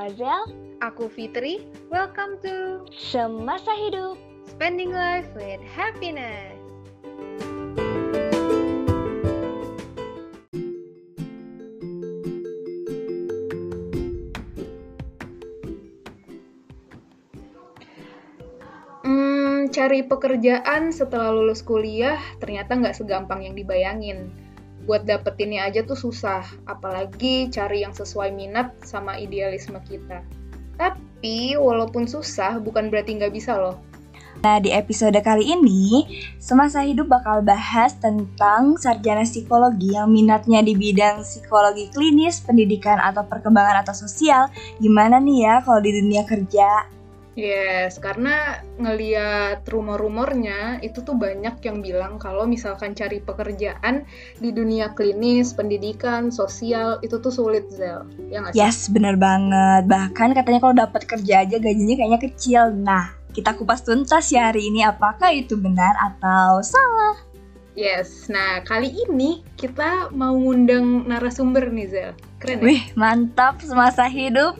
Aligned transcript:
Azel. 0.00 0.48
Aku 0.80 1.12
Fitri. 1.12 1.60
Welcome 1.92 2.40
to 2.40 2.88
Semasa 2.88 3.76
Hidup. 3.76 4.16
Spending 4.48 4.96
Life 4.96 5.28
with 5.36 5.60
Happiness. 5.60 6.56
Hmm, 19.04 19.68
cari 19.68 20.00
pekerjaan 20.08 20.96
setelah 20.96 21.28
lulus 21.28 21.60
kuliah 21.60 22.16
ternyata 22.40 22.72
nggak 22.72 22.96
segampang 22.96 23.44
yang 23.44 23.52
dibayangin. 23.52 24.32
Buat 24.88 25.04
dapetinnya 25.04 25.68
aja 25.68 25.84
tuh 25.84 25.98
susah, 25.98 26.44
apalagi 26.64 27.52
cari 27.52 27.84
yang 27.84 27.92
sesuai 27.92 28.32
minat 28.32 28.72
sama 28.84 29.20
idealisme 29.20 29.76
kita. 29.84 30.24
Tapi 30.80 31.54
walaupun 31.60 32.08
susah, 32.08 32.56
bukan 32.58 32.88
berarti 32.88 33.20
nggak 33.20 33.34
bisa 33.34 33.60
loh. 33.60 33.76
Nah, 34.40 34.56
di 34.56 34.72
episode 34.72 35.20
kali 35.20 35.52
ini, 35.52 36.08
Semasa 36.40 36.80
Hidup 36.80 37.12
bakal 37.12 37.44
bahas 37.44 37.92
tentang 38.00 38.80
sarjana 38.80 39.28
psikologi 39.28 39.92
yang 39.92 40.08
minatnya 40.08 40.64
di 40.64 40.72
bidang 40.72 41.20
psikologi 41.20 41.92
klinis, 41.92 42.40
pendidikan, 42.40 42.96
atau 42.96 43.20
perkembangan 43.28 43.84
atau 43.84 43.92
sosial. 43.92 44.48
Gimana 44.80 45.20
nih 45.20 45.44
ya 45.44 45.54
kalau 45.60 45.84
di 45.84 45.92
dunia 45.92 46.24
kerja? 46.24 46.99
Yes, 47.38 48.02
karena 48.02 48.58
ngeliat 48.82 49.62
rumor-rumornya 49.70 50.82
itu 50.82 50.98
tuh 51.06 51.14
banyak 51.14 51.62
yang 51.62 51.78
bilang 51.78 52.18
kalau 52.18 52.42
misalkan 52.42 52.98
cari 52.98 53.22
pekerjaan 53.22 54.02
di 54.42 54.50
dunia 54.50 54.90
klinis, 54.98 55.54
pendidikan, 55.54 56.34
sosial 56.34 56.98
itu 57.06 57.22
tuh 57.22 57.30
sulit 57.30 57.70
Zel. 57.70 58.02
Ya 58.34 58.42
sih? 58.50 58.58
Yes, 58.58 58.90
bener 58.90 59.14
banget. 59.14 59.86
Bahkan 59.86 60.34
katanya 60.34 60.58
kalau 60.58 60.74
dapat 60.74 61.06
kerja 61.06 61.46
aja 61.46 61.56
gajinya 61.62 61.94
kayaknya 62.02 62.20
kecil. 62.20 62.62
Nah, 62.74 63.14
kita 63.30 63.54
kupas 63.54 63.86
tuntas 63.86 64.26
ya 64.34 64.50
hari 64.50 64.66
ini 64.66 64.82
apakah 64.82 65.30
itu 65.30 65.54
benar 65.54 65.94
atau 65.96 66.58
salah. 66.66 67.30
Yes, 67.78 68.26
nah 68.26 68.60
kali 68.66 68.90
ini 69.06 69.46
kita 69.54 70.10
mau 70.10 70.34
ngundang 70.34 71.06
narasumber 71.06 71.70
nih 71.70 71.86
Zel. 71.86 72.12
Keren 72.42 72.58
ya? 72.58 72.64
Wih, 72.66 72.82
mantap 72.98 73.62
semasa 73.62 74.10
hidup. 74.10 74.58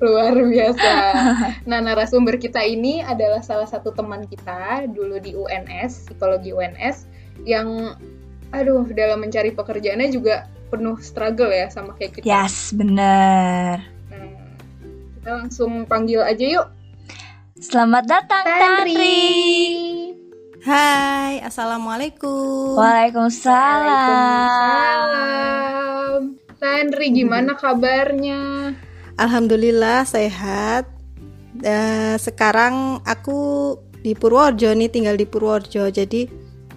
Luar 0.00 0.36
biasa. 0.36 0.90
Nah, 1.70 1.80
narasumber 1.80 2.36
kita 2.36 2.60
ini 2.60 3.00
adalah 3.00 3.40
salah 3.40 3.64
satu 3.64 3.96
teman 3.96 4.28
kita 4.28 4.84
dulu 4.92 5.16
di 5.16 5.32
UNS, 5.32 6.04
psikologi 6.08 6.52
UNS, 6.52 7.08
yang 7.48 7.96
aduh 8.52 8.84
dalam 8.92 9.24
mencari 9.24 9.50
pekerjaannya 9.50 10.14
juga 10.14 10.46
penuh 10.68 11.00
struggle 11.00 11.50
ya 11.50 11.72
sama 11.72 11.96
kayak 11.96 12.20
kita. 12.20 12.28
Yes, 12.28 12.76
bener. 12.76 13.80
Nah, 14.12 14.28
kita 15.18 15.30
langsung 15.42 15.88
panggil 15.88 16.22
aja 16.22 16.44
yuk. 16.44 16.68
Selamat 17.58 18.04
datang, 18.04 18.44
Tandri. 18.44 20.12
Hai, 20.64 21.44
assalamualaikum. 21.44 22.76
Waalaikumsalam. 22.76 23.88
Waalaikumsalam. 23.88 26.20
Tandri, 26.56 27.12
gimana 27.12 27.52
kabarnya? 27.52 28.72
Alhamdulillah 29.14 30.02
sehat. 30.02 30.90
Uh, 31.62 32.18
sekarang 32.18 32.98
aku 33.06 33.74
di 34.02 34.12
Purworejo 34.12 34.74
nih, 34.74 34.90
tinggal 34.90 35.14
di 35.14 35.24
Purworejo. 35.24 35.86
Jadi 35.86 36.26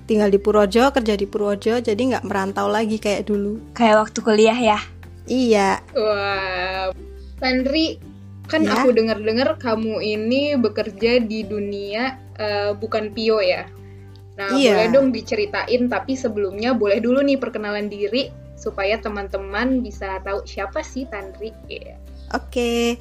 tinggal 0.05 0.29
di 0.29 0.39
Purworejo, 0.39 0.93
kerja 0.93 1.17
di 1.17 1.25
Purworejo, 1.25 1.81
jadi 1.81 1.97
nggak 1.97 2.25
merantau 2.29 2.69
lagi 2.69 3.01
kayak 3.01 3.27
dulu. 3.27 3.57
Kayak 3.73 4.07
waktu 4.07 4.19
kuliah 4.21 4.55
ya? 4.55 4.79
Iya. 5.27 5.83
Wah, 5.91 6.95
Tandri, 7.41 7.99
kan 8.47 8.63
Ya. 8.63 8.79
aku 8.79 8.95
dengar-dengar 8.95 9.59
kamu 9.59 9.99
ini 9.99 10.55
bekerja 10.55 11.19
di 11.19 11.43
dunia 11.43 12.15
eh, 12.37 12.71
bukan 12.77 13.11
Pio 13.17 13.41
ya. 13.41 13.65
Nah, 14.37 14.53
Iya. 14.53 14.77
boleh 14.77 14.87
dong 14.93 15.07
diceritain, 15.09 15.89
tapi 15.89 16.13
sebelumnya 16.13 16.77
boleh 16.77 17.01
dulu 17.01 17.25
nih 17.25 17.41
perkenalan 17.41 17.89
diri 17.89 18.29
supaya 18.53 19.01
teman-teman 19.01 19.81
bisa 19.81 20.21
tahu 20.21 20.45
siapa 20.45 20.85
sih 20.85 21.09
Tandri. 21.09 21.49
Iya. 21.65 21.97
Oke. 22.35 22.97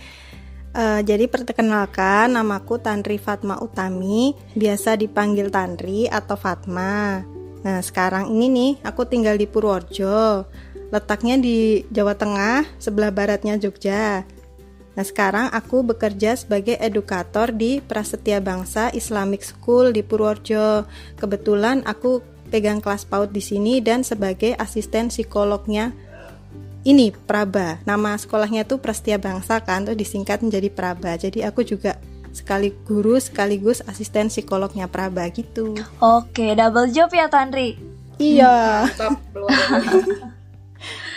Eh, 0.77 1.01
jadi 1.09 1.25
perkenalkan 1.25 2.37
namaku 2.37 2.77
Tantri 2.77 3.17
Fatma 3.17 3.57
Utami, 3.65 4.37
biasa 4.53 5.01
dipanggil 5.01 5.49
Tantri 5.49 6.05
atau 6.05 6.37
Fatma. 6.37 7.25
Nah, 7.65 7.81
sekarang 7.81 8.29
ini 8.29 8.47
nih 8.53 8.73
aku 8.85 9.09
tinggal 9.09 9.41
di 9.41 9.49
Purworejo. 9.49 10.45
Letaknya 10.93 11.41
di 11.41 11.81
Jawa 11.89 12.13
Tengah, 12.13 12.69
sebelah 12.77 13.09
baratnya 13.09 13.57
Jogja. 13.57 14.29
Nah, 14.97 15.05
sekarang 15.05 15.49
aku 15.49 15.81
bekerja 15.81 16.37
sebagai 16.37 16.77
edukator 16.77 17.57
di 17.57 17.81
Prasetya 17.81 18.45
Bangsa 18.45 18.93
Islamic 18.93 19.49
School 19.49 19.97
di 19.97 20.05
Purworejo. 20.05 20.85
Kebetulan 21.17 21.89
aku 21.89 22.21
pegang 22.53 22.85
kelas 22.85 23.09
PAUD 23.09 23.33
di 23.33 23.41
sini 23.41 23.81
dan 23.81 24.05
sebagai 24.05 24.53
asisten 24.61 25.09
psikolognya 25.09 25.97
ini 26.87 27.11
Praba. 27.11 27.83
Nama 27.83 28.15
sekolahnya 28.15 28.63
tuh 28.63 28.79
Prasetya 28.79 29.19
Bangsa 29.19 29.59
kan, 29.59 29.83
tuh 29.83 29.99
disingkat 29.99 30.39
menjadi 30.47 30.71
Praba. 30.71 31.19
Jadi 31.19 31.43
aku 31.43 31.67
juga 31.67 31.99
sekali 32.31 32.71
guru 32.87 33.19
sekaligus 33.19 33.83
asisten 33.91 34.31
psikolognya 34.31 34.87
Praba 34.87 35.27
gitu. 35.35 35.75
Oke, 35.99 36.55
double 36.55 36.95
job 36.95 37.11
ya, 37.11 37.27
Tandri. 37.27 37.75
Iya. 38.23 38.87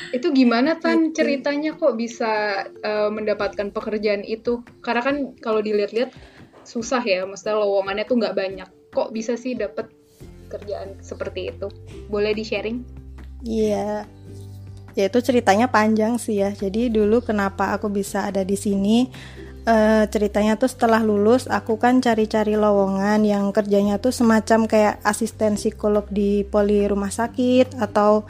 Itu 0.09 0.33
gimana 0.33 0.81
Tan 0.81 1.13
ceritanya 1.13 1.77
kok 1.77 1.93
bisa 1.93 2.65
eh, 2.65 3.09
mendapatkan 3.13 3.69
pekerjaan 3.69 4.25
itu? 4.25 4.65
Karena 4.81 5.05
kan 5.05 5.37
kalau 5.37 5.61
dilihat-lihat 5.61 6.09
susah 6.65 7.05
ya, 7.05 7.29
maksudnya 7.29 7.61
lowongannya 7.61 8.09
tuh 8.09 8.17
nggak 8.17 8.33
banyak. 8.33 8.69
Kok 8.89 9.13
bisa 9.13 9.37
sih 9.37 9.53
dapat 9.53 9.93
kerjaan 10.49 10.97
seperti 11.05 11.53
itu? 11.53 11.69
Boleh 12.09 12.33
di-sharing? 12.33 12.81
Iya. 13.45 14.01
Ya 14.01 14.48
itu 15.07 15.23
ceritanya 15.23 15.71
panjang 15.71 16.19
sih 16.19 16.43
ya. 16.43 16.51
Jadi 16.51 16.91
dulu 16.91 17.23
kenapa 17.23 17.71
aku 17.71 17.87
bisa 17.87 18.27
ada 18.27 18.43
di 18.43 18.59
sini? 18.59 19.07
eh, 19.69 20.03
ceritanya 20.09 20.57
tuh 20.57 20.69
setelah 20.71 21.01
lulus 21.03 21.45
aku 21.45 21.77
kan 21.77 22.01
cari-cari 22.01 22.57
lowongan 22.57 23.21
yang 23.25 23.51
kerjanya 23.53 24.01
tuh 24.01 24.13
semacam 24.13 24.65
kayak 24.65 24.95
asisten 25.05 25.59
psikolog 25.59 26.05
di 26.09 26.41
poli 26.47 26.85
rumah 26.89 27.13
sakit 27.13 27.77
atau 27.77 28.25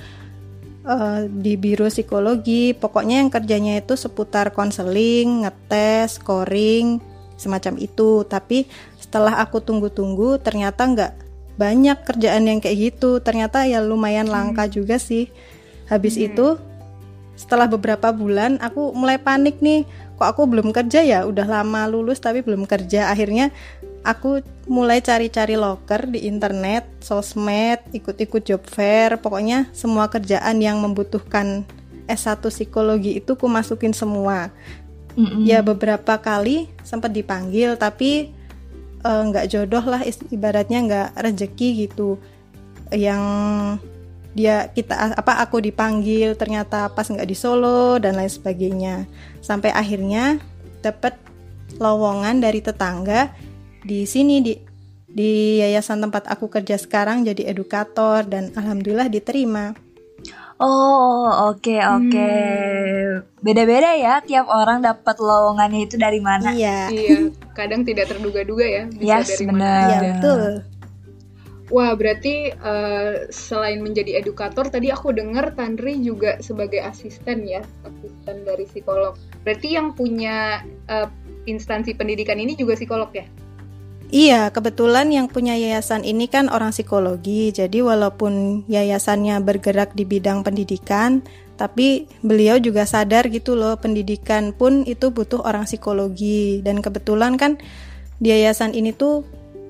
eh, 0.83 1.21
di 1.29 1.53
biro 1.55 1.87
psikologi. 1.87 2.75
Pokoknya 2.75 3.23
yang 3.23 3.31
kerjanya 3.31 3.79
itu 3.79 3.95
seputar 3.95 4.51
konseling, 4.51 5.47
ngetes, 5.47 6.19
scoring, 6.19 6.99
semacam 7.39 7.73
itu. 7.79 8.25
Tapi 8.27 8.67
setelah 8.99 9.39
aku 9.43 9.63
tunggu-tunggu 9.63 10.41
ternyata 10.43 10.81
nggak 10.85 11.13
banyak 11.59 11.97
kerjaan 12.07 12.47
yang 12.47 12.59
kayak 12.63 12.95
gitu. 12.95 13.19
Ternyata 13.23 13.67
ya 13.67 13.83
lumayan 13.83 14.27
langka 14.27 14.67
juga 14.67 14.99
sih. 14.99 15.31
Habis 15.89 16.15
Hmm. 16.15 16.25
itu 16.31 16.47
setelah 17.39 17.71
beberapa 17.71 18.11
bulan 18.11 18.59
aku 18.61 18.91
mulai 18.93 19.17
panik 19.17 19.63
nih. 19.63 19.87
Kok 20.19 20.27
aku 20.27 20.41
belum 20.51 20.75
kerja 20.75 20.99
ya? 21.01 21.23
Udah 21.23 21.47
lama 21.47 21.87
lulus 21.87 22.19
tapi 22.19 22.43
belum 22.43 22.67
kerja. 22.67 23.07
Akhirnya 23.09 23.49
aku 24.03 24.43
mulai 24.67 24.99
cari-cari 24.99 25.55
loker 25.55 26.11
di 26.11 26.27
internet, 26.27 26.83
sosmed, 26.99 27.79
ikut-ikut 27.95 28.43
job 28.43 28.61
fair. 28.67 29.15
Pokoknya 29.17 29.71
semua 29.71 30.11
kerjaan 30.11 30.59
yang 30.59 30.83
membutuhkan 30.83 31.63
S1 32.11 32.43
psikologi 32.51 33.15
itu 33.23 33.39
ku 33.39 33.47
masukin 33.47 33.95
semua. 33.95 34.51
Mm-mm. 35.15 35.47
Ya 35.47 35.63
beberapa 35.63 36.19
kali 36.19 36.67
sempat 36.83 37.15
dipanggil 37.15 37.79
tapi 37.79 38.35
eh, 38.99 39.21
nggak 39.31 39.47
jodoh 39.47 39.83
lah 39.87 40.03
ibaratnya 40.27 40.79
nggak 40.83 41.09
rezeki 41.15 41.87
gitu. 41.87 42.19
Yang 42.91 43.23
dia 44.37 44.69
kita 44.69 45.17
apa 45.17 45.41
aku 45.41 45.57
dipanggil 45.57 46.37
ternyata 46.37 46.89
pas 46.93 47.09
nggak 47.09 47.25
di 47.25 47.35
Solo 47.37 47.97
dan 47.97 48.15
lain 48.17 48.29
sebagainya. 48.29 49.09
Sampai 49.41 49.73
akhirnya 49.73 50.37
dapat 50.85 51.17
lowongan 51.77 52.41
dari 52.41 52.61
tetangga 52.61 53.33
di 53.83 54.05
sini 54.05 54.41
di 54.43 54.53
di 55.09 55.57
yayasan 55.57 56.05
tempat 56.05 56.29
aku 56.29 56.45
kerja 56.53 56.77
sekarang 56.77 57.25
jadi 57.25 57.49
edukator 57.49 58.21
dan 58.29 58.53
alhamdulillah 58.53 59.09
diterima. 59.09 59.73
Oh, 60.59 61.55
oke 61.55 61.71
oke. 61.71 62.29
Hmm. 62.35 63.23
Beda-beda 63.39 63.95
ya 63.95 64.19
tiap 64.19 64.51
orang 64.51 64.83
dapat 64.83 65.15
lowongannya 65.15 65.87
itu 65.87 65.95
dari 65.95 66.19
mana. 66.19 66.51
Iya. 66.51 66.91
Iya, 66.91 67.31
kadang 67.55 67.87
tidak 67.87 68.11
terduga-duga 68.11 68.67
ya 68.67 68.83
bisa 68.91 69.23
Yes, 69.23 69.27
dari 69.39 69.45
benar. 69.47 69.55
mana 69.55 69.87
Iya 69.87 69.97
betul. 70.03 70.43
Wah, 71.69 71.93
berarti 71.93 72.49
eh, 72.49 73.13
selain 73.29 73.77
menjadi 73.85 74.17
edukator, 74.17 74.73
tadi 74.73 74.89
aku 74.89 75.13
dengar 75.13 75.53
Tandri 75.53 76.01
juga 76.01 76.41
sebagai 76.41 76.81
asisten 76.81 77.45
ya, 77.45 77.61
asisten 77.85 78.41
dari 78.41 78.65
psikolog. 78.65 79.13
Berarti 79.45 79.77
yang 79.77 79.93
punya 79.93 80.65
eh, 80.89 81.07
instansi 81.45 81.93
pendidikan 81.93 82.41
ini 82.41 82.57
juga 82.57 82.73
psikolog 82.73 83.13
ya? 83.13 83.25
Iya, 84.09 84.49
kebetulan 84.49 85.13
yang 85.13 85.29
punya 85.29 85.53
yayasan 85.53 86.01
ini 86.01 86.25
kan 86.25 86.49
orang 86.49 86.73
psikologi. 86.73 87.53
Jadi 87.53 87.85
walaupun 87.85 88.65
yayasannya 88.65 89.37
bergerak 89.45 89.93
di 89.93 90.01
bidang 90.01 90.41
pendidikan, 90.41 91.21
tapi 91.61 92.09
beliau 92.25 92.57
juga 92.57 92.89
sadar 92.89 93.29
gitu 93.29 93.53
loh, 93.53 93.77
pendidikan 93.77 94.49
pun 94.57 94.81
itu 94.89 95.13
butuh 95.13 95.45
orang 95.45 95.69
psikologi. 95.69 96.65
Dan 96.65 96.81
kebetulan 96.81 97.37
kan 97.37 97.61
di 98.17 98.33
yayasan 98.33 98.73
ini 98.73 98.89
tuh 98.97 99.21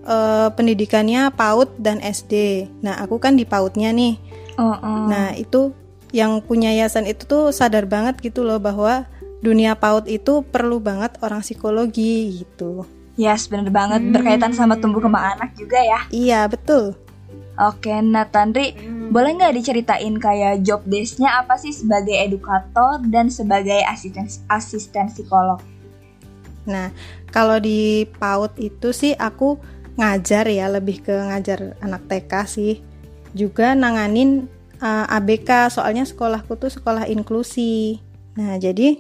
eh, 0.09 0.49
pendidikannya 0.57 1.29
PAUD 1.37 1.77
dan 1.77 2.01
SD. 2.01 2.65
Nah, 2.81 2.97
aku 2.97 3.21
kan 3.21 3.37
di 3.37 3.45
PAUDnya 3.45 3.93
nih. 3.93 4.17
Oh, 4.57 4.73
oh. 4.73 5.05
Nah, 5.07 5.37
itu 5.37 5.71
yang 6.09 6.41
punya 6.41 6.73
yayasan 6.73 7.05
itu 7.05 7.29
tuh 7.29 7.53
sadar 7.53 7.85
banget 7.85 8.17
gitu 8.19 8.41
loh 8.41 8.57
bahwa 8.57 9.05
dunia 9.39 9.77
PAUD 9.77 10.09
itu 10.09 10.41
perlu 10.41 10.81
banget 10.81 11.15
orang 11.21 11.45
psikologi 11.45 12.43
gitu. 12.43 12.83
Yes, 13.19 13.51
bener 13.51 13.67
banget 13.67 13.99
berkaitan 14.15 14.55
sama 14.55 14.79
tumbuh 14.79 15.03
kembang 15.03 15.35
anak 15.35 15.51
juga 15.53 15.75
ya. 15.75 15.99
Iya, 16.07 16.47
betul. 16.47 16.95
Oke, 17.59 17.91
nah 17.99 18.23
Tandri, 18.23 18.71
Hmm. 18.71 19.11
boleh 19.11 19.35
nggak 19.35 19.51
diceritain 19.59 20.15
kayak 20.15 20.63
job 20.63 20.79
desk-nya 20.87 21.43
apa 21.43 21.59
sih 21.59 21.75
sebagai 21.75 22.15
edukator 22.15 23.03
dan 23.11 23.27
sebagai 23.27 23.83
asisten 23.83 24.31
asisten 24.47 25.11
psikolog? 25.11 25.59
Nah, 26.63 26.95
kalau 27.35 27.59
di 27.59 28.07
PAUD 28.15 28.55
itu 28.63 28.95
sih 28.95 29.11
aku 29.11 29.59
ngajar 29.99 30.47
ya, 30.47 30.71
lebih 30.71 31.03
ke 31.03 31.11
ngajar 31.11 31.75
anak 31.83 32.07
TK 32.07 32.33
sih. 32.47 32.73
Juga 33.35 33.75
nanganin 33.75 34.47
uh, 34.79 35.05
ABK, 35.11 35.69
soalnya 35.69 36.07
sekolahku 36.07 36.55
tuh 36.55 36.71
sekolah 36.71 37.05
inklusi. 37.11 37.99
Nah, 38.39 38.55
jadi 38.55 38.97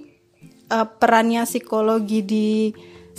uh, 0.69 0.87
perannya 0.99 1.47
psikologi 1.47 2.19
di 2.21 2.49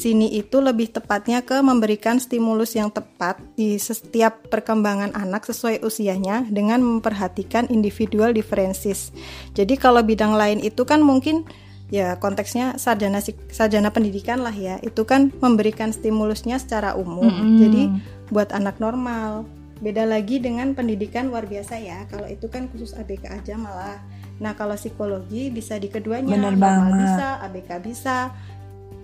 sini 0.00 0.32
itu 0.32 0.64
lebih 0.64 0.96
tepatnya 0.96 1.44
ke 1.44 1.60
memberikan 1.60 2.16
stimulus 2.16 2.72
yang 2.72 2.88
tepat 2.88 3.36
di 3.52 3.76
setiap 3.76 4.48
perkembangan 4.48 5.12
anak 5.12 5.44
sesuai 5.44 5.84
usianya 5.84 6.48
dengan 6.48 6.80
memperhatikan 6.80 7.68
individual 7.68 8.32
differences. 8.32 9.12
Jadi 9.52 9.76
kalau 9.76 10.00
bidang 10.00 10.32
lain 10.32 10.64
itu 10.64 10.88
kan 10.88 11.04
mungkin 11.04 11.44
ya 11.90 12.16
konteksnya 12.22 12.78
sarjana 12.78 13.18
sarjana 13.50 13.90
pendidikan 13.90 14.40
lah 14.40 14.54
ya. 14.54 14.78
Itu 14.80 15.04
kan 15.04 15.34
memberikan 15.42 15.90
stimulusnya 15.90 16.62
secara 16.62 16.94
umum. 16.94 17.26
Mm-mm. 17.26 17.58
jadi 17.58 17.82
buat 18.30 18.54
anak 18.54 18.78
normal. 18.78 19.44
Beda 19.82 20.06
lagi 20.06 20.38
dengan 20.38 20.72
pendidikan 20.72 21.28
luar 21.28 21.50
biasa 21.50 21.76
ya. 21.82 22.06
Kalau 22.08 22.30
itu 22.30 22.46
kan 22.46 22.70
khusus 22.70 22.94
ABK 22.94 23.26
aja 23.28 23.58
malah. 23.58 23.98
Nah 24.40 24.56
kalau 24.56 24.78
psikologi 24.78 25.50
bisa 25.50 25.76
di 25.76 25.90
keduanya. 25.90 26.32
Bener 26.32 26.54
normal 26.56 26.94
banget. 26.94 27.00
bisa 27.04 27.26
ABK 27.44 27.70
bisa. 27.84 28.16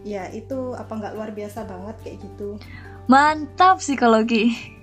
Ya 0.07 0.31
itu 0.31 0.73
apa 0.79 0.93
nggak 0.95 1.15
luar 1.19 1.31
biasa 1.35 1.67
banget 1.67 1.97
kayak 2.07 2.17
gitu. 2.23 2.61
Mantap 3.11 3.83
psikologi. 3.83 4.76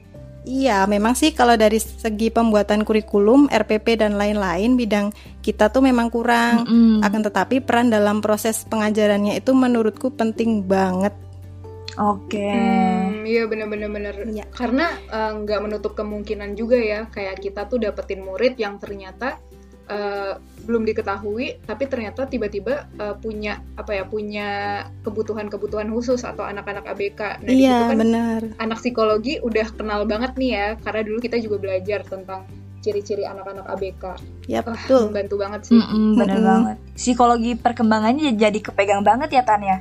Iya, 0.44 0.84
memang 0.92 1.16
sih 1.16 1.32
kalau 1.32 1.56
dari 1.56 1.80
segi 1.80 2.28
pembuatan 2.28 2.84
kurikulum, 2.84 3.48
RPP 3.48 4.04
dan 4.04 4.20
lain-lain 4.20 4.76
bidang 4.76 5.16
kita 5.40 5.72
tuh 5.72 5.80
memang 5.80 6.12
kurang. 6.12 6.68
Mm-mm. 6.68 7.00
Akan 7.00 7.24
tetapi 7.24 7.64
peran 7.64 7.88
dalam 7.88 8.20
proses 8.20 8.68
pengajarannya 8.68 9.40
itu 9.40 9.56
menurutku 9.56 10.12
penting 10.12 10.68
banget. 10.68 11.16
Oke. 11.96 12.44
Hmm, 12.44 13.24
iya 13.24 13.46
bener-bener 13.48 13.88
bener. 13.88 14.16
Iya. 14.26 14.46
Karena 14.52 14.92
eh, 14.92 15.32
nggak 15.32 15.60
menutup 15.64 15.94
kemungkinan 15.96 16.60
juga 16.60 16.76
ya, 16.76 17.08
kayak 17.08 17.40
kita 17.40 17.70
tuh 17.72 17.80
dapetin 17.80 18.26
murid 18.26 18.60
yang 18.60 18.82
ternyata 18.82 19.40
eh, 19.90 20.34
belum 20.64 20.88
diketahui, 20.88 21.60
tapi 21.68 21.84
ternyata 21.92 22.24
tiba-tiba 22.28 22.88
eh, 22.96 23.16
punya 23.20 23.60
apa 23.76 23.92
ya, 23.92 24.04
punya 24.08 24.50
kebutuhan-kebutuhan 25.04 25.92
khusus 25.92 26.24
atau 26.24 26.48
anak-anak 26.48 26.88
ABK. 26.88 27.44
Nah 27.44 27.50
di 27.52 27.64
situ 27.64 27.68
iya, 27.68 27.92
kan 27.92 28.00
benar. 28.00 28.42
anak 28.60 28.80
psikologi 28.80 29.44
udah 29.44 29.68
kenal 29.76 30.08
banget 30.08 30.36
nih 30.40 30.52
ya, 30.56 30.68
karena 30.80 31.02
dulu 31.04 31.18
kita 31.20 31.38
juga 31.44 31.58
belajar 31.60 32.04
tentang 32.08 32.48
ciri-ciri 32.84 33.24
anak-anak 33.24 33.64
ABK. 33.80 34.04
Ya, 34.52 34.60
Wah, 34.60 34.76
betul. 34.76 35.08
membantu 35.08 35.36
banget 35.40 35.62
sih. 35.72 35.80
Mm-mm, 35.80 36.20
bener 36.20 36.38
Mm-mm. 36.38 36.50
banget. 36.52 36.78
Psikologi 37.00 37.52
perkembangannya 37.56 38.36
jadi 38.36 38.60
kepegang 38.60 39.02
banget 39.08 39.32
ya 39.32 39.44
Tan 39.48 39.64
ya. 39.64 39.80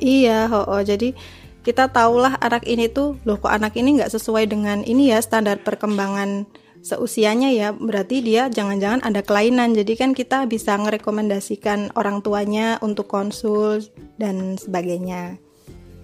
Iya, 0.00 0.48
ho 0.48 0.80
Jadi 0.80 1.12
kita 1.60 1.92
tahulah 1.92 2.40
anak 2.40 2.64
ini 2.64 2.88
tuh, 2.88 3.20
loh 3.28 3.36
kok 3.36 3.52
anak 3.52 3.76
ini 3.76 4.00
nggak 4.00 4.12
sesuai 4.12 4.48
dengan 4.48 4.80
ini 4.84 5.12
ya 5.12 5.20
standar 5.20 5.60
perkembangan 5.60 6.48
seusianya 6.80 7.52
ya. 7.52 7.72
Berarti 7.72 8.24
dia 8.24 8.48
jangan-jangan 8.48 9.04
ada 9.04 9.20
kelainan. 9.24 9.72
Jadi 9.76 9.92
kan 9.96 10.10
kita 10.12 10.44
bisa 10.48 10.76
merekomendasikan 10.76 11.94
orang 11.96 12.24
tuanya 12.24 12.80
untuk 12.80 13.08
konsul 13.08 13.84
dan 14.20 14.56
sebagainya. 14.60 15.36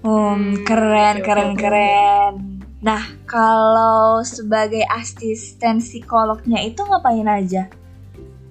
Hmm, 0.06 0.62
keren, 0.62 1.18
oke, 1.18 1.26
keren, 1.26 1.52
keren. 1.58 2.32
Nah, 2.84 3.02
kalau 3.26 4.22
sebagai 4.22 4.84
asisten 4.92 5.82
psikolognya 5.82 6.62
itu 6.62 6.84
ngapain 6.84 7.26
aja? 7.26 7.66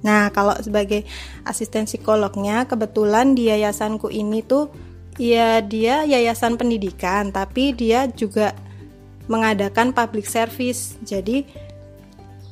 Nah, 0.03 0.29
kalau 0.29 0.53
sebagai 0.59 1.07
asisten 1.47 1.87
psikolognya, 1.87 2.67
kebetulan 2.67 3.33
di 3.33 3.47
yayasanku 3.49 4.11
ini 4.11 4.43
tuh, 4.43 4.69
ya 5.15 5.63
dia 5.63 6.03
yayasan 6.03 6.59
pendidikan, 6.59 7.31
tapi 7.31 7.71
dia 7.71 8.05
juga 8.11 8.51
mengadakan 9.25 9.95
public 9.95 10.29
service. 10.29 10.99
Jadi 11.01 11.47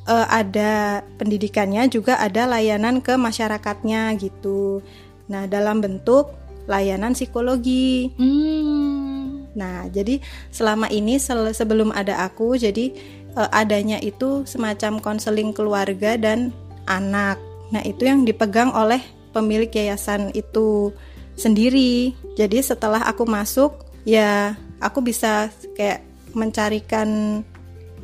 eh, 0.08 0.26
ada 0.28 1.02
pendidikannya, 1.16 1.88
juga 1.88 2.20
ada 2.20 2.48
layanan 2.48 3.00
ke 3.00 3.16
masyarakatnya 3.16 4.16
gitu. 4.20 4.80
Nah, 5.28 5.48
dalam 5.48 5.80
bentuk 5.80 6.32
layanan 6.64 7.12
psikologi. 7.12 8.12
Hmm. 8.16 9.48
Nah, 9.54 9.86
jadi 9.92 10.18
selama 10.50 10.88
ini 10.90 11.20
sel- 11.20 11.54
sebelum 11.54 11.92
ada 11.92 12.24
aku, 12.24 12.56
jadi 12.56 12.92
eh, 13.34 13.50
adanya 13.52 14.00
itu 14.00 14.44
semacam 14.48 15.00
konseling 15.00 15.52
keluarga 15.52 16.16
dan 16.16 16.52
anak. 16.88 17.40
Nah, 17.72 17.80
itu 17.84 18.04
yang 18.04 18.28
dipegang 18.28 18.70
oleh 18.76 19.00
pemilik 19.34 19.68
yayasan 19.68 20.30
itu 20.36 20.94
sendiri. 21.34 22.14
Jadi 22.38 22.62
setelah 22.62 23.02
aku 23.02 23.26
masuk, 23.26 23.82
ya 24.06 24.54
aku 24.78 25.02
bisa 25.02 25.50
kayak 25.74 26.04
mencarikan 26.34 27.40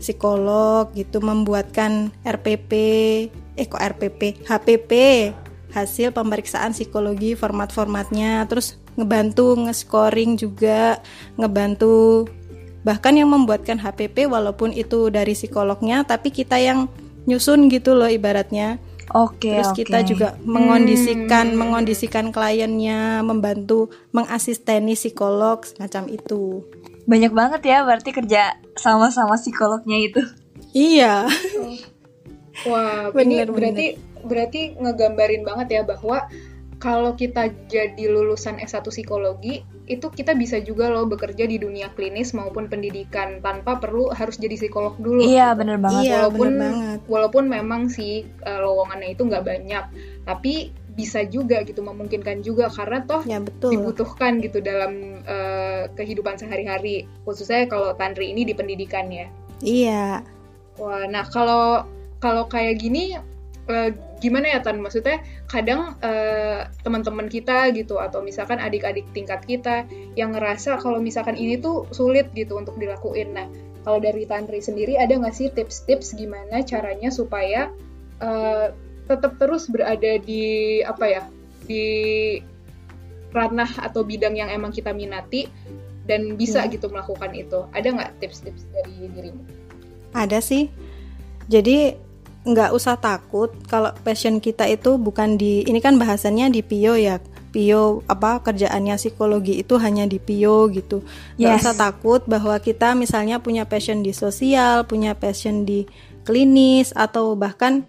psikolog 0.00 0.90
gitu, 0.96 1.20
membuatkan 1.20 2.10
RPP, 2.24 2.72
eh 3.54 3.66
kok 3.68 3.78
RPP, 3.78 4.48
HPP, 4.48 4.92
hasil 5.70 6.10
pemeriksaan 6.10 6.72
psikologi 6.74 7.36
format-formatnya, 7.38 8.48
terus 8.50 8.80
ngebantu 8.98 9.54
nge-scoring 9.68 10.34
juga, 10.40 10.98
ngebantu 11.38 12.26
bahkan 12.80 13.12
yang 13.12 13.28
membuatkan 13.28 13.76
HPP 13.76 14.24
walaupun 14.26 14.72
itu 14.72 15.12
dari 15.12 15.36
psikolognya, 15.36 16.02
tapi 16.02 16.32
kita 16.32 16.56
yang 16.56 16.88
nyusun 17.28 17.68
gitu 17.68 17.92
loh 17.92 18.08
ibaratnya. 18.08 18.80
Oke, 19.10 19.50
Terus 19.50 19.74
oke. 19.74 19.82
kita 19.82 20.06
juga 20.06 20.38
mengondisikan 20.46 21.50
Hmm. 21.50 21.58
mengondisikan 21.58 22.30
kliennya, 22.30 23.26
membantu 23.26 23.90
mengasisteni 24.14 24.94
psikolog 24.94 25.66
semacam 25.66 26.06
itu. 26.14 26.62
Banyak 27.10 27.32
banget 27.34 27.62
ya 27.66 27.82
berarti 27.82 28.14
kerja 28.14 28.54
sama-sama 28.78 29.34
psikolognya 29.34 29.98
itu. 29.98 30.22
Iya. 30.70 31.26
Wah, 32.70 33.10
Bener, 33.10 33.50
ini 33.50 33.50
berarti 33.50 33.86
berarti 34.22 34.60
ngegambarin 34.78 35.42
banget 35.42 35.68
ya 35.74 35.82
bahwa 35.82 36.30
kalau 36.80 37.12
kita 37.12 37.52
jadi 37.68 38.08
lulusan 38.08 38.56
S1 38.56 38.88
psikologi, 38.88 39.60
itu 39.84 40.06
kita 40.08 40.32
bisa 40.32 40.64
juga 40.64 40.88
loh 40.88 41.04
bekerja 41.04 41.44
di 41.44 41.60
dunia 41.60 41.92
klinis 41.92 42.32
maupun 42.32 42.72
pendidikan 42.72 43.44
tanpa 43.44 43.76
perlu 43.76 44.08
harus 44.16 44.40
jadi 44.40 44.56
psikolog 44.56 44.96
dulu. 44.96 45.20
Iya, 45.20 45.52
bener 45.52 45.76
banget. 45.76 46.08
Iya, 46.08 46.24
walaupun 46.24 46.48
bener 46.56 46.72
banget. 46.72 46.98
walaupun 47.04 47.44
memang 47.52 47.82
sih 47.92 48.24
eh, 48.24 48.60
lowongannya 48.64 49.12
itu 49.12 49.22
nggak 49.28 49.44
banyak, 49.44 49.84
tapi 50.24 50.72
bisa 51.00 51.24
juga 51.24 51.64
gitu 51.64 51.80
memungkinkan 51.80 52.44
juga 52.44 52.68
karena 52.68 53.00
toh 53.08 53.24
Ya 53.24 53.40
betul. 53.40 53.72
dibutuhkan 53.72 54.36
gitu 54.44 54.60
dalam 54.60 55.24
eh, 55.24 55.88
kehidupan 55.96 56.36
sehari-hari 56.36 57.08
khususnya 57.24 57.64
kalau 57.72 57.96
Tandri 57.96 58.28
ini 58.28 58.44
di 58.44 58.52
pendidikan 58.52 59.08
ya. 59.08 59.32
Iya. 59.64 60.20
Wah, 60.76 61.04
nah 61.08 61.24
kalau 61.24 61.88
kalau 62.20 62.44
kayak 62.52 62.84
gini 62.84 63.16
eh, 63.72 63.90
gimana 64.20 64.52
ya 64.52 64.60
Tan? 64.60 64.76
Maksudnya 64.84 65.24
kadang 65.48 65.96
eh, 66.04 66.68
teman-teman 66.84 67.32
kita 67.32 67.72
gitu 67.72 67.96
atau 67.96 68.20
misalkan 68.20 68.60
adik-adik 68.60 69.08
tingkat 69.16 69.40
kita 69.48 69.88
yang 70.20 70.36
ngerasa 70.36 70.76
kalau 70.84 71.00
misalkan 71.00 71.40
ini 71.40 71.56
tuh 71.56 71.88
sulit 71.96 72.28
gitu 72.36 72.60
untuk 72.60 72.76
dilakuin. 72.76 73.32
Nah, 73.32 73.48
kalau 73.80 73.96
dari 73.96 74.28
Tantri 74.28 74.60
sendiri 74.60 75.00
ada 75.00 75.16
nggak 75.16 75.32
sih 75.32 75.48
tips-tips 75.48 76.12
gimana 76.12 76.60
caranya 76.60 77.08
supaya 77.08 77.72
tetap 79.10 79.34
terus 79.36 79.66
berada 79.66 80.12
di 80.22 80.78
apa 80.86 81.04
ya 81.10 81.22
di 81.66 81.84
ranah 83.30 83.70
atau 83.82 84.02
bidang 84.02 84.34
yang 84.34 84.50
emang 84.50 84.70
kita 84.70 84.90
minati 84.90 85.46
dan 86.06 86.34
bisa 86.34 86.66
Iya. 86.66 86.78
gitu 86.78 86.90
melakukan 86.90 87.30
itu. 87.34 87.66
Ada 87.70 87.88
nggak 87.94 88.10
tips-tips 88.18 88.66
dari 88.70 89.06
dirimu? 89.10 89.42
Ada 90.10 90.38
sih. 90.42 90.66
Jadi 91.46 91.94
nggak 92.40 92.70
usah 92.72 92.96
takut 92.96 93.52
kalau 93.68 93.92
passion 94.00 94.40
kita 94.40 94.64
itu 94.64 94.96
bukan 94.96 95.36
di 95.36 95.60
ini 95.68 95.76
kan 95.78 96.00
bahasannya 96.00 96.48
di 96.48 96.64
Pio 96.64 96.96
ya 96.96 97.20
Pio 97.52 98.00
apa 98.08 98.40
kerjaannya 98.40 98.96
psikologi 98.96 99.60
itu 99.60 99.76
hanya 99.76 100.06
di 100.06 100.16
Pio 100.16 100.70
gitu. 100.70 101.02
Gak 101.36 101.50
Yes. 101.58 101.62
usah 101.66 101.74
takut 101.76 102.22
bahwa 102.24 102.56
kita 102.62 102.94
misalnya 102.94 103.42
punya 103.42 103.66
passion 103.66 104.00
di 104.00 104.14
sosial, 104.14 104.86
punya 104.86 105.18
passion 105.18 105.66
di 105.66 105.84
klinis 106.22 106.94
atau 106.94 107.34
bahkan 107.34 107.82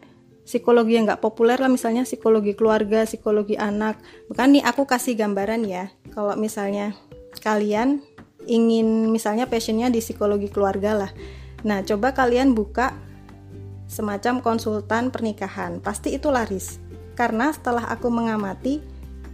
psikologi 0.45 0.98
yang 0.98 1.05
nggak 1.07 1.21
populer 1.24 1.57
lah 1.57 1.69
misalnya 1.69 2.03
psikologi 2.03 2.57
keluarga, 2.57 3.05
psikologi 3.05 3.55
anak. 3.55 4.01
Bukan 4.27 4.57
nih 4.57 4.63
aku 4.65 4.83
kasih 4.89 5.15
gambaran 5.15 5.63
ya. 5.65 5.93
Kalau 6.12 6.33
misalnya 6.36 6.98
kalian 7.39 8.03
ingin 8.50 9.10
misalnya 9.13 9.45
passionnya 9.45 9.88
di 9.93 10.01
psikologi 10.01 10.50
keluarga 10.50 11.05
lah. 11.05 11.12
Nah 11.62 11.86
coba 11.86 12.12
kalian 12.12 12.57
buka 12.57 12.93
semacam 13.91 14.39
konsultan 14.39 15.12
pernikahan. 15.12 15.83
Pasti 15.83 16.15
itu 16.15 16.31
laris. 16.31 16.79
Karena 17.13 17.51
setelah 17.51 17.91
aku 17.91 18.07
mengamati 18.07 18.81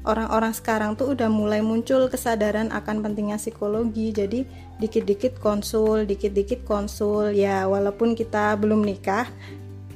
orang-orang 0.07 0.55
sekarang 0.55 0.95
tuh 0.95 1.13
udah 1.13 1.29
mulai 1.29 1.59
muncul 1.59 2.07
kesadaran 2.07 2.73
akan 2.73 3.05
pentingnya 3.05 3.37
psikologi. 3.37 4.09
Jadi 4.11 4.43
dikit-dikit 4.81 5.37
konsul, 5.37 6.09
dikit-dikit 6.09 6.65
konsul 6.65 7.37
ya 7.37 7.69
walaupun 7.69 8.17
kita 8.17 8.57
belum 8.57 8.81
nikah. 8.81 9.29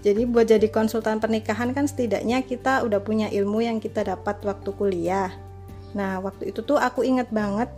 Jadi 0.02 0.26
buat 0.26 0.50
jadi 0.50 0.66
konsultan 0.74 1.22
pernikahan 1.22 1.78
kan 1.78 1.86
setidaknya 1.86 2.42
kita 2.42 2.82
udah 2.82 3.00
punya 3.06 3.30
ilmu 3.30 3.62
yang 3.62 3.78
kita 3.78 4.02
dapat 4.02 4.42
waktu 4.42 4.70
kuliah. 4.74 5.30
Nah, 5.94 6.18
waktu 6.26 6.50
itu 6.50 6.66
tuh 6.66 6.82
aku 6.82 7.06
inget 7.06 7.30
banget 7.30 7.70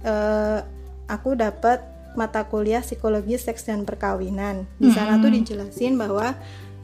eh, 0.00 0.64
aku 1.06 1.36
dapat 1.36 1.84
mata 2.16 2.48
kuliah 2.48 2.80
psikologi 2.80 3.36
seks 3.36 3.68
dan 3.68 3.84
perkawinan. 3.84 4.64
Di 4.80 4.88
sana 4.88 5.20
tuh 5.20 5.28
dijelasin 5.28 6.00
bahwa 6.00 6.32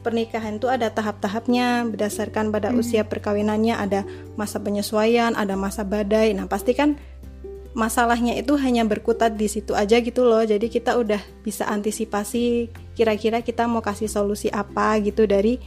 pernikahan 0.05 0.61
itu 0.61 0.69
ada 0.69 0.93
tahap-tahapnya 0.93 1.89
berdasarkan 1.89 2.53
pada 2.53 2.69
usia 2.75 3.01
perkawinannya, 3.07 3.73
ada 3.73 4.05
masa 4.37 4.61
penyesuaian, 4.61 5.33
ada 5.33 5.57
masa 5.57 5.81
badai. 5.81 6.37
Nah, 6.37 6.45
pasti 6.45 6.77
kan 6.77 6.99
masalahnya 7.73 8.37
itu 8.37 8.53
hanya 8.57 8.85
berkutat 8.85 9.33
di 9.33 9.49
situ 9.49 9.73
aja 9.73 9.99
gitu 9.99 10.25
loh. 10.25 10.41
Jadi 10.45 10.69
kita 10.69 10.97
udah 10.97 11.19
bisa 11.41 11.65
antisipasi 11.69 12.69
kira-kira 12.93 13.41
kita 13.41 13.65
mau 13.65 13.81
kasih 13.81 14.07
solusi 14.07 14.47
apa 14.53 14.97
gitu 15.01 15.25
dari 15.25 15.57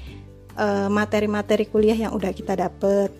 eh, 0.57 0.89
materi-materi 0.89 1.67
kuliah 1.67 1.99
yang 1.99 2.15
udah 2.15 2.31
kita 2.31 2.55
dapet 2.55 3.11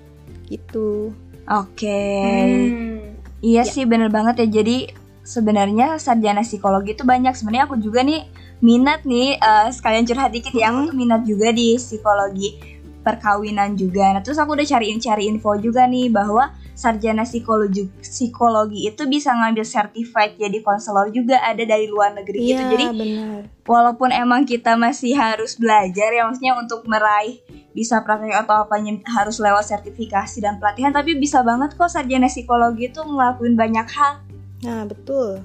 gitu. 0.47 1.11
Oke. 1.47 2.03
Hmm. 2.27 3.19
Iya 3.43 3.63
sih 3.67 3.85
bener 3.87 4.11
banget 4.11 4.47
ya. 4.47 4.63
Jadi 4.63 4.91
sebenarnya 5.27 5.99
sarjana 5.99 6.47
psikologi 6.47 6.95
itu 6.95 7.03
banyak. 7.03 7.35
Sebenarnya 7.35 7.67
aku 7.67 7.79
juga 7.83 8.07
nih 8.07 8.27
minat 8.63 9.03
nih 9.03 9.39
eh, 9.39 9.69
sekalian 9.75 10.07
curhat 10.07 10.31
dikit 10.31 10.55
ya. 10.55 10.71
Aku 10.71 10.91
tuh 10.91 10.97
minat 10.97 11.27
juga 11.27 11.51
di 11.51 11.75
psikologi 11.77 12.79
perkawinan 13.07 13.79
juga. 13.79 14.11
Nah, 14.11 14.23
terus 14.27 14.35
aku 14.35 14.59
udah 14.59 14.67
cari-cari 14.67 15.31
info 15.31 15.55
juga 15.63 15.87
nih 15.87 16.11
bahwa 16.11 16.51
sarjana 16.77 17.25
psikologi 17.25 17.89
psikologi 18.05 18.85
itu 18.85 19.09
bisa 19.09 19.33
ngambil 19.33 19.65
certified 19.65 20.37
jadi 20.37 20.61
konselor 20.61 21.09
juga 21.09 21.41
ada 21.41 21.65
dari 21.65 21.89
luar 21.89 22.13
negeri 22.13 22.53
gitu. 22.53 22.63
Iya, 22.63 22.71
Jadi 22.71 22.87
benar. 22.93 23.41
walaupun 23.65 24.13
emang 24.13 24.45
kita 24.45 24.77
masih 24.77 25.17
harus 25.17 25.57
belajar 25.57 26.13
ya 26.13 26.29
maksudnya 26.29 26.55
untuk 26.61 26.85
meraih 26.85 27.41
bisa 27.73 28.05
praktek 28.05 28.45
atau 28.47 28.69
apanya 28.69 29.01
harus 29.09 29.41
lewat 29.41 29.65
sertifikasi 29.65 30.39
dan 30.45 30.61
pelatihan 30.61 30.93
tapi 30.93 31.17
bisa 31.17 31.41
banget 31.41 31.73
kok 31.75 31.89
sarjana 31.89 32.29
psikologi 32.29 32.93
itu 32.93 33.01
ngelakuin 33.01 33.57
banyak 33.57 33.89
hal 33.91 34.27
Nah, 34.65 34.89
betul. 34.89 35.45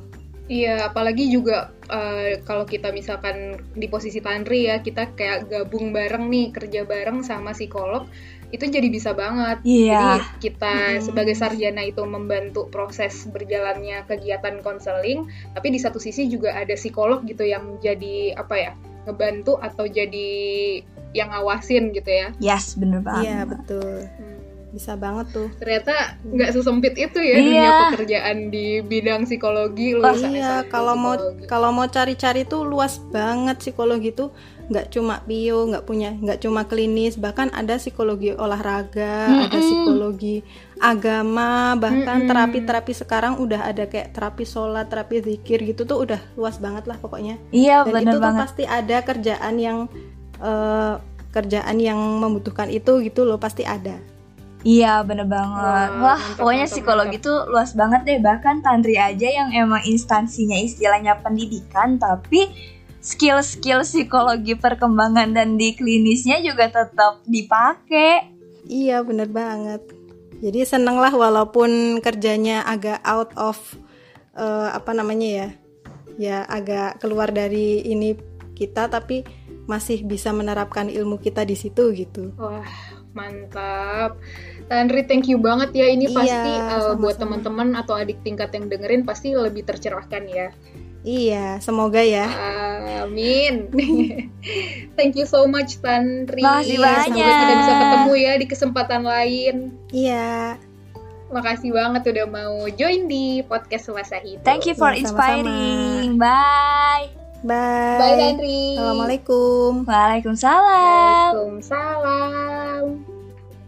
Iya, 0.51 0.91
apalagi 0.91 1.31
juga 1.31 1.71
eh, 1.87 2.43
kalau 2.43 2.67
kita 2.67 2.91
misalkan 2.91 3.55
di 3.71 3.87
posisi 3.87 4.19
Tanri 4.19 4.67
ya, 4.67 4.83
kita 4.83 5.15
kayak 5.15 5.47
gabung 5.47 5.95
bareng 5.95 6.27
nih, 6.27 6.51
kerja 6.51 6.83
bareng 6.83 7.23
sama 7.23 7.55
psikolog, 7.55 8.03
itu 8.51 8.67
jadi 8.67 8.87
bisa 8.91 9.15
banget. 9.15 9.63
Iya. 9.63 9.95
Jadi 9.99 10.19
kita 10.43 10.75
Mm-mm. 10.99 11.03
sebagai 11.03 11.35
sarjana 11.35 11.81
itu 11.87 12.03
membantu 12.03 12.67
proses 12.67 13.25
berjalannya 13.31 14.03
kegiatan 14.05 14.59
konseling, 14.59 15.27
tapi 15.55 15.71
di 15.71 15.79
satu 15.79 15.97
sisi 15.97 16.27
juga 16.27 16.55
ada 16.55 16.75
psikolog 16.75 17.23
gitu 17.23 17.47
yang 17.47 17.79
jadi 17.79 18.35
apa 18.35 18.55
ya, 18.59 18.71
ngebantu 19.07 19.57
atau 19.57 19.87
jadi 19.87 20.29
yang 21.11 21.31
ngawasin 21.31 21.91
gitu 21.91 22.07
ya. 22.07 22.31
yes 22.39 22.79
bener 22.79 23.03
banget 23.03 23.23
Iya, 23.27 23.39
betul. 23.43 23.97
Hmm. 24.07 24.30
Bisa 24.71 24.95
banget 24.95 25.27
tuh. 25.35 25.47
Ternyata 25.59 26.15
nggak 26.23 26.49
sesempit 26.55 26.95
itu 26.95 27.19
ya 27.19 27.35
Iya. 27.35 27.43
dunia 27.43 27.71
pekerjaan 27.91 28.37
di 28.47 28.79
bidang 28.79 29.27
psikologi 29.27 29.91
lulusan 29.91 30.31
iya, 30.31 30.63
S1 30.63 30.71
kalau 30.71 30.95
mau 30.95 31.15
kalau 31.45 31.69
mau 31.69 31.85
cari-cari 31.85 32.47
tuh 32.47 32.63
luas 32.63 32.97
banget 33.11 33.59
psikologi 33.59 34.15
tuh 34.15 34.31
nggak 34.71 34.87
cuma 34.87 35.19
bio, 35.27 35.67
nggak 35.67 35.83
punya 35.83 36.15
nggak 36.15 36.39
cuma 36.39 36.63
klinis, 36.63 37.19
bahkan 37.19 37.51
ada 37.51 37.75
psikologi 37.75 38.31
olahraga, 38.31 39.43
ada 39.43 39.51
Mm-mm. 39.51 39.59
psikologi 39.59 40.47
agama, 40.79 41.75
bahkan 41.75 42.23
Mm-mm. 42.23 42.29
terapi-terapi 42.31 42.93
sekarang 42.95 43.35
udah 43.37 43.67
ada 43.67 43.83
kayak 43.85 44.15
terapi 44.15 44.47
sholat, 44.47 44.87
terapi 44.87 45.19
zikir 45.19 45.59
gitu 45.67 45.83
tuh 45.83 46.07
udah 46.07 46.23
luas 46.39 46.55
banget 46.55 46.87
lah 46.87 46.95
pokoknya. 46.95 47.35
iya 47.51 47.83
Dan 47.83 47.91
bener 47.91 48.15
itu 48.15 48.17
tuh 48.23 48.23
banget 48.23 48.47
pasti 48.47 48.63
ada 48.63 48.97
kerjaan 49.03 49.55
yang 49.59 49.77
eh, 50.39 50.95
kerjaan 51.31 51.77
yang 51.79 51.99
membutuhkan 52.19 52.71
itu 52.71 53.03
gitu 53.03 53.27
loh 53.27 53.35
pasti 53.37 53.67
ada. 53.67 53.99
Iya 54.61 55.01
bener 55.01 55.25
banget. 55.25 55.89
Wah, 55.97 56.17
wah 56.17 56.19
mantap, 56.19 56.37
pokoknya 56.37 56.65
mantap, 56.65 56.75
psikologi 56.77 57.17
tuh 57.21 57.37
luas 57.49 57.71
banget 57.73 58.01
deh. 58.05 58.19
Bahkan 58.21 58.55
tantri 58.61 58.95
aja 58.97 59.27
yang 59.27 59.49
emang 59.53 59.81
instansinya 59.85 60.57
istilahnya 60.57 61.17
pendidikan 61.19 61.97
tapi 61.97 62.51
skill-skill 63.01 63.81
psikologi 63.81 64.53
perkembangan 64.53 65.33
dan 65.33 65.57
di 65.57 65.73
klinisnya 65.73 66.37
juga 66.45 66.69
tetap 66.69 67.25
dipakai 67.25 68.31
Iya 68.71 69.01
bener 69.01 69.27
banget. 69.27 69.81
Jadi 70.41 70.65
seneng 70.65 70.97
lah 70.97 71.13
walaupun 71.13 72.01
kerjanya 72.01 72.65
agak 72.65 73.01
out 73.05 73.33
of 73.37 73.57
eh, 74.37 74.69
apa 74.71 74.93
namanya 74.93 75.27
ya, 75.27 75.47
ya 76.17 76.37
agak 76.45 77.01
keluar 77.01 77.29
dari 77.29 77.85
ini 77.85 78.17
kita 78.57 78.89
tapi 78.89 79.25
masih 79.69 80.05
bisa 80.05 80.33
menerapkan 80.33 80.89
ilmu 80.89 81.21
kita 81.21 81.45
di 81.45 81.53
situ 81.53 81.93
gitu. 81.93 82.33
Wah, 82.37 82.65
mantap. 83.13 84.15
Tanri, 84.65 85.03
thank 85.03 85.27
you 85.27 85.35
banget 85.35 85.75
ya. 85.75 85.87
Ini 85.87 86.07
Iya, 86.07 86.15
pasti 86.15 86.51
uh, 86.53 86.93
buat 86.95 87.17
teman-teman 87.17 87.75
atau 87.75 87.93
adik 87.93 88.23
tingkat 88.23 88.51
yang 88.51 88.67
dengerin 88.67 89.03
pasti 89.03 89.35
lebih 89.35 89.63
tercerahkan 89.63 90.23
ya. 90.25 90.47
Iya, 91.01 91.57
semoga 91.59 91.97
ya. 91.99 92.29
Amin. 93.01 93.73
thank 94.97 95.17
you 95.17 95.25
so 95.25 95.43
much, 95.45 95.81
Tanri. 95.81 96.45
Makasih 96.45 96.77
Semoga 96.77 96.93
banyak. 97.03 97.25
kita 97.41 97.53
bisa 97.57 97.73
ketemu 97.73 98.13
ya 98.15 98.33
di 98.37 98.45
kesempatan 98.45 99.01
lain. 99.01 99.55
Iya, 99.89 100.55
Makasih 101.31 101.71
banget 101.71 102.03
udah 102.11 102.27
mau 102.27 102.67
join 102.75 103.07
di 103.07 103.39
podcast 103.41 103.87
Selasa 103.87 104.19
Hidup. 104.19 104.43
thank 104.43 104.67
you 104.67 104.75
for 104.75 104.91
Iya, 104.91 105.07
sama-sama. 105.07 105.39
inspiring 105.39 106.19
bye 106.19 107.07
bye. 107.43 107.97
Bye, 107.97 108.15
Tanri. 108.17 108.77
Assalamualaikum. 108.77 109.85
Waalaikumsalam 109.85 111.31
Waalaikumsalam. 111.33 112.83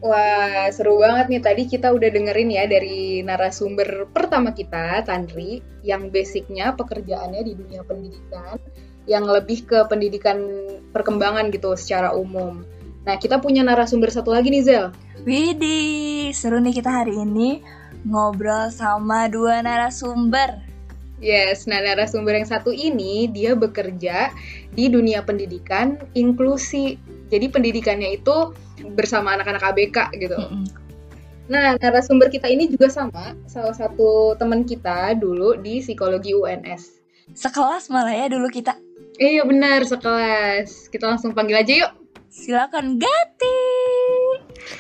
Wah, 0.04 0.68
seru 0.76 1.00
banget 1.00 1.32
nih. 1.32 1.42
Tadi 1.42 1.64
kita 1.72 1.96
udah 1.96 2.10
dengerin 2.12 2.52
ya 2.52 2.68
dari 2.68 3.24
narasumber 3.24 4.12
pertama 4.12 4.52
kita, 4.52 5.00
Tanri, 5.08 5.64
yang 5.80 6.12
basicnya 6.12 6.76
pekerjaannya 6.76 7.40
di 7.40 7.54
dunia 7.56 7.88
pendidikan, 7.88 8.60
yang 9.08 9.24
lebih 9.24 9.64
ke 9.64 9.88
pendidikan 9.88 10.44
perkembangan 10.92 11.48
gitu 11.56 11.72
secara 11.80 12.12
umum. 12.12 12.68
Nah, 13.08 13.16
kita 13.16 13.40
punya 13.40 13.64
narasumber 13.64 14.12
satu 14.12 14.36
lagi 14.36 14.52
nih, 14.52 14.64
Zel. 14.64 14.86
Widih, 15.24 16.36
seru 16.36 16.60
nih 16.60 16.76
kita 16.76 17.04
hari 17.04 17.16
ini 17.16 17.64
ngobrol 18.04 18.76
sama 18.76 19.32
dua 19.32 19.64
narasumber. 19.64 20.73
Yes, 21.24 21.72
nah 21.72 21.80
narasumber 21.80 22.36
yang 22.36 22.44
satu 22.44 22.76
ini 22.76 23.32
dia 23.32 23.56
bekerja 23.56 24.28
di 24.76 24.92
dunia 24.92 25.24
pendidikan 25.24 25.96
inklusi. 26.12 27.00
Jadi 27.32 27.48
pendidikannya 27.48 28.20
itu 28.20 28.52
bersama 29.00 29.40
anak-anak 29.40 29.64
ABK 29.64 29.98
gitu. 30.20 30.36
Mm-mm. 30.36 30.68
Nah, 31.48 31.80
narasumber 31.80 32.28
kita 32.28 32.52
ini 32.52 32.68
juga 32.72 32.92
sama, 32.92 33.36
salah 33.48 33.76
satu 33.76 34.36
teman 34.36 34.68
kita 34.68 35.16
dulu 35.16 35.60
di 35.60 35.80
psikologi 35.80 36.36
UNS. 36.36 37.04
Sekelas 37.32 37.88
malah 37.88 38.16
ya 38.16 38.28
dulu 38.28 38.52
kita. 38.52 38.76
Eh, 39.20 39.40
iya 39.40 39.44
benar, 39.48 39.84
sekelas. 39.88 40.92
Kita 40.92 41.08
langsung 41.08 41.32
panggil 41.32 41.60
aja 41.60 41.74
yuk. 41.88 41.92
Silakan 42.32 43.00
Gati. 43.00 43.60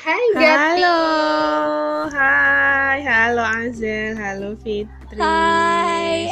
Hai, 0.03 0.25
Gati. 0.39 0.81
Halo, 0.81 0.99
hai, 2.15 2.99
halo 3.03 3.43
Azel, 3.43 4.15
halo 4.15 4.55
Fitri. 4.63 5.19
Hai, 5.19 5.82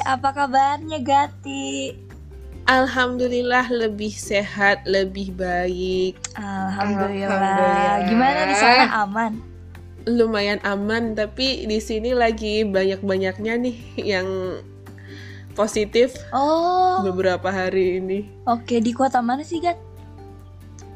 apa 0.04 0.30
kabarnya 0.32 1.00
Gati? 1.02 1.96
Alhamdulillah 2.70 3.68
lebih 3.74 4.14
sehat, 4.14 4.86
lebih 4.86 5.34
baik, 5.34 6.16
Alhamdulillah. 6.38 7.28
Alhamdulillah. 7.28 7.96
Gimana 8.08 8.40
di 8.46 8.56
sana 8.56 8.86
aman? 9.04 9.34
lumayan 10.06 10.58
aman. 10.66 11.14
Tapi 11.14 11.66
di 11.66 11.78
sini 11.78 12.14
lagi 12.14 12.66
banyak-banyaknya 12.66 13.54
nih 13.60 13.78
yang 14.02 14.28
positif 15.52 16.16
Oh, 16.32 17.04
beberapa 17.04 17.52
hari 17.52 18.00
ini 18.00 18.24
oke 18.48 18.80
di 18.80 18.96
kota 18.96 19.20
mana 19.20 19.44
sih 19.44 19.60
Gat? 19.60 19.76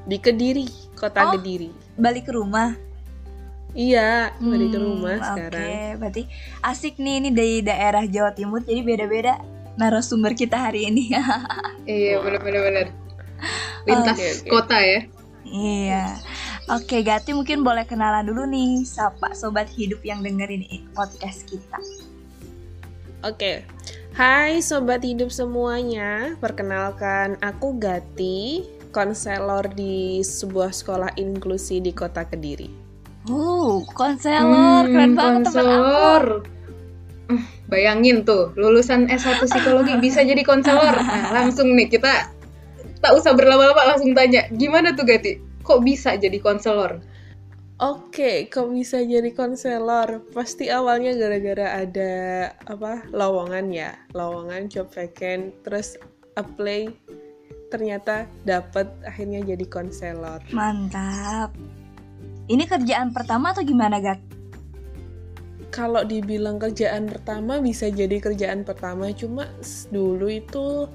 di 0.05 0.15
Kediri, 0.15 0.69
kota 0.95 1.27
Oh. 1.27 1.31
Kediri. 1.33 1.69
Balik 1.97 2.29
ke 2.29 2.33
rumah. 2.33 2.77
Iya, 3.75 4.31
balik 4.39 4.71
ke 4.71 4.79
Hmm, 4.79 4.87
rumah 4.87 5.19
Oke, 5.19 5.27
sekarang. 5.27 5.99
berarti 5.99 6.23
asik 6.63 6.95
nih 6.95 7.15
ini 7.19 7.29
dari 7.29 7.59
daerah 7.59 8.07
Jawa 8.07 8.31
Timur, 8.31 8.63
jadi 8.63 8.79
beda-beda 8.81 9.35
narasumber 9.75 10.31
kita 10.31 10.55
hari 10.55 10.87
ini. 10.87 11.11
Iya, 11.85 12.17
bener-bener. 12.23 12.89
Lintas 13.85 14.17
Oke, 14.17 14.27
oke. 14.41 14.49
kota 14.49 14.77
ya. 14.79 14.99
iya. 15.45 16.17
Oke, 16.65 17.03
Gati 17.05 17.35
mungkin 17.35 17.61
boleh 17.61 17.85
kenalan 17.85 18.25
dulu 18.25 18.47
nih, 18.49 18.81
sapa 18.87 19.35
sobat 19.37 19.69
hidup 19.69 20.01
yang 20.01 20.23
dengerin 20.25 20.65
podcast 20.97 21.45
kita. 21.45 21.77
Oke. 23.21 23.61
Hai 24.15 24.63
sobat 24.63 25.03
hidup 25.03 25.29
semuanya, 25.29 26.39
perkenalkan 26.39 27.35
aku 27.43 27.75
Gati, 27.77 28.63
konselor 28.89 29.67
di 29.75 30.23
sebuah 30.23 30.71
sekolah 30.71 31.19
inklusi 31.19 31.83
di 31.83 31.91
Kota 31.91 32.23
Kediri. 32.23 32.84
Uh, 33.25 33.81
konselor, 33.91 34.85
keren 34.85 35.11
Hmm, 35.11 35.17
banget 35.17 35.41
teman 35.49 35.65
aku. 35.65 35.73
konselor. 35.73 36.23
Eh, 37.25 37.43
Bayangin 37.65 38.21
tuh, 38.21 38.53
lulusan 38.53 39.09
S1 39.09 39.41
psikologi 39.41 39.97
bisa 39.97 40.21
jadi 40.21 40.45
konselor. 40.45 40.93
Nah, 41.01 41.33
langsung 41.33 41.73
nih 41.73 41.89
kita 41.89 42.29
tak 43.01 43.11
usah 43.17 43.33
berlama-lama 43.33 43.93
langsung 43.93 44.13
tanya, 44.13 44.45
gimana 44.53 44.93
tuh 44.93 45.05
Gati? 45.05 45.41
Kok 45.61 45.81
bisa 45.81 46.13
jadi 46.13 46.37
konselor? 46.37 47.01
Oke, 47.75 48.47
kok 48.47 48.71
bisa 48.71 49.01
jadi 49.01 49.33
konselor? 49.33 50.23
Pasti 50.31 50.69
awalnya 50.69 51.11
gara-gara 51.17 51.83
ada 51.83 52.13
apa 52.69 53.03
lowongan 53.11 53.67
ya, 53.67 53.91
lowongan 54.13 54.69
job 54.69 54.87
vacant, 54.93 55.51
terus 55.65 55.97
apply, 56.37 56.87
ternyata 57.67 58.29
dapet 58.45 58.87
akhirnya 59.03 59.43
jadi 59.43 59.65
konselor. 59.67 60.39
Mantap. 60.55 61.51
Ini 62.45 62.63
kerjaan 62.69 63.09
pertama 63.09 63.57
atau 63.57 63.65
gimana, 63.65 63.97
Gat? 63.97 64.21
Kalau 65.73 66.05
dibilang 66.05 66.61
kerjaan 66.61 67.09
pertama 67.09 67.57
bisa 67.59 67.89
jadi 67.89 68.21
kerjaan 68.21 68.61
pertama, 68.61 69.11
cuma 69.11 69.49
dulu 69.91 70.29
itu 70.29 70.85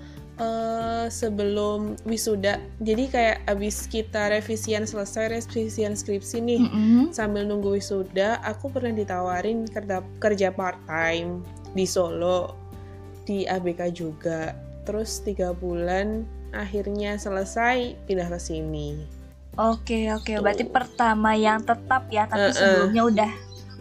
eh, 0.40 1.06
sebelum 1.10 2.00
wisuda, 2.08 2.62
jadi 2.80 3.04
kayak 3.10 3.36
abis 3.50 3.84
kita 3.90 4.32
revisian 4.32 4.88
selesai, 4.88 5.36
revisian 5.36 5.92
skripsi 5.98 6.38
nih, 6.40 6.62
Mm-mm. 6.64 7.12
sambil 7.12 7.44
nunggu 7.44 7.76
wisuda, 7.76 8.40
aku 8.40 8.72
pernah 8.72 8.96
ditawarin 8.96 9.68
kerja, 9.68 10.00
kerja 10.22 10.48
part 10.54 10.80
time 10.88 11.44
di 11.76 11.84
Solo, 11.84 12.56
di 13.28 13.44
ABK 13.44 13.92
juga. 13.92 14.56
Terus 14.88 15.20
tiga 15.20 15.52
bulan 15.52 16.24
akhirnya 16.56 17.20
selesai 17.20 18.00
pindah 18.08 18.32
ke 18.32 18.40
sini. 18.40 19.19
Oke, 19.58 20.12
oke. 20.14 20.30
Tuh. 20.38 20.42
Berarti 20.42 20.64
pertama 20.66 21.34
yang 21.34 21.62
tetap 21.62 22.06
ya, 22.08 22.26
tapi 22.30 22.50
Eh-eh. 22.50 22.54
sebelumnya 22.54 23.02
udah 23.06 23.30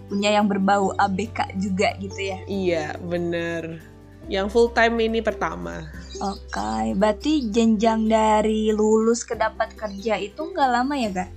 punya 0.10 0.30
yang 0.34 0.50
berbau 0.50 0.92
ABK 0.98 1.54
juga 1.62 1.94
gitu 2.02 2.18
ya. 2.18 2.40
Iya, 2.50 2.86
bener. 2.98 3.78
Yang 4.26 4.48
full 4.50 4.70
time 4.74 4.98
ini 5.02 5.22
pertama. 5.22 5.86
Oke, 6.20 6.94
berarti 6.98 7.48
jenjang 7.48 8.10
dari 8.10 8.74
lulus 8.74 9.24
ke 9.24 9.38
dapat 9.38 9.72
kerja 9.78 10.18
itu 10.18 10.42
nggak 10.42 10.70
lama 10.70 10.94
ya, 10.98 11.10
Gak? 11.14 11.32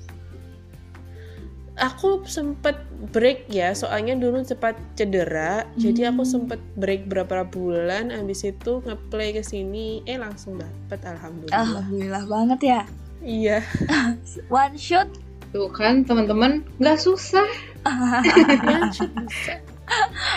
Aku 1.72 2.20
sempet 2.28 2.76
break 3.16 3.48
ya, 3.48 3.72
soalnya 3.72 4.12
dulu 4.12 4.44
cepat 4.44 4.76
cedera, 4.92 5.64
jadi 5.80 6.12
aku 6.12 6.20
Hmm. 6.20 6.32
sempet 6.36 6.60
break 6.76 7.08
beberapa 7.08 7.48
bulan. 7.48 8.12
Abis 8.12 8.44
itu 8.44 8.84
ngeplay 8.84 9.32
ke 9.32 9.40
sini, 9.40 10.04
eh 10.04 10.20
langsung 10.20 10.60
dapet, 10.60 11.00
alhamdulillah. 11.00 11.56
Alhamdulillah 11.56 12.24
banget 12.28 12.60
ya. 12.60 12.80
Iya. 13.22 13.62
One 14.52 14.76
shot. 14.76 15.08
Tuh 15.54 15.70
kan 15.70 16.02
teman-teman, 16.02 16.66
nggak 16.78 16.98
susah. 17.00 17.48
Ya, 17.82 18.86
bisa. 18.94 19.58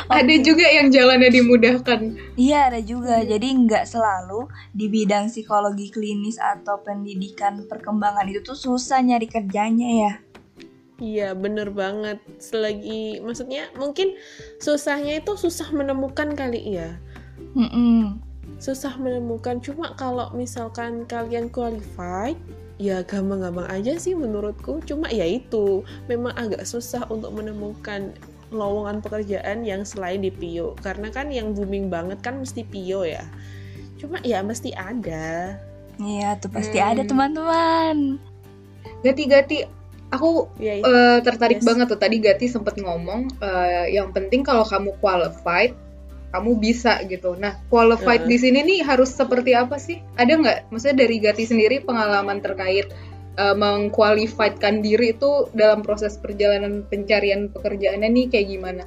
Ada 0.10 0.36
juga 0.42 0.66
yang 0.66 0.90
jalannya 0.90 1.30
dimudahkan. 1.30 2.18
Iya 2.36 2.74
ada 2.74 2.82
juga. 2.82 3.22
Jadi 3.22 3.48
nggak 3.66 3.86
selalu 3.86 4.50
di 4.74 4.90
bidang 4.90 5.30
psikologi 5.30 5.94
klinis 5.94 6.42
atau 6.42 6.82
pendidikan 6.82 7.66
perkembangan 7.70 8.26
itu 8.30 8.42
tuh 8.42 8.58
susah 8.58 9.02
nyari 9.02 9.30
kerjanya 9.30 9.90
ya. 9.90 10.14
Iya, 10.96 11.28
bener 11.36 11.76
banget. 11.76 12.24
Selagi, 12.40 13.20
maksudnya 13.20 13.68
mungkin 13.76 14.16
susahnya 14.64 15.20
itu 15.20 15.36
susah 15.36 15.68
menemukan 15.76 16.32
kali 16.34 16.80
ya. 16.80 16.96
Mm-mm. 17.54 18.24
Susah 18.64 18.96
menemukan, 18.96 19.60
cuma 19.60 19.92
kalau 20.00 20.32
misalkan 20.32 21.04
kalian 21.04 21.52
qualified, 21.52 22.40
ya 22.76 23.02
gampang-gampang 23.04 23.68
aja 23.72 23.96
sih 23.96 24.14
menurutku. 24.14 24.84
Cuma 24.84 25.08
ya 25.08 25.24
itu, 25.24 25.82
memang 26.06 26.36
agak 26.36 26.64
susah 26.64 27.08
untuk 27.08 27.32
menemukan 27.32 28.12
lowongan 28.54 29.02
pekerjaan 29.02 29.66
yang 29.66 29.82
selain 29.84 30.22
di 30.22 30.30
PIO. 30.30 30.76
Karena 30.80 31.10
kan 31.10 31.32
yang 31.32 31.56
booming 31.56 31.88
banget 31.90 32.20
kan 32.22 32.40
mesti 32.40 32.62
PIO 32.64 33.04
ya. 33.04 33.24
Cuma 33.98 34.20
ya 34.22 34.44
mesti 34.44 34.76
ada. 34.76 35.56
Iya 35.96 36.36
tuh 36.40 36.52
pasti 36.52 36.78
Hmm. 36.78 36.92
ada 36.92 37.04
teman-teman. 37.08 38.20
Gati-gati, 39.02 39.64
aku 40.12 40.52
Ya 40.60 40.80
itu. 40.80 40.86
eh, 40.86 41.18
tertarik 41.24 41.60
Yes. 41.62 41.66
banget 41.66 41.86
tuh 41.90 42.00
tadi 42.00 42.18
Gati 42.20 42.46
sempat 42.48 42.76
ngomong 42.76 43.32
eh, 43.40 43.96
yang 43.96 44.12
penting 44.12 44.44
kalau 44.44 44.68
kamu 44.68 44.92
qualified 45.00 45.74
kamu 46.36 46.60
bisa 46.60 47.00
gitu. 47.08 47.40
Nah, 47.40 47.56
qualified 47.72 48.28
Heeh. 48.28 48.32
di 48.36 48.38
sini 48.38 48.60
nih 48.68 48.80
harus 48.84 49.16
seperti 49.16 49.56
apa 49.56 49.80
sih? 49.80 50.04
Ada 50.20 50.36
nggak? 50.36 50.58
Maksudnya 50.70 51.08
dari 51.08 51.16
Gati 51.24 51.48
sendiri 51.48 51.80
pengalaman 51.88 52.44
terkait 52.44 52.92
uh, 53.40 53.56
mengqualifiedkan 53.56 54.84
diri 54.84 55.16
itu 55.16 55.48
dalam 55.56 55.80
proses 55.80 56.20
perjalanan 56.20 56.84
pencarian 56.92 57.48
pekerjaannya 57.56 58.10
nih 58.12 58.26
kayak 58.28 58.48
gimana? 58.52 58.84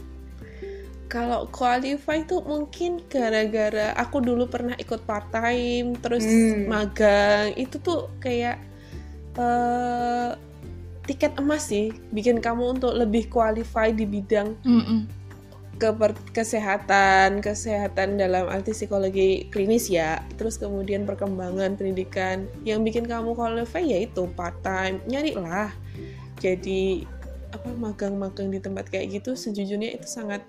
Kalau 1.09 1.49
qualify 1.49 2.21
tuh 2.29 2.45
mungkin 2.45 3.01
gara-gara 3.09 3.97
aku 3.97 4.21
dulu 4.21 4.45
pernah 4.45 4.77
ikut 4.77 5.09
part 5.09 5.33
time, 5.33 5.97
terus 6.05 6.29
Hmm. 6.29 6.69
magang, 6.69 7.57
itu 7.57 7.81
tuh 7.81 8.13
kayak 8.21 8.61
eh, 9.39 10.31
tiket 11.09 11.33
emas 11.41 11.73
sih, 11.73 11.95
bikin 12.13 12.45
kamu 12.45 12.77
untuk 12.77 12.93
lebih 12.93 13.33
qualify 13.33 13.89
di 13.89 14.05
bidang 14.05 14.53
Mm-mm. 14.67 15.09
Keper- 15.79 16.19
kesehatan, 16.35 17.41
kesehatan 17.41 18.19
dalam 18.19 18.51
arti 18.51 18.75
psikologi 18.75 19.47
klinis 19.49 19.87
ya, 19.89 20.21
terus 20.37 20.59
kemudian 20.59 21.07
perkembangan 21.07 21.79
pendidikan, 21.79 22.51
yang 22.67 22.83
bikin 22.83 23.07
kamu 23.07 23.33
qualify 23.33 23.81
yaitu 23.81 24.27
part 24.35 24.59
time, 24.61 24.99
nyarilah. 25.07 25.71
Jadi 26.43 27.07
apa 27.55 27.71
magang-magang 27.73 28.53
di 28.53 28.61
tempat 28.61 28.93
kayak 28.93 29.23
gitu 29.23 29.33
sejujurnya 29.33 29.97
itu 29.97 30.05
sangat 30.05 30.45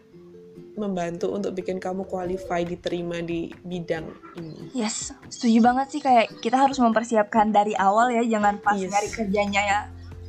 membantu 0.76 1.32
untuk 1.32 1.56
bikin 1.56 1.76
kamu 1.76 2.08
qualify 2.08 2.64
diterima 2.64 3.20
di 3.20 3.52
bidang 3.68 4.08
ini. 4.40 4.72
Yes, 4.72 5.12
setuju 5.28 5.60
banget 5.60 5.88
sih 5.92 6.02
kayak 6.04 6.40
kita 6.40 6.56
harus 6.56 6.80
mempersiapkan 6.80 7.52
dari 7.52 7.76
awal 7.76 8.16
ya, 8.16 8.24
jangan 8.24 8.60
pas 8.64 8.80
Yes. 8.80 8.92
nyari 8.92 9.10
kerjanya 9.12 9.62
ya 9.62 9.80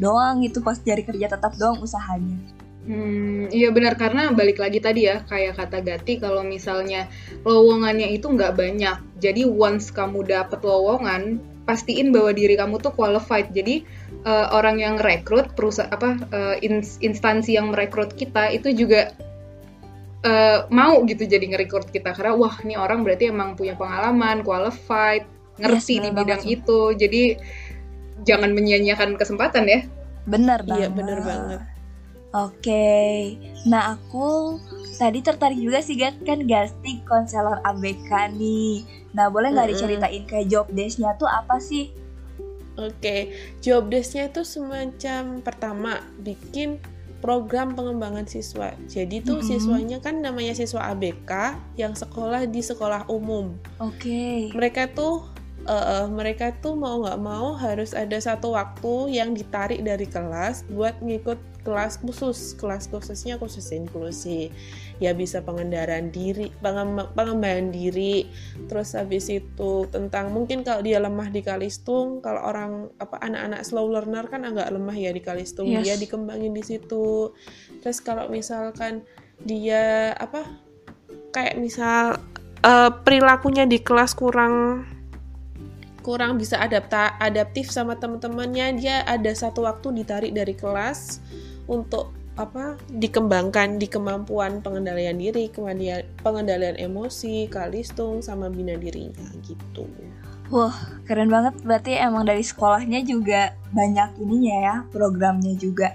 doang 0.01 0.43
gitu, 0.43 0.59
pas 0.65 0.75
nyari 0.83 1.07
kerja 1.07 1.27
tetap 1.31 1.55
doang 1.55 1.79
usahanya. 1.79 2.60
Hmm, 2.81 3.53
iya 3.53 3.69
benar 3.69 4.01
karena 4.01 4.33
balik 4.33 4.57
lagi 4.57 4.81
tadi 4.81 5.05
ya 5.05 5.21
kayak 5.29 5.61
kata 5.61 5.85
Gati 5.85 6.16
kalau 6.16 6.40
misalnya 6.40 7.12
lowongannya 7.45 8.09
itu 8.16 8.33
nggak 8.33 8.57
banyak. 8.57 8.97
Jadi 9.21 9.45
once 9.45 9.93
kamu 9.93 10.25
dapet 10.25 10.64
lowongan, 10.64 11.45
pastiin 11.69 12.09
bahwa 12.09 12.33
diri 12.33 12.57
kamu 12.57 12.81
tuh 12.81 12.97
qualified. 12.97 13.53
Jadi 13.53 13.85
eh, 14.25 14.47
orang 14.57 14.81
yang 14.81 14.97
rekrut 14.97 15.53
perusahaan 15.53 15.93
apa 15.93 16.25
ins- 16.64 16.97
instansi 17.05 17.61
yang 17.61 17.77
merekrut 17.77 18.16
kita 18.16 18.49
itu 18.49 18.73
juga 18.73 19.12
eh, 20.25 20.59
mau 20.73 21.05
gitu 21.05 21.25
jadi 21.25 21.45
ngerekrut 21.53 21.93
kita 21.93 22.12
karena 22.16 22.33
wah 22.37 22.55
ini 22.64 22.77
orang 22.81 23.05
berarti 23.05 23.29
emang 23.29 23.57
punya 23.61 23.77
pengalaman, 23.77 24.40
qualified, 24.40 25.25
ngerti 25.61 26.01
Yes, 26.01 26.05
di 26.05 26.11
bidang 26.16 26.43
banget 26.45 26.64
itu. 26.64 26.81
Jadi 26.97 27.23
jangan 28.25 28.53
menyia-nyiakan 28.53 29.16
kesempatan 29.21 29.64
ya. 29.69 29.81
Banget. 30.29 30.69
Iya 30.69 30.88
bener 30.93 31.19
banget. 31.25 31.61
Oke, 32.31 33.35
nah 33.66 33.99
aku 33.99 34.55
tadi 34.95 35.19
tertarik 35.19 35.59
juga 35.59 35.83
sih 35.83 35.99
Gat, 35.99 36.14
kan 36.23 36.47
Gasti 36.47 37.03
konselor 37.03 37.59
ABK 37.66 38.38
nih. 38.38 38.87
Nah 39.19 39.27
boleh 39.27 39.51
nggak 39.51 39.75
diceritain 39.75 40.23
kayak 40.31 40.47
job 40.47 40.71
desk-nya 40.71 41.19
tuh 41.19 41.27
apa 41.27 41.59
sih? 41.59 41.90
Oke, 42.79 43.35
job 43.59 43.90
desk-nya 43.90 44.31
itu 44.31 44.47
semacam 44.47 45.43
pertama 45.43 46.07
bikin 46.23 46.79
program 47.19 47.75
pengembangan 47.75 48.25
siswa. 48.31 48.79
Jadi 48.87 49.27
tuh 49.27 49.43
Mm-mm. 49.43 49.51
siswanya 49.51 49.99
kan 49.99 50.23
namanya 50.23 50.57
siswa 50.57 50.87
ABK 50.95 51.59
yang 51.77 51.99
sekolah 51.99 52.49
di 52.49 52.62
sekolah 52.62 53.11
umum. 53.12 53.59
Oke. 53.83 54.55
Mereka 54.55 54.95
tuh 54.97 55.27
uh, 55.68 56.07
mereka 56.09 56.55
tuh 56.61 56.79
mau 56.79 57.03
nggak 57.03 57.20
mau 57.20 57.57
harus 57.59 57.92
ada 57.92 58.16
satu 58.16 58.57
waktu 58.57 59.20
yang 59.20 59.37
ditarik 59.37 59.83
dari 59.85 60.07
kelas 60.09 60.64
buat 60.70 60.96
ngikut 61.03 61.37
kelas 61.61 62.01
khusus. 62.01 62.57
Kelas 62.57 62.88
khususnya 62.88 63.37
khusus 63.37 63.68
inklusi. 63.73 64.49
Ya 65.01 65.12
bisa 65.12 65.44
pengendaraan 65.44 66.12
diri 66.12 66.53
pengembangan 66.64 67.73
diri. 67.73 68.29
Terus 68.68 68.96
habis 68.96 69.29
itu 69.29 69.85
tentang 69.92 70.33
mungkin 70.33 70.64
kalau 70.64 70.81
dia 70.81 71.01
lemah 71.01 71.29
di 71.29 71.44
kalistung 71.44 72.25
kalau 72.25 72.40
orang 72.44 72.73
apa 72.96 73.20
anak-anak 73.20 73.61
slow 73.64 73.88
learner 73.88 74.25
kan 74.29 74.44
agak 74.44 74.68
lemah 74.73 74.96
ya 74.96 75.11
di 75.12 75.20
kalistung. 75.20 75.68
Yes. 75.68 75.85
dia 75.85 75.94
dikembangin 76.01 76.53
di 76.57 76.64
situ. 76.64 77.33
Terus 77.85 78.01
kalau 78.01 78.29
misalkan 78.33 79.05
dia 79.40 80.12
apa 80.20 80.44
kayak 81.33 81.57
misal 81.57 82.20
uh, 82.64 82.90
perilakunya 83.05 83.64
di 83.64 83.81
kelas 83.81 84.12
kurang 84.12 84.85
kurang 86.01 86.41
bisa 86.41 86.57
adapta 86.61 87.17
adaptif 87.21 87.69
sama 87.69 87.97
teman-temannya 87.97 88.81
dia 88.81 88.97
ada 89.05 89.31
satu 89.33 89.65
waktu 89.69 90.03
ditarik 90.03 90.33
dari 90.33 90.57
kelas 90.57 91.21
untuk 91.69 92.13
apa 92.39 92.81
dikembangkan 92.89 93.77
di 93.77 93.85
kemampuan 93.85 94.65
pengendalian 94.65 95.21
diri 95.21 95.53
pengendalian, 95.53 96.09
pengendalian 96.25 96.77
emosi 96.81 97.51
kalistung 97.53 98.25
sama 98.25 98.49
bina 98.49 98.81
dirinya 98.81 99.29
gitu 99.45 99.85
Wah, 100.51 100.75
keren 101.07 101.31
banget. 101.31 101.63
Berarti 101.63 101.95
emang 101.95 102.27
dari 102.27 102.43
sekolahnya 102.43 103.07
juga 103.07 103.55
banyak 103.71 104.19
ininya 104.19 104.57
ya, 104.59 104.77
programnya 104.91 105.55
juga. 105.55 105.95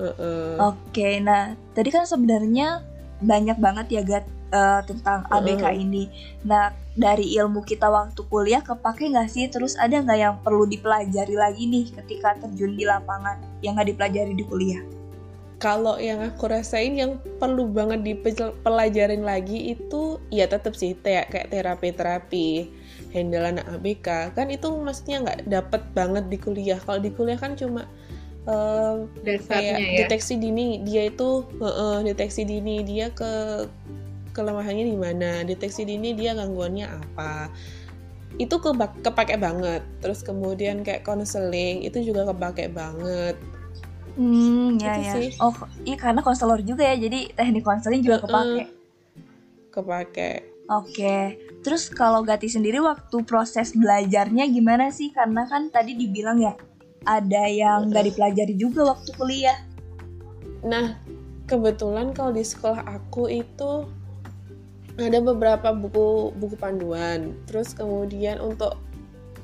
Uh 0.00 0.08
-uh. 0.08 0.72
Oke, 0.72 1.20
nah 1.20 1.52
tadi 1.76 1.92
kan 1.92 2.08
sebenarnya 2.08 2.80
banyak 3.20 3.60
banget 3.60 3.86
ya 3.92 4.02
Gat 4.08 4.24
uh, 4.52 4.80
tentang 4.84 5.24
ABK 5.28 5.64
ini. 5.76 6.08
Nah, 6.44 6.72
dari 6.98 7.36
ilmu 7.38 7.62
kita 7.62 7.88
waktu 7.88 8.20
kuliah 8.26 8.62
kepake 8.64 9.12
nggak 9.12 9.30
sih? 9.30 9.46
Terus 9.48 9.76
ada 9.78 10.00
nggak 10.00 10.18
yang 10.18 10.36
perlu 10.40 10.64
dipelajari 10.66 11.36
lagi 11.36 11.64
nih 11.68 11.86
ketika 11.94 12.36
terjun 12.40 12.74
di 12.76 12.84
lapangan 12.88 13.38
yang 13.60 13.76
nggak 13.78 13.94
dipelajari 13.94 14.32
di 14.34 14.44
kuliah? 14.44 14.82
Kalau 15.58 15.98
yang 15.98 16.22
aku 16.22 16.46
rasain 16.46 16.94
yang 16.94 17.18
perlu 17.42 17.66
banget 17.66 18.06
dipelajarin 18.06 19.26
lagi 19.26 19.74
itu 19.74 20.22
ya 20.30 20.46
tetap 20.46 20.78
sih 20.78 20.94
kayak 20.94 21.34
kayak 21.34 21.50
terapi-terapi 21.50 22.70
handle 23.10 23.42
anak 23.42 23.66
ABK 23.66 24.38
kan 24.38 24.54
itu 24.54 24.70
maksudnya 24.78 25.26
nggak 25.26 25.40
dapet 25.50 25.82
banget 25.98 26.30
di 26.30 26.38
kuliah. 26.38 26.78
Kalau 26.78 27.02
di 27.02 27.10
kuliah 27.10 27.34
kan 27.34 27.58
cuma 27.58 27.90
uh, 28.46 29.02
kayak 29.26 29.78
ya? 29.82 30.06
deteksi 30.06 30.38
dini 30.38 30.80
dia 30.86 31.10
itu 31.10 31.42
uh, 31.58 31.66
uh, 31.66 31.96
deteksi 32.06 32.46
dini 32.46 32.86
dia 32.86 33.10
ke 33.10 33.66
kelemahannya 34.32 34.84
di 34.84 34.96
mana 34.96 35.42
deteksi 35.44 35.84
dini 35.84 36.12
dia 36.14 36.34
gangguannya 36.36 36.86
apa. 36.88 37.52
Itu 38.36 38.60
ke 38.60 38.74
kepake 39.02 39.40
banget. 39.40 39.82
Terus 40.04 40.20
kemudian 40.24 40.84
kayak 40.84 41.04
konseling 41.04 41.84
itu 41.84 42.00
juga 42.04 42.28
kepake 42.28 42.70
banget. 42.70 43.36
Hmm 44.18 44.74
ya 44.82 44.98
ya. 44.98 45.14
sih. 45.14 45.30
oh 45.38 45.54
iya 45.86 45.94
karena 45.94 46.26
konselor 46.26 46.58
juga 46.66 46.82
ya 46.82 46.98
jadi 46.98 47.30
teknik 47.38 47.62
konseling 47.62 48.02
juga 48.02 48.26
kepake. 48.26 48.66
Uh, 48.66 48.68
kepake. 49.70 50.30
Oke. 50.68 50.92
Okay. 50.92 51.24
terus 51.62 51.88
kalau 51.88 52.20
Gati 52.26 52.50
sendiri 52.50 52.82
waktu 52.82 53.24
proses 53.24 53.72
belajarnya 53.72 54.50
gimana 54.50 54.90
sih? 54.90 55.14
Karena 55.14 55.46
kan 55.46 55.70
tadi 55.70 55.94
dibilang 55.94 56.42
ya 56.42 56.58
ada 57.06 57.46
yang 57.46 57.88
nggak 57.88 58.10
dipelajari 58.12 58.54
juga 58.58 58.90
waktu 58.90 59.10
kuliah. 59.14 59.58
Nah 60.66 60.98
kebetulan 61.48 62.12
kalau 62.12 62.34
di 62.34 62.44
sekolah 62.44 62.84
aku 62.84 63.30
itu 63.30 63.88
ada 64.98 65.18
beberapa 65.22 65.70
buku 65.70 66.34
buku 66.34 66.58
panduan. 66.58 67.34
Terus 67.46 67.72
kemudian 67.72 68.42
untuk 68.42 68.76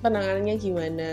penanganannya 0.02 0.58
gimana? 0.58 1.12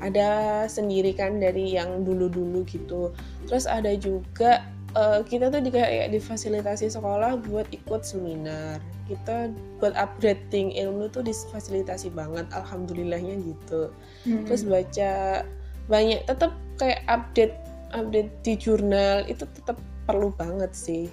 Ada 0.00 0.64
sendiri 0.66 1.14
kan 1.14 1.38
dari 1.38 1.76
yang 1.78 2.02
dulu-dulu 2.02 2.66
gitu. 2.66 3.14
Terus 3.46 3.70
ada 3.70 3.94
juga 3.94 4.64
uh, 4.98 5.22
kita 5.22 5.52
tuh 5.52 5.62
di 5.62 5.70
kayak 5.70 6.10
difasilitasi 6.10 6.90
sekolah 6.90 7.38
buat 7.46 7.68
ikut 7.70 8.02
seminar. 8.02 8.82
Kita 9.06 9.50
buat 9.78 9.94
updating 9.94 10.74
ilmu 10.74 11.10
tuh 11.10 11.22
difasilitasi 11.22 12.10
banget 12.10 12.46
alhamdulillahnya 12.50 13.38
gitu. 13.44 13.90
Hmm. 14.26 14.44
terus 14.44 14.68
baca 14.68 15.42
banyak 15.90 16.22
tetap 16.28 16.54
kayak 16.78 17.02
update 17.10 17.56
update 17.90 18.30
di 18.46 18.54
jurnal 18.54 19.26
itu 19.26 19.42
tetap 19.42 19.76
perlu 20.06 20.30
banget 20.38 20.70
sih. 20.74 21.10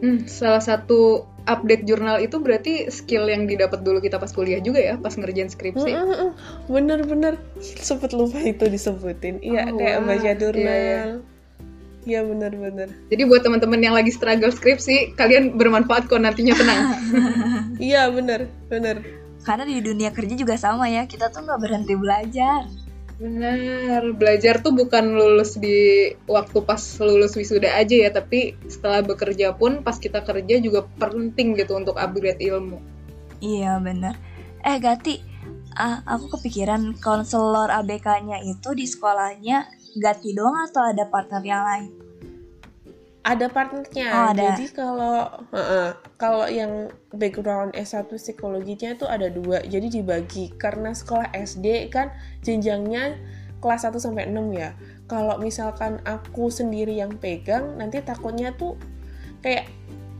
Hmm, 0.00 0.24
salah 0.24 0.62
satu 0.62 1.28
update 1.48 1.88
jurnal 1.88 2.20
itu 2.20 2.36
berarti 2.36 2.88
skill 2.92 3.28
yang 3.28 3.48
didapat 3.48 3.80
dulu 3.80 4.02
kita 4.02 4.20
pas 4.20 4.32
kuliah 4.32 4.60
juga 4.60 4.80
ya, 4.80 4.94
pas 5.00 5.14
ngerjain 5.14 5.48
skripsi. 5.48 5.92
Bener-bener 6.68 7.40
sempet 7.60 8.12
lupa 8.12 8.40
itu 8.40 8.68
disebutin. 8.68 9.40
Iya, 9.40 9.72
oh, 9.72 9.78
kayak 9.78 9.98
baca 10.04 10.20
iya. 10.20 10.32
jurnal. 10.36 11.08
Iya 12.08 12.24
bener-bener. 12.24 12.88
Jadi 13.12 13.22
buat 13.28 13.44
teman-teman 13.44 13.80
yang 13.80 13.92
lagi 13.92 14.08
struggle 14.08 14.48
skripsi, 14.48 15.20
kalian 15.20 15.60
bermanfaat 15.60 16.08
kok 16.08 16.20
nantinya 16.20 16.56
tenang. 16.56 16.80
Iya 17.80 18.12
bener, 18.12 18.44
bener. 18.68 19.00
Karena 19.40 19.64
di 19.64 19.80
dunia 19.80 20.12
kerja 20.12 20.36
juga 20.36 20.60
sama 20.60 20.92
ya, 20.92 21.08
kita 21.08 21.32
tuh 21.32 21.48
nggak 21.48 21.60
berhenti 21.64 21.96
belajar. 21.96 22.68
Benar, 23.20 24.16
belajar 24.16 24.64
tuh 24.64 24.72
bukan 24.72 25.12
lulus 25.12 25.60
di 25.60 26.08
waktu 26.24 26.64
pas 26.64 26.80
lulus 27.04 27.36
wisuda 27.36 27.68
aja 27.76 27.92
ya, 27.92 28.08
tapi 28.08 28.56
setelah 28.64 29.04
bekerja 29.04 29.52
pun 29.52 29.84
pas 29.84 30.00
kita 30.00 30.24
kerja 30.24 30.56
juga 30.56 30.88
penting 30.96 31.52
gitu 31.52 31.76
untuk 31.76 32.00
upgrade 32.00 32.40
ilmu. 32.40 32.80
Iya 33.44 33.76
benar. 33.76 34.16
Eh 34.64 34.80
Gati, 34.80 35.20
ah, 35.76 36.00
aku 36.08 36.40
kepikiran 36.40 36.96
konselor 36.96 37.68
ABK-nya 37.68 38.40
itu 38.40 38.72
di 38.72 38.88
sekolahnya 38.88 39.68
Gati 40.00 40.32
doang 40.32 40.64
atau 40.72 40.88
ada 40.88 41.04
partner 41.12 41.44
yang 41.44 41.60
lain? 41.60 41.99
Ada 43.20 43.52
partnernya. 43.52 44.08
Oh, 44.12 44.26
ada. 44.32 44.56
Jadi 44.56 44.72
kalau 44.72 45.28
uh, 45.52 45.56
uh, 45.56 45.88
kalau 46.16 46.48
yang 46.48 46.88
background 47.12 47.76
S1 47.76 48.08
psikologinya 48.16 48.96
itu 48.96 49.04
ada 49.04 49.28
dua. 49.28 49.60
Jadi 49.64 50.00
dibagi 50.00 50.56
karena 50.56 50.96
sekolah 50.96 51.28
SD 51.36 51.92
kan 51.92 52.12
jenjangnya 52.40 53.20
kelas 53.60 53.84
1 53.84 54.00
sampai 54.00 54.32
6 54.32 54.40
ya. 54.56 54.72
Kalau 55.04 55.36
misalkan 55.36 56.00
aku 56.08 56.48
sendiri 56.48 56.96
yang 56.96 57.12
pegang, 57.20 57.76
nanti 57.76 58.00
takutnya 58.00 58.56
tuh 58.56 58.80
kayak 59.44 59.68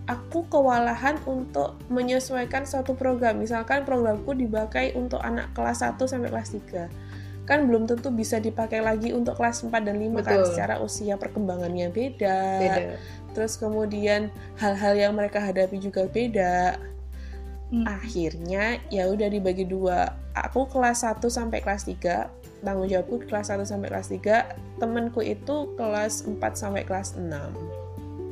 aku 0.04 0.44
kewalahan 0.52 1.16
untuk 1.24 1.80
menyesuaikan 1.88 2.68
suatu 2.68 2.92
program. 2.92 3.40
Misalkan 3.40 3.88
programku 3.88 4.36
dipakai 4.36 4.92
untuk 4.92 5.24
anak 5.24 5.56
kelas 5.56 5.80
1 5.80 5.96
sampai 6.04 6.28
kelas 6.28 6.52
3 6.52 7.09
kan 7.50 7.66
belum 7.66 7.90
tentu 7.90 8.14
bisa 8.14 8.38
dipakai 8.38 8.78
lagi 8.78 9.10
untuk 9.10 9.34
kelas 9.34 9.66
4 9.66 9.74
dan 9.82 9.98
5 9.98 9.98
kan, 9.98 10.14
Betul. 10.14 10.30
kan 10.30 10.40
secara 10.46 10.74
usia 10.78 11.18
perkembangannya 11.18 11.90
beda. 11.90 12.38
beda. 12.62 12.82
Terus 13.34 13.58
kemudian 13.58 14.30
hal-hal 14.54 14.94
yang 14.94 15.18
mereka 15.18 15.42
hadapi 15.42 15.82
juga 15.82 16.06
beda. 16.06 16.78
Hmm. 17.74 17.90
Akhirnya 17.90 18.78
ya 18.86 19.10
udah 19.10 19.26
dibagi 19.26 19.66
dua. 19.66 20.14
Aku 20.38 20.70
kelas 20.70 21.02
1 21.02 21.26
sampai 21.26 21.58
kelas 21.58 21.90
3, 21.90 22.30
tanggung 22.62 22.86
jawabku 22.86 23.26
kelas 23.26 23.50
1 23.50 23.66
sampai 23.66 23.90
kelas 23.90 24.14
3, 24.14 24.78
temenku 24.78 25.18
itu 25.18 25.74
kelas 25.74 26.30
4 26.30 26.38
sampai 26.54 26.86
kelas 26.86 27.18
6. 27.18 27.34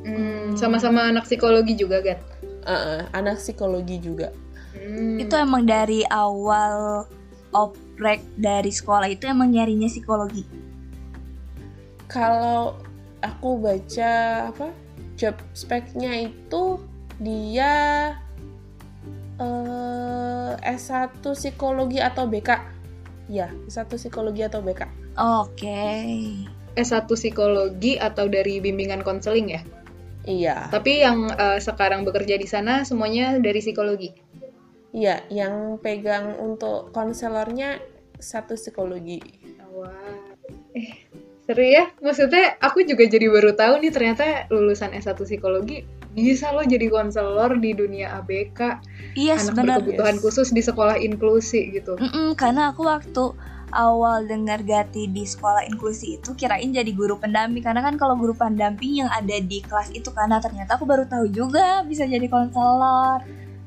Hmm, 0.06 0.54
sama-sama 0.54 1.10
anak 1.10 1.26
psikologi 1.26 1.74
juga 1.74 2.06
kan? 2.06 2.18
Uh, 2.62 2.70
uh, 2.70 3.00
anak 3.18 3.42
psikologi 3.42 3.98
juga. 3.98 4.30
Hmm. 4.78 5.18
Itu 5.18 5.34
emang 5.34 5.66
dari 5.66 6.06
awal 6.06 7.02
oprek 7.52 8.24
dari 8.36 8.72
sekolah 8.72 9.08
itu 9.08 9.28
emang 9.28 9.52
nyarinya 9.52 9.88
psikologi? 9.88 10.44
Kalau 12.08 12.78
aku 13.20 13.58
baca 13.58 14.12
apa 14.54 14.70
job 15.18 15.34
speknya 15.52 16.30
itu 16.30 16.78
dia 17.18 18.14
uh, 19.42 20.52
S1 20.62 21.22
psikologi 21.34 21.98
atau 21.98 22.30
BK. 22.30 22.50
Ya, 23.28 23.52
S1 23.68 23.90
psikologi 23.92 24.46
atau 24.46 24.62
BK. 24.62 24.86
Oke. 25.18 25.58
Okay. 25.58 26.08
S1 26.78 27.10
psikologi 27.10 27.98
atau 27.98 28.30
dari 28.30 28.62
bimbingan 28.62 29.02
konseling 29.02 29.50
ya? 29.50 29.62
Iya. 30.28 30.70
Tapi 30.70 31.02
yang 31.02 31.32
uh, 31.32 31.58
sekarang 31.58 32.04
bekerja 32.04 32.38
di 32.38 32.46
sana 32.46 32.86
semuanya 32.86 33.40
dari 33.40 33.58
psikologi. 33.58 34.12
Iya, 34.92 35.20
yang 35.28 35.76
pegang 35.84 36.40
untuk 36.40 36.90
konselornya 36.96 37.76
satu 38.16 38.56
psikologi. 38.56 39.20
Wah. 39.68 39.92
Eh, 40.72 41.06
seru 41.44 41.64
ya. 41.64 41.92
Maksudnya 42.00 42.56
aku 42.58 42.82
juga 42.88 43.04
jadi 43.04 43.28
baru 43.28 43.52
tahu 43.52 43.84
nih 43.84 43.92
ternyata 43.92 44.48
lulusan 44.48 44.96
S1 44.96 45.20
psikologi 45.22 45.84
bisa 46.16 46.50
loh 46.50 46.64
jadi 46.64 46.88
konselor 46.88 47.60
di 47.60 47.76
dunia 47.76 48.16
ABK. 48.24 48.80
Iya, 49.14 49.36
yes, 49.36 49.46
anak 49.46 49.54
benar. 49.54 49.66
berkebutuhan 49.84 50.16
yes. 50.18 50.22
khusus 50.24 50.48
di 50.50 50.62
sekolah 50.64 50.96
inklusi 50.98 51.68
gitu. 51.70 51.94
Mm 52.00 52.10
-mm, 52.10 52.28
karena 52.34 52.72
aku 52.72 52.88
waktu 52.88 53.24
awal 53.76 54.24
dengar 54.24 54.64
Gati 54.64 55.12
di 55.12 55.28
sekolah 55.28 55.68
inklusi 55.68 56.16
itu 56.16 56.32
kirain 56.32 56.72
jadi 56.72 56.88
guru 56.96 57.20
pendamping 57.20 57.60
karena 57.60 57.84
kan 57.84 58.00
kalau 58.00 58.16
guru 58.16 58.32
pendamping 58.32 59.04
yang 59.04 59.10
ada 59.12 59.36
di 59.44 59.60
kelas 59.60 59.92
itu 59.92 60.08
karena 60.16 60.40
ternyata 60.40 60.80
aku 60.80 60.88
baru 60.88 61.04
tahu 61.04 61.28
juga 61.28 61.84
bisa 61.84 62.08
jadi 62.08 62.24
konselor. 62.26 63.20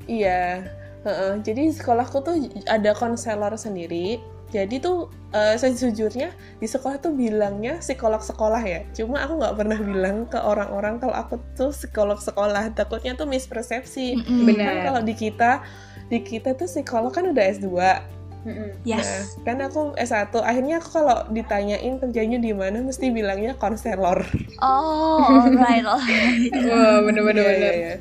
Iya, 0.10 0.66
Heeh, 1.02 1.42
jadi 1.42 1.74
sekolahku 1.74 2.22
tuh 2.22 2.36
ada 2.70 2.94
konselor 2.94 3.58
sendiri. 3.58 4.22
Jadi 4.52 4.84
tuh 4.84 5.08
uh, 5.32 5.56
sejujurnya 5.56 6.36
di 6.60 6.68
sekolah 6.68 7.00
tuh 7.00 7.16
bilangnya 7.16 7.80
psikolog 7.80 8.20
sekolah 8.20 8.60
ya. 8.60 8.84
Cuma 8.92 9.24
aku 9.24 9.40
nggak 9.40 9.56
pernah 9.56 9.80
bilang 9.80 10.28
ke 10.28 10.36
orang-orang 10.36 11.00
kalau 11.00 11.16
aku 11.16 11.40
tuh 11.56 11.72
psikolog 11.72 12.20
sekolah. 12.20 12.76
Takutnya 12.76 13.16
tuh 13.16 13.26
mispersepsi. 13.32 14.20
Mm-mm. 14.20 14.46
Benar. 14.52 14.68
Kan 14.68 14.76
kalau 14.92 15.02
di 15.08 15.16
kita 15.16 15.64
di 16.12 16.20
kita 16.20 16.54
tuh 16.60 16.68
psikolog 16.68 17.16
kan 17.16 17.32
udah 17.32 17.44
S2. 17.48 17.72
Mm-mm. 18.44 18.70
Yes. 18.84 19.40
Nah, 19.40 19.48
kan 19.48 19.58
aku 19.64 19.96
S1. 19.96 20.36
Akhirnya 20.44 20.84
aku 20.84 21.00
kalau 21.00 21.24
ditanyain 21.32 21.96
kerjanya 22.02 22.38
di 22.42 22.52
mana 22.52 22.84
mesti 22.84 23.08
bilangnya 23.08 23.56
konselor. 23.56 24.20
Oh, 24.60 25.48
alright, 25.48 25.86
alright. 25.86 26.52
Wah, 26.68 27.00
bener-bener. 27.08 27.42
Iya, 27.42 27.54
iya, 27.56 27.72
iya. 27.72 27.96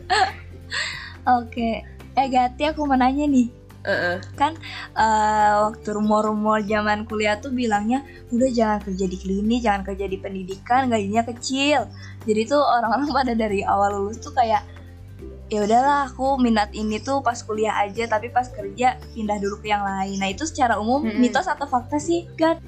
Oke. 1.30 1.99
Eh 2.18 2.26
Gati 2.30 2.62
aku 2.66 2.86
mau 2.86 2.98
nanya 2.98 3.26
nih. 3.26 3.48
Heeh. 3.80 4.16
Kan 4.36 4.60
eh, 4.92 5.52
waktu 5.64 5.88
rumor-rumor 5.96 6.60
zaman 6.68 7.08
kuliah 7.08 7.40
tuh 7.40 7.48
bilangnya 7.54 8.04
udah 8.28 8.50
jangan 8.52 8.78
kerja 8.84 9.04
di 9.08 9.16
klinis, 9.16 9.64
jangan 9.64 9.82
kerja 9.88 10.04
di 10.04 10.18
pendidikan, 10.20 10.92
gajinya 10.92 11.24
kecil. 11.24 11.88
Jadi 12.28 12.40
tuh 12.44 12.60
orang-orang 12.60 13.08
pada 13.18 13.32
dari 13.32 13.64
awal 13.64 13.96
lulus 13.96 14.20
tuh 14.20 14.36
kayak 14.36 14.62
ya 15.50 15.66
udahlah 15.66 16.06
aku 16.06 16.38
minat 16.38 16.70
ini 16.78 17.02
tuh 17.02 17.26
pas 17.26 17.34
kuliah 17.42 17.74
aja 17.82 18.06
tapi 18.06 18.30
pas 18.30 18.46
kerja 18.46 18.94
pindah 19.16 19.38
dulu 19.42 19.58
ke 19.58 19.72
yang 19.72 19.82
lain. 19.82 20.22
Nah, 20.22 20.30
itu 20.30 20.46
secara 20.46 20.78
umum 20.78 21.02
Mm-mm. 21.02 21.18
mitos 21.18 21.50
atau 21.50 21.66
fakta 21.66 21.98
sih, 21.98 22.28
Gat? 22.38 22.62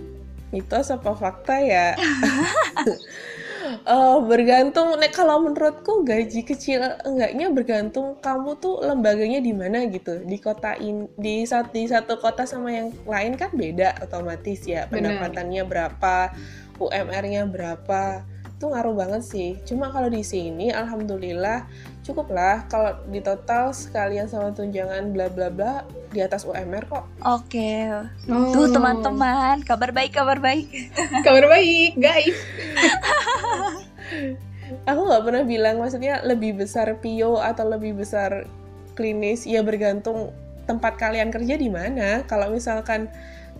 mitos 0.53 0.93
apa 0.93 1.17
fakta 1.17 1.57
ya? 1.65 1.97
Eh, 3.73 4.19
bergantung 4.29 4.93
nek 5.01 5.17
kalau 5.17 5.41
menurutku 5.41 6.05
gaji 6.05 6.45
kecil 6.45 6.85
enggaknya 7.09 7.49
bergantung 7.49 8.21
kamu 8.21 8.61
tuh 8.61 8.85
lembaganya 8.85 9.41
di 9.41 9.53
mana 9.57 9.89
gitu. 9.89 10.21
Di 10.29 10.37
kota 10.37 10.77
in 10.77 11.09
di 11.17 11.49
satu 11.49 11.73
di 11.73 11.89
satu 11.89 12.21
kota 12.21 12.45
sama 12.45 12.69
yang 12.69 12.93
lain 13.09 13.33
kan 13.41 13.49
beda 13.57 13.97
otomatis 14.05 14.61
ya 14.69 14.85
pendapatannya 14.93 15.65
berapa 15.65 16.37
UMR-nya 16.77 17.49
berapa. 17.49 18.29
Itu 18.61 18.71
ngaruh 18.71 18.95
banget 18.95 19.23
sih. 19.25 19.51
Cuma 19.65 19.89
kalau 19.89 20.13
di 20.13 20.23
sini 20.23 20.69
alhamdulillah 20.69 21.65
cukup 22.03 22.35
lah 22.35 22.67
kalau 22.67 22.99
di 23.07 23.23
total 23.23 23.71
sekalian 23.71 24.27
sama 24.27 24.51
tunjangan 24.51 25.15
bla 25.15 25.31
bla 25.31 25.55
bla 25.55 25.87
di 26.11 26.19
atas 26.19 26.43
UMR 26.43 26.91
kok 26.91 27.07
Oke. 27.23 27.87
Oh. 28.27 28.51
Tuh 28.51 28.67
teman-teman, 28.75 29.63
kabar 29.63 29.95
baik, 29.95 30.11
kabar 30.11 30.43
baik. 30.43 30.67
Kabar 31.27 31.47
baik, 31.47 31.95
guys. 31.97 32.35
aku 34.91 35.01
nggak 35.07 35.23
pernah 35.23 35.45
bilang 35.47 35.79
maksudnya 35.79 36.19
lebih 36.27 36.59
besar 36.59 36.99
Pio 36.99 37.39
atau 37.39 37.69
lebih 37.69 37.95
besar 37.95 38.51
klinis 38.99 39.49
ya 39.49 39.65
bergantung 39.65 40.35
tempat 40.67 40.99
kalian 40.99 41.35
kerja 41.35 41.59
di 41.59 41.69
mana 41.69 42.23
kalau 42.27 42.53
misalkan 42.53 43.11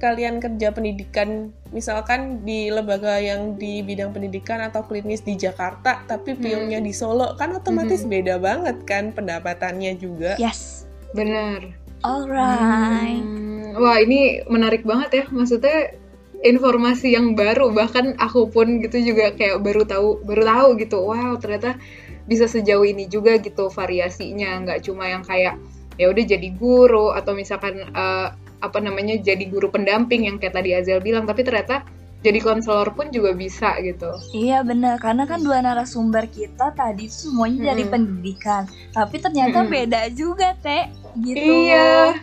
kalian 0.03 0.43
kerja 0.43 0.75
pendidikan 0.75 1.55
misalkan 1.71 2.43
di 2.43 2.75
lembaga 2.75 3.23
yang 3.23 3.55
di 3.55 3.87
bidang 3.87 4.11
pendidikan 4.11 4.59
atau 4.59 4.83
klinis 4.83 5.23
di 5.23 5.39
Jakarta 5.39 6.03
tapi 6.11 6.35
Pio-nya 6.35 6.83
di 6.83 6.91
Solo 6.91 7.39
kan 7.39 7.55
otomatis 7.55 8.03
beda 8.03 8.43
banget 8.43 8.83
kan 8.83 9.15
pendapatannya 9.15 9.95
juga 9.95 10.35
Yes. 10.43 10.91
Benar. 11.13 11.61
Alright. 12.03 13.23
Hmm, 13.23 13.79
Wah, 13.79 14.01
ini 14.03 14.43
menarik 14.51 14.83
banget 14.83 15.23
ya. 15.23 15.25
Maksudnya 15.31 15.95
informasi 16.43 17.15
yang 17.15 17.39
baru 17.39 17.71
bahkan 17.71 18.19
aku 18.19 18.51
pun 18.51 18.83
gitu 18.83 18.99
juga 19.15 19.31
kayak 19.31 19.63
baru 19.63 19.87
tahu 19.87 20.25
baru 20.27 20.43
tahu 20.43 20.69
gitu. 20.83 20.99
Wow, 20.99 21.39
ternyata 21.39 21.79
bisa 22.27 22.51
sejauh 22.51 22.83
ini 22.83 23.07
juga 23.07 23.39
gitu 23.39 23.71
variasinya, 23.71 24.67
nggak 24.67 24.83
cuma 24.83 25.07
yang 25.07 25.23
kayak 25.23 25.59
ya 26.01 26.09
udah 26.09 26.25
jadi 26.25 26.49
guru 26.57 27.13
atau 27.15 27.37
misalkan 27.37 27.87
eh, 27.87 28.29
apa 28.63 28.79
namanya 28.79 29.19
jadi 29.19 29.43
guru 29.51 29.69
pendamping 29.69 30.31
yang 30.31 30.39
kayak 30.39 30.55
tadi 30.55 30.71
Azel 30.73 31.03
bilang, 31.03 31.27
tapi 31.27 31.43
ternyata 31.43 31.83
jadi 32.23 32.39
konselor 32.39 32.95
pun 32.95 33.11
juga 33.11 33.35
bisa 33.35 33.75
gitu. 33.83 34.15
Iya 34.31 34.63
benar, 34.63 35.03
karena 35.03 35.27
kan 35.27 35.43
dua 35.43 35.59
narasumber 35.59 36.31
kita 36.31 36.71
tadi 36.73 37.11
semuanya 37.11 37.75
dari 37.75 37.83
Mm-mm. 37.83 37.93
pendidikan, 37.93 38.63
tapi 38.95 39.19
ternyata 39.19 39.67
Mm-mm. 39.67 39.75
beda 39.75 40.03
juga 40.15 40.55
teh, 40.63 40.87
gitu. 41.19 41.43
Iya. 41.43 42.15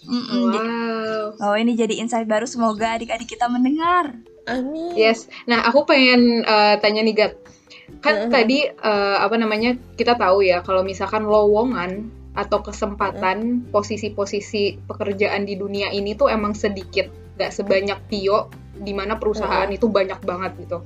Mm-mm, 0.00 0.42
di- 0.48 0.62
Wow. 0.62 1.42
Oh 1.42 1.54
ini 1.54 1.74
jadi 1.74 1.98
insight 1.98 2.24
baru, 2.24 2.46
semoga 2.46 2.94
adik-adik 2.94 3.28
kita 3.28 3.50
mendengar. 3.50 4.14
Amin 4.46 4.94
Yes. 4.94 5.26
Nah, 5.44 5.62
aku 5.62 5.84
pengen 5.84 6.42
eh, 6.42 6.74
tanya 6.78 7.02
nih, 7.02 7.14
Gat. 7.14 7.32
Kan 8.00 8.26
Mhm. 8.26 8.30
tadi 8.30 8.58
eh, 8.64 9.16
apa 9.18 9.34
namanya? 9.34 9.74
Kita 9.94 10.14
tahu 10.14 10.40
ya 10.42 10.62
kalau 10.62 10.80
misalkan 10.80 11.26
lowongan 11.26 12.08
atau 12.40 12.64
kesempatan 12.64 13.68
posisi-posisi 13.68 14.80
pekerjaan 14.88 15.44
di 15.44 15.60
dunia 15.60 15.92
ini 15.92 16.16
tuh 16.16 16.32
emang 16.32 16.56
sedikit, 16.56 17.12
nggak 17.36 17.52
sebanyak 17.52 18.00
Pio 18.08 18.48
di 18.80 18.96
mana 18.96 19.20
perusahaan 19.20 19.68
Mhm. 19.68 19.76
itu 19.76 19.86
banyak 19.92 20.20
banget 20.24 20.52
gitu. 20.64 20.80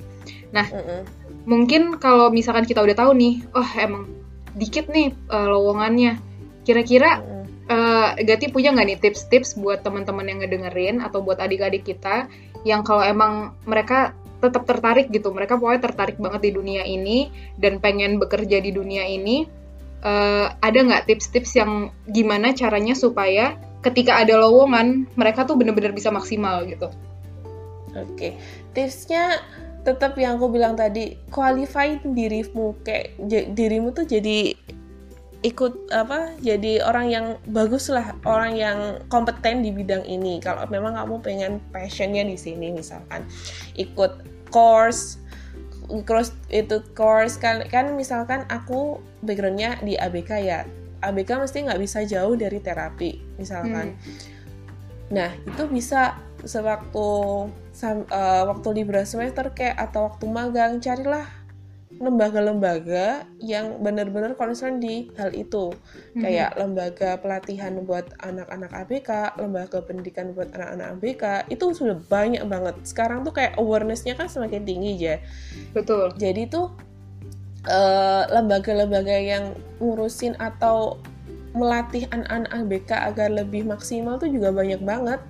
Mm-mm. 0.50 1.06
Mungkin 1.46 2.02
kalau 2.02 2.34
misalkan 2.34 2.66
kita 2.66 2.82
udah 2.82 2.96
tahu 2.98 3.14
nih, 3.14 3.46
oh 3.54 3.70
emang 3.78 4.10
dikit 4.58 4.90
nih 4.90 5.14
eh, 5.14 5.48
lowongannya. 5.48 6.18
Kira-kira. 6.66 7.22
Eh, 7.64 8.10
Gati 8.28 8.52
punya 8.52 8.76
nggak 8.76 8.86
nih 8.92 8.98
tips-tips 9.00 9.56
buat 9.56 9.80
teman-teman 9.80 10.28
yang 10.28 10.44
ngedengerin 10.44 11.00
atau 11.00 11.24
buat 11.24 11.40
adik-adik 11.40 11.88
kita 11.88 12.28
yang 12.68 12.84
kalau 12.84 13.00
emang 13.00 13.56
mereka 13.64 14.12
tetap 14.44 14.68
tertarik 14.68 15.08
gitu, 15.08 15.32
mereka 15.32 15.56
pokoknya 15.56 15.88
tertarik 15.88 16.20
banget 16.20 16.44
di 16.44 16.50
dunia 16.52 16.84
ini 16.84 17.32
dan 17.56 17.80
pengen 17.80 18.20
bekerja 18.20 18.60
di 18.60 18.68
dunia 18.68 19.08
ini, 19.08 19.48
eh, 20.04 20.46
ada 20.52 20.78
nggak 20.78 21.08
tips-tips 21.08 21.56
yang 21.56 21.90
gimana 22.12 22.52
caranya 22.52 22.92
supaya 22.92 23.56
ketika 23.84 24.16
ada 24.20 24.40
lowongan 24.40 25.04
mereka 25.16 25.44
tuh 25.44 25.56
bener-bener 25.60 25.92
bisa 25.92 26.08
maksimal 26.08 26.64
gitu? 26.64 26.88
Oke, 27.94 28.34
tipsnya 28.72 29.38
tetap 29.84 30.16
yang 30.16 30.40
aku 30.40 30.48
bilang 30.48 30.74
tadi, 30.74 31.20
qualify 31.28 32.00
dirimu 32.00 32.74
kayak 32.82 33.14
dirimu 33.52 33.92
tuh 33.92 34.08
jadi 34.08 34.56
ikut 35.44 35.92
apa? 35.92 36.32
Jadi 36.40 36.80
orang 36.80 37.06
yang 37.12 37.26
bagus 37.52 37.92
lah, 37.92 38.16
orang 38.24 38.56
yang 38.56 38.78
kompeten 39.12 39.60
di 39.60 39.68
bidang 39.70 40.02
ini. 40.08 40.40
Kalau 40.40 40.64
memang 40.72 40.96
kamu 40.96 41.20
pengen 41.20 41.52
passionnya 41.68 42.24
di 42.24 42.34
sini, 42.34 42.72
misalkan 42.72 43.28
ikut 43.76 44.24
course, 44.48 45.20
course 46.08 46.32
itu 46.48 46.80
course 46.96 47.36
kan 47.36 47.60
kan 47.68 47.92
misalkan 47.92 48.48
aku 48.48 49.04
backgroundnya 49.24 49.80
di 49.82 49.96
ABK 49.96 50.30
ya, 50.44 50.68
ABK 51.02 51.30
mesti 51.40 51.64
nggak 51.64 51.80
bisa 51.80 52.04
jauh 52.04 52.36
dari 52.36 52.60
terapi, 52.60 53.40
misalkan. 53.40 53.96
Nah, 55.12 55.30
itu 55.44 55.64
bisa 55.68 56.16
sewaktu 56.44 57.08
sam- 57.72 58.08
eh, 58.08 58.44
waktu 58.44 58.68
liburan 58.84 59.04
semester 59.08 59.48
kayak 59.52 59.76
atau 59.80 60.12
waktu 60.12 60.24
magang 60.28 60.80
carilah 60.80 61.24
lembaga-lembaga 61.94 63.22
yang 63.38 63.78
benar-benar 63.78 64.34
concern 64.34 64.82
di 64.82 65.14
hal 65.14 65.30
itu. 65.30 65.70
Kayak 66.18 66.58
lembaga 66.58 67.10
pelatihan 67.22 67.78
buat 67.86 68.10
anak-anak 68.18 68.70
ABK, 68.74 69.38
lembaga 69.38 69.78
pendidikan 69.78 70.34
buat 70.34 70.50
anak-anak 70.58 70.98
ABK, 70.98 71.24
itu 71.54 71.64
sudah 71.70 71.94
banyak 72.10 72.42
banget. 72.50 72.74
Sekarang 72.82 73.22
tuh 73.22 73.30
kayak 73.30 73.54
awareness-nya 73.62 74.18
kan 74.18 74.26
semakin 74.26 74.66
tinggi 74.66 74.98
ya. 74.98 75.22
Betul. 75.70 76.10
Jadi 76.18 76.50
tuh 76.50 76.74
eh, 77.68 78.24
lembaga-lembaga 78.30 79.16
yang 79.16 79.54
ngurusin 79.80 80.36
atau 80.40 81.00
melatih 81.54 82.10
anak-anak 82.10 82.50
ABK 82.50 82.90
agar 83.14 83.28
lebih 83.30 83.62
maksimal 83.62 84.18
tuh 84.18 84.28
juga 84.28 84.50
banyak 84.50 84.82
banget. 84.82 85.20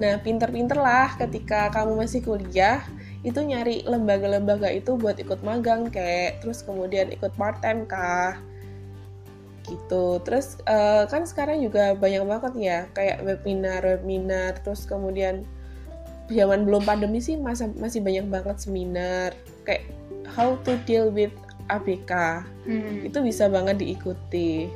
Nah, 0.00 0.16
pinter-pinter 0.22 0.78
lah 0.78 1.12
ketika 1.20 1.68
kamu 1.74 2.00
masih 2.00 2.24
kuliah, 2.24 2.80
itu 3.26 3.36
nyari 3.42 3.82
lembaga-lembaga 3.84 4.70
itu 4.70 4.94
buat 4.94 5.18
ikut 5.20 5.42
magang 5.42 5.90
kayak, 5.90 6.40
terus 6.40 6.62
kemudian 6.62 7.10
ikut 7.10 7.34
part-time 7.34 7.84
kah, 7.84 8.38
gitu. 9.68 10.22
Terus 10.24 10.56
eh, 10.64 11.04
kan 11.10 11.28
sekarang 11.28 11.60
juga 11.60 11.92
banyak 11.92 12.24
banget 12.24 12.52
ya, 12.56 12.78
kayak 12.96 13.20
webinar-webinar, 13.26 14.62
terus 14.64 14.88
kemudian 14.88 15.44
zaman 16.30 16.64
belum 16.64 16.86
pandemi 16.86 17.20
sih 17.20 17.36
masa, 17.36 17.68
masih 17.76 18.00
banyak 18.00 18.30
banget 18.30 18.56
seminar, 18.62 19.34
kayak 19.68 19.84
how 20.32 20.56
to 20.64 20.80
deal 20.88 21.12
with 21.12 21.32
ABK, 21.68 22.40
Hmm. 22.64 23.04
itu 23.04 23.20
bisa 23.20 23.52
banget 23.52 23.76
diikuti, 23.84 24.72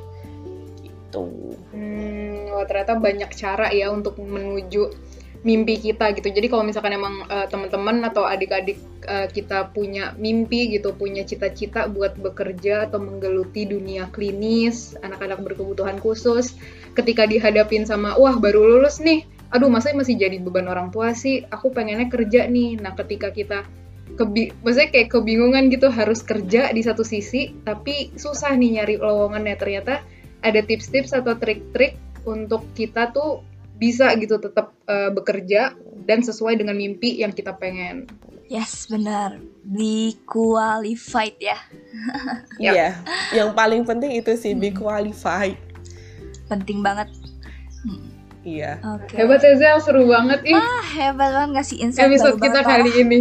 gitu. 0.85 1.57
Hmm, 1.73 2.53
wah 2.53 2.69
ternyata 2.69 3.01
banyak 3.01 3.33
cara 3.33 3.73
ya 3.73 3.89
untuk 3.89 4.21
menuju 4.21 4.93
mimpi 5.43 5.75
kita 5.81 6.15
gitu. 6.15 6.31
Jadi 6.31 6.47
kalau 6.47 6.63
misalkan 6.63 6.95
emang 6.95 7.27
eh, 7.27 7.47
teman-teman 7.51 8.05
atau 8.07 8.23
adik-adik 8.23 8.79
eh, 9.09 9.27
kita 9.33 9.75
punya 9.75 10.15
mimpi 10.15 10.71
gitu, 10.71 10.95
punya 10.95 11.27
cita-cita 11.27 11.91
buat 11.91 12.15
bekerja 12.15 12.87
atau 12.87 13.03
menggeluti 13.03 13.67
dunia 13.67 14.07
klinis, 14.15 14.95
anak-anak 15.03 15.43
berkebutuhan 15.43 15.99
khusus, 15.99 16.55
ketika 16.95 17.27
dihadapin 17.27 17.83
sama 17.83 18.15
wah 18.15 18.39
baru 18.39 18.79
lulus 18.79 19.03
nih, 19.03 19.27
aduh 19.51 19.67
masa 19.67 19.91
masih 19.93 20.15
jadi 20.15 20.39
beban 20.39 20.71
orang 20.71 20.95
tua 20.95 21.13
sih, 21.13 21.43
aku 21.51 21.75
pengennya 21.75 22.07
kerja 22.07 22.47
nih. 22.47 22.79
Nah 22.79 22.95
ketika 22.95 23.35
kita 23.35 23.67
kebi 24.13 24.53
maksudnya 24.61 24.91
kayak 24.93 25.09
kebingungan 25.09 25.73
gitu 25.73 25.89
harus 25.89 26.21
kerja 26.21 26.69
di 26.71 26.83
satu 26.85 27.01
sisi 27.01 27.57
tapi 27.65 28.13
susah 28.19 28.53
nih 28.55 28.81
nyari 28.81 28.95
lowongannya 29.01 29.57
ternyata 29.57 30.05
ada 30.45 30.61
tips-tips 30.61 31.17
atau 31.17 31.39
trik-trik 31.39 31.97
untuk 32.29 32.67
kita 32.77 33.11
tuh 33.15 33.41
bisa 33.79 34.15
gitu 34.15 34.39
tetap 34.39 34.71
uh, 34.87 35.11
bekerja 35.11 35.75
dan 36.07 36.23
sesuai 36.23 36.59
dengan 36.59 36.79
mimpi 36.79 37.19
yang 37.19 37.35
kita 37.35 37.55
pengen. 37.59 38.07
Yes, 38.47 38.87
benar. 38.87 39.43
Be 39.65 40.19
qualified 40.29 41.35
ya. 41.43 41.59
Iya. 42.63 42.73
yeah. 42.75 42.93
Yang 43.33 43.51
paling 43.59 43.83
penting 43.83 44.15
itu 44.15 44.39
sih 44.39 44.55
be 44.55 44.71
qualified. 44.71 45.59
Penting 46.47 46.85
banget. 46.85 47.11
Iya. 48.43 48.79
Okay. 48.83 49.23
Hebat 49.23 49.43
ya 49.43 49.79
seru 49.79 50.07
banget 50.11 50.43
ih. 50.47 50.59
Ah, 50.59 50.83
hebat 50.99 51.31
banget 51.31 51.51
ngasih 51.59 51.77
insight 51.79 52.11
Episode 52.11 52.39
kita 52.43 52.61
kali 52.63 52.91
ini. 52.99 53.19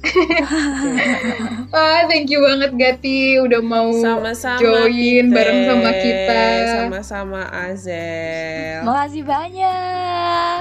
ah, 1.76 2.00
thank 2.08 2.32
you 2.32 2.40
banget 2.40 2.72
Gati 2.72 3.36
udah 3.36 3.60
mau 3.60 3.92
sama-sama 4.00 4.60
join 4.60 5.28
kita. 5.28 5.34
bareng 5.36 5.60
sama 5.68 5.90
kita. 5.92 6.42
Sama-sama 6.66 7.40
Azel. 7.52 8.80
Makasih 8.84 9.22
banyak. 9.28 10.60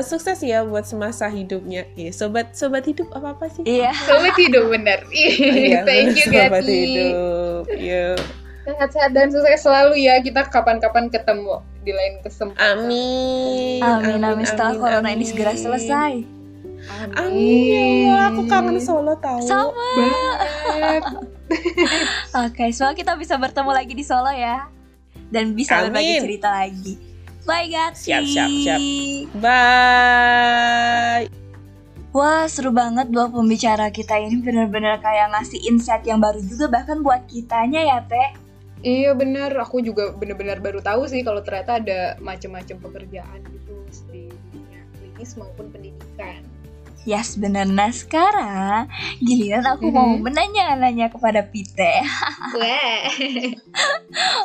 Sukses 0.00 0.40
ya 0.40 0.64
buat 0.64 0.88
semasa 0.88 1.28
hidupnya. 1.28 1.84
Iya, 1.92 2.10
sobat 2.16 2.56
sobat 2.56 2.88
hidup 2.88 3.12
apa 3.12 3.36
apa 3.36 3.46
sih? 3.52 3.62
Iya. 3.68 3.92
Sobat 4.08 4.34
hidup 4.40 4.72
benar. 4.72 5.04
iya, 5.12 5.84
thank 5.84 6.16
you 6.16 6.24
sobat 6.32 6.64
Gati. 6.64 6.72
hidup. 6.72 7.64
Yuk. 7.76 8.18
Sehat-sehat 8.64 9.12
dan 9.12 9.28
sukses 9.28 9.60
selalu 9.60 10.08
ya. 10.08 10.16
Kita 10.24 10.48
kapan-kapan 10.48 11.12
ketemu 11.12 11.60
di 11.84 11.92
lain 11.92 12.24
kesempatan. 12.24 12.88
Amin. 12.88 13.84
Amin, 13.84 14.24
amin. 14.24 14.46
Setelah 14.48 14.72
amin, 14.72 14.80
corona 14.80 15.08
amin. 15.12 15.20
ini 15.20 15.24
segera 15.28 15.52
selesai. 15.52 16.33
Amin. 16.94 17.18
Amin. 17.18 18.08
Aku 18.30 18.40
kangen 18.46 18.78
Solo 18.78 19.18
tahu. 19.18 19.42
Sama. 19.42 19.90
Oke, 20.04 21.10
okay, 22.50 22.68
semoga 22.70 22.94
kita 22.94 23.12
bisa 23.18 23.34
bertemu 23.34 23.70
lagi 23.74 23.92
di 23.96 24.04
Solo 24.06 24.30
ya. 24.30 24.70
Dan 25.28 25.58
bisa 25.58 25.82
Amin. 25.82 25.90
berbagi 25.90 26.14
cerita 26.22 26.48
lagi. 26.54 26.94
Bye 27.44 27.68
guys. 27.68 28.00
Siap, 28.00 28.24
siap, 28.24 28.48
siap. 28.48 28.80
Bye. 29.36 31.28
Wah 32.14 32.46
seru 32.46 32.70
banget 32.70 33.10
dua 33.10 33.26
pembicara 33.26 33.90
kita 33.90 34.14
ini 34.22 34.38
benar-benar 34.38 35.02
kayak 35.02 35.34
ngasih 35.34 35.66
insight 35.66 36.06
yang 36.06 36.22
baru 36.22 36.38
juga 36.38 36.70
bahkan 36.70 37.02
buat 37.02 37.26
kitanya 37.26 37.82
ya 37.82 37.98
Teh. 38.06 38.30
Iya 38.84 39.16
bener, 39.18 39.50
aku 39.58 39.82
juga 39.82 40.14
benar-benar 40.14 40.62
baru 40.62 40.78
tahu 40.78 41.10
sih 41.10 41.26
kalau 41.26 41.42
ternyata 41.42 41.82
ada 41.82 42.14
macam-macam 42.22 42.76
pekerjaan 42.84 43.40
gitu 43.50 43.74
di 44.12 44.30
dunia 44.52 44.80
klinis 44.94 45.34
maupun 45.34 45.74
pendidikan. 45.74 46.53
Yes, 47.04 47.36
bener. 47.36 47.68
Nah, 47.68 47.92
sekarang 47.92 48.88
giliran 49.20 49.68
aku 49.68 49.92
mm-hmm. 49.92 50.00
mau 50.00 50.16
menanya-nanya 50.16 51.12
kepada 51.12 51.44
Pite. 51.44 52.00
Oke, 52.64 53.60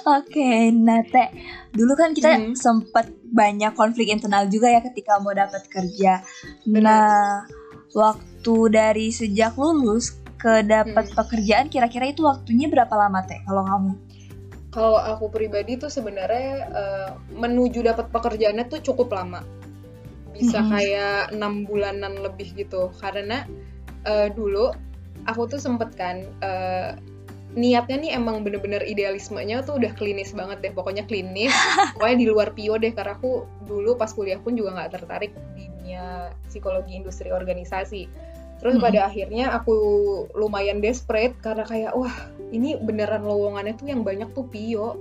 okay, 0.03 0.59
nah 0.75 0.99
Teh, 1.07 1.31
dulu 1.71 1.95
kan 1.95 2.11
kita 2.11 2.35
mm-hmm. 2.35 2.59
sempat 2.59 3.07
banyak 3.31 3.71
konflik 3.79 4.11
internal 4.11 4.51
juga 4.51 4.67
ya 4.67 4.83
ketika 4.83 5.23
mau 5.23 5.31
dapat 5.31 5.71
kerja. 5.71 6.19
Bener. 6.67 6.83
Nah, 6.83 7.47
waktu 7.95 8.55
dari 8.75 9.07
sejak 9.15 9.55
lulus 9.55 10.19
ke 10.39 10.63
dapat 10.63 11.11
hmm. 11.11 11.17
pekerjaan 11.19 11.67
kira-kira 11.67 12.07
itu 12.07 12.23
waktunya 12.23 12.71
berapa 12.71 12.95
lama 12.95 13.19
Teh 13.27 13.43
kalau 13.43 13.63
kamu? 13.67 13.91
Kalau 14.71 14.95
aku 14.95 15.27
pribadi 15.27 15.75
tuh 15.75 15.91
sebenarnya 15.91 16.69
uh, 16.71 17.09
menuju 17.35 17.83
dapat 17.83 18.07
pekerjaannya 18.07 18.71
tuh 18.71 18.79
cukup 18.79 19.11
lama 19.11 19.43
bisa 20.39 20.63
mm-hmm. 20.63 20.73
kayak 20.73 21.21
enam 21.35 21.67
bulanan 21.67 22.23
lebih 22.23 22.55
gitu. 22.55 22.87
Karena 23.03 23.43
uh, 24.07 24.31
dulu 24.31 24.71
aku 25.27 25.51
tuh 25.51 25.59
sempet 25.59 25.91
kan 25.99 26.23
uh, 26.39 26.95
niatnya 27.59 27.97
nih 27.99 28.11
emang 28.15 28.45
bener-bener 28.45 28.79
idealismenya 28.85 29.65
tuh 29.67 29.83
udah 29.83 29.91
klinis 29.99 30.31
banget 30.31 30.63
deh. 30.63 30.71
Pokoknya 30.71 31.03
klinis 31.03 31.51
pokoknya 31.99 32.17
di 32.17 32.27
luar 32.31 32.55
pio 32.55 32.79
deh. 32.79 32.95
Karena 32.95 33.19
aku 33.19 33.43
dulu 33.67 33.99
pas 33.99 34.15
kuliah 34.15 34.39
pun 34.39 34.55
juga 34.55 34.79
nggak 34.79 34.95
tertarik 34.95 35.35
di 35.59 35.67
dunia 35.67 36.31
psikologi 36.47 36.95
industri 36.95 37.35
organisasi. 37.35 38.07
Terus 38.59 38.75
hmm. 38.75 38.83
pada 38.83 39.07
akhirnya 39.07 39.55
aku 39.55 39.75
lumayan 40.35 40.83
desperate 40.83 41.35
karena 41.39 41.63
kayak 41.63 41.91
wah 41.95 42.11
ini 42.51 42.75
beneran 42.79 43.23
lowongannya 43.23 43.75
tuh 43.79 43.87
yang 43.87 44.03
banyak 44.03 44.27
tuh 44.35 44.47
pio 44.47 44.99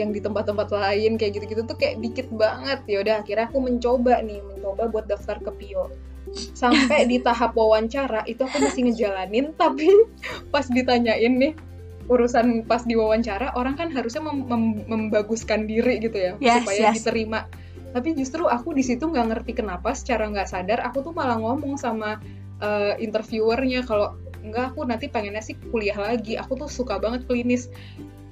yang 0.00 0.10
di 0.16 0.24
tempat-tempat 0.24 0.72
lain 0.72 1.20
kayak 1.20 1.36
gitu-gitu 1.36 1.62
tuh 1.68 1.76
kayak 1.76 2.00
dikit 2.00 2.26
banget. 2.32 2.80
Ya 2.88 3.04
udah 3.04 3.14
akhirnya 3.20 3.46
aku 3.52 3.60
mencoba 3.60 4.24
nih 4.24 4.40
mencoba 4.40 4.88
buat 4.88 5.06
daftar 5.06 5.36
ke 5.44 5.52
Pio 5.60 5.92
sampai 6.34 7.10
di 7.10 7.18
tahap 7.18 7.56
wawancara 7.58 8.22
itu 8.28 8.44
aku 8.44 8.62
masih 8.62 8.86
ngejalanin 8.90 9.50
tapi 9.60 9.88
pas 10.52 10.66
ditanyain 10.68 11.32
nih 11.32 11.52
urusan 12.10 12.66
pas 12.66 12.82
di 12.82 12.98
wawancara 12.98 13.54
orang 13.54 13.78
kan 13.78 13.88
harusnya 13.94 14.18
mem 14.18 14.42
mem 14.46 14.64
membaguskan 14.86 15.70
diri 15.70 16.02
gitu 16.02 16.18
ya 16.18 16.34
yes, 16.42 16.66
supaya 16.66 16.90
yes. 16.90 16.94
diterima. 16.98 17.40
Tapi 17.90 18.14
justru 18.14 18.46
aku 18.46 18.74
di 18.74 18.82
situ 18.86 19.06
nggak 19.06 19.26
ngerti 19.30 19.52
kenapa 19.62 19.94
secara 19.94 20.26
nggak 20.26 20.50
sadar 20.50 20.82
aku 20.82 21.06
tuh 21.06 21.14
malah 21.14 21.38
ngomong 21.38 21.78
sama 21.78 22.18
uh, 22.62 22.94
interviewernya 22.98 23.86
kalau 23.86 24.18
enggak 24.42 24.74
aku 24.74 24.82
nanti 24.86 25.06
pengennya 25.06 25.42
sih 25.42 25.54
kuliah 25.70 25.94
lagi 25.94 26.34
aku 26.34 26.58
tuh 26.58 26.70
suka 26.70 26.98
banget 26.98 27.30
klinis. 27.30 27.70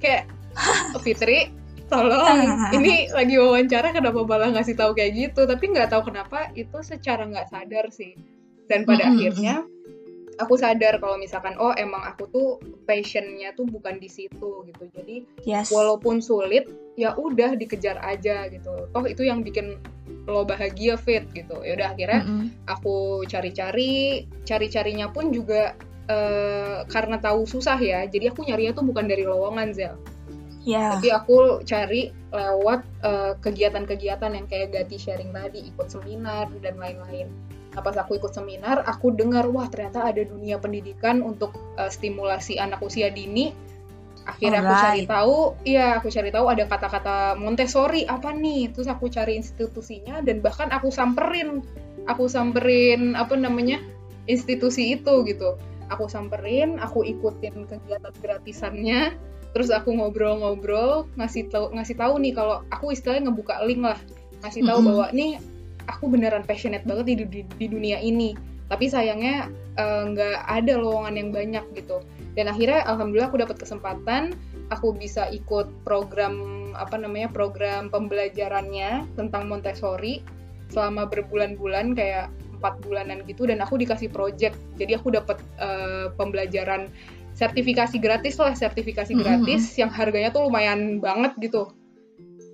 Kayak 0.03 0.27
Fitri 1.03 1.47
tolong 1.89 2.69
ini 2.77 3.09
lagi 3.11 3.35
wawancara 3.35 3.91
kenapa 3.91 4.21
malah 4.23 4.53
ngasih 4.53 4.77
tahu 4.77 4.95
kayak 4.95 5.11
gitu? 5.17 5.43
Tapi 5.49 5.65
nggak 5.73 5.89
tahu 5.91 6.13
kenapa 6.13 6.53
itu 6.53 6.77
secara 6.85 7.25
nggak 7.25 7.49
sadar 7.49 7.89
sih. 7.89 8.15
Dan 8.69 8.85
pada 8.85 9.05
mm 9.05 9.09
-hmm. 9.09 9.17
akhirnya 9.17 9.55
aku 10.39 10.55
sadar 10.55 11.01
kalau 11.03 11.19
misalkan 11.19 11.57
oh 11.59 11.75
emang 11.75 11.99
aku 12.05 12.29
tuh 12.31 12.49
passionnya 12.87 13.51
tuh 13.57 13.65
bukan 13.67 13.97
di 13.97 14.07
situ 14.07 14.63
gitu. 14.69 14.83
Jadi 14.93 15.25
yes. 15.43 15.73
walaupun 15.73 16.21
sulit 16.21 16.69
ya 16.95 17.17
udah 17.17 17.57
dikejar 17.57 17.97
aja 18.05 18.45
gitu. 18.47 18.89
Toh 18.93 19.05
itu 19.09 19.25
yang 19.25 19.41
bikin 19.41 19.81
lo 20.29 20.45
bahagia 20.45 20.95
fit 20.95 21.25
gitu. 21.33 21.59
Ya 21.65 21.75
udah 21.75 21.87
akhirnya 21.97 22.21
mm 22.23 22.29
-hmm. 22.29 22.47
aku 22.69 23.25
cari-cari 23.25 24.23
cari-carinya 24.45 25.09
pun 25.09 25.33
juga 25.33 25.73
uh, 26.09 26.83
karena 26.89 27.21
tahu 27.21 27.45
susah 27.45 27.77
ya 27.77 28.03
jadi 28.09 28.33
aku 28.33 28.43
nyarinya 28.43 28.73
tuh 28.81 28.85
bukan 28.85 29.05
dari 29.05 29.23
lowongan 29.23 29.71
Zel 29.71 29.95
Yeah. 30.63 30.99
Tapi 30.99 31.09
aku 31.15 31.63
cari 31.63 32.11
lewat 32.29 32.81
eh, 33.03 33.33
kegiatan-kegiatan 33.39 34.31
yang 34.35 34.45
kayak 34.45 34.75
Gati 34.75 34.97
sharing 34.99 35.31
tadi, 35.31 35.71
ikut 35.71 35.87
seminar 35.87 36.51
dan 36.59 36.75
lain-lain. 36.75 37.31
Nah, 37.69 37.81
pas 37.85 37.95
aku 37.95 38.17
ikut 38.17 38.33
seminar, 38.33 38.81
aku 38.83 39.13
dengar 39.13 39.45
wah 39.47 39.69
ternyata 39.69 40.09
ada 40.09 40.25
dunia 40.25 40.57
pendidikan 40.57 41.21
untuk 41.21 41.53
uh, 41.77 41.85
stimulasi 41.85 42.57
anak 42.57 42.81
usia 42.81 43.13
dini. 43.13 43.53
Akhirnya 44.25 44.61
Alright. 44.61 44.73
aku 44.73 44.83
cari 44.83 45.03
tahu, 45.05 45.37
iya 45.63 45.87
aku 46.01 46.07
cari 46.09 46.29
tahu 46.33 46.45
ada 46.49 46.65
kata-kata 46.65 47.37
Montessori 47.37 48.09
apa 48.09 48.33
nih. 48.33 48.73
Terus 48.73 48.89
aku 48.89 49.07
cari 49.13 49.37
institusinya 49.37 50.19
dan 50.25 50.41
bahkan 50.41 50.73
aku 50.73 50.89
samperin, 50.89 51.61
aku 52.09 52.25
samperin 52.25 53.13
apa 53.13 53.37
namanya 53.37 53.79
institusi 54.25 54.97
itu 54.97 55.21
gitu. 55.29 55.55
Aku 55.93 56.09
samperin, 56.09 56.81
aku 56.81 57.05
ikutin 57.05 57.69
kegiatan 57.69 58.13
gratisannya 58.21 59.28
terus 59.51 59.73
aku 59.73 59.93
ngobrol-ngobrol 59.97 61.09
ngasih 61.17 61.49
tahu 61.49 61.73
ngasih 61.73 61.97
tahu 61.97 62.21
nih 62.21 62.33
kalau 62.37 62.61
aku 62.69 62.93
istilahnya 62.93 63.29
ngebuka 63.29 63.61
link 63.65 63.81
lah. 63.81 63.99
Ngasih 64.45 64.61
tahu 64.63 64.79
mm 64.79 64.85
-hmm. 64.85 64.89
bahwa 64.93 65.05
nih 65.11 65.31
aku 65.89 66.05
beneran 66.07 66.45
passionate 66.45 66.85
banget 66.85 67.05
di, 67.09 67.15
di, 67.25 67.41
di 67.45 67.65
dunia 67.65 67.97
ini. 67.99 68.37
Tapi 68.69 68.85
sayangnya 68.85 69.49
eh, 69.81 70.03
nggak 70.13 70.37
uh, 70.45 70.53
ada 70.53 70.73
lowongan 70.77 71.17
yang 71.17 71.29
banyak 71.33 71.65
gitu. 71.73 72.05
Dan 72.37 72.45
akhirnya 72.45 72.85
alhamdulillah 72.85 73.33
aku 73.33 73.41
dapat 73.41 73.57
kesempatan 73.57 74.37
aku 74.69 74.93
bisa 74.93 75.25
ikut 75.33 75.65
program 75.81 76.69
apa 76.77 76.95
namanya 76.95 77.33
program 77.33 77.89
pembelajarannya 77.89 79.09
tentang 79.17 79.49
Montessori 79.49 80.21
selama 80.69 81.09
berbulan-bulan 81.09 81.97
kayak 81.97 82.29
empat 82.61 82.77
bulanan 82.85 83.25
gitu. 83.25 83.49
Dan 83.49 83.65
aku 83.65 83.81
dikasih 83.81 84.13
project. 84.13 84.53
Jadi 84.77 84.93
aku 84.93 85.09
dapat 85.09 85.41
uh, 85.57 86.13
pembelajaran 86.13 86.93
sertifikasi 87.39 87.95
gratis 88.03 88.35
lah 88.35 88.51
sertifikasi 88.51 89.15
gratis 89.15 89.61
mm 89.63 89.69
-hmm. 89.71 89.81
yang 89.87 89.91
harganya 89.95 90.29
tuh 90.35 90.51
lumayan 90.51 90.99
banget 90.99 91.39
gitu 91.39 91.71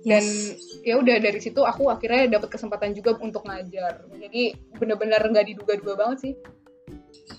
dan 0.06 0.22
yes. 0.22 0.54
ya 0.86 1.02
udah 1.02 1.18
dari 1.18 1.42
situ 1.42 1.66
aku 1.66 1.90
akhirnya 1.90 2.38
dapat 2.38 2.54
kesempatan 2.54 2.94
juga 2.94 3.18
untuk 3.18 3.42
ngajar 3.42 4.06
jadi 4.14 4.54
bener-bener 4.78 5.18
nggak 5.18 5.46
diduga-duga 5.50 5.92
banget 5.98 6.18
sih 6.22 6.34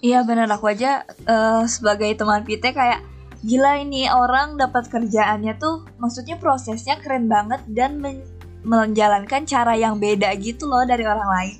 iya 0.04 0.28
bener 0.28 0.52
aku 0.52 0.68
aja 0.68 1.08
uh, 1.24 1.64
sebagai 1.64 2.12
teman 2.20 2.44
Pite 2.44 2.76
kayak 2.76 3.00
gila 3.48 3.80
ini 3.80 4.12
orang 4.12 4.60
dapat 4.60 4.92
kerjaannya 4.92 5.56
tuh 5.56 5.88
maksudnya 5.96 6.36
prosesnya 6.36 7.00
keren 7.00 7.32
banget 7.32 7.64
dan 7.72 8.04
men 8.04 8.20
menjalankan 8.68 9.48
cara 9.48 9.80
yang 9.80 9.96
beda 9.96 10.36
gitu 10.44 10.68
loh 10.68 10.84
dari 10.84 11.08
orang 11.08 11.30
lain. 11.32 11.58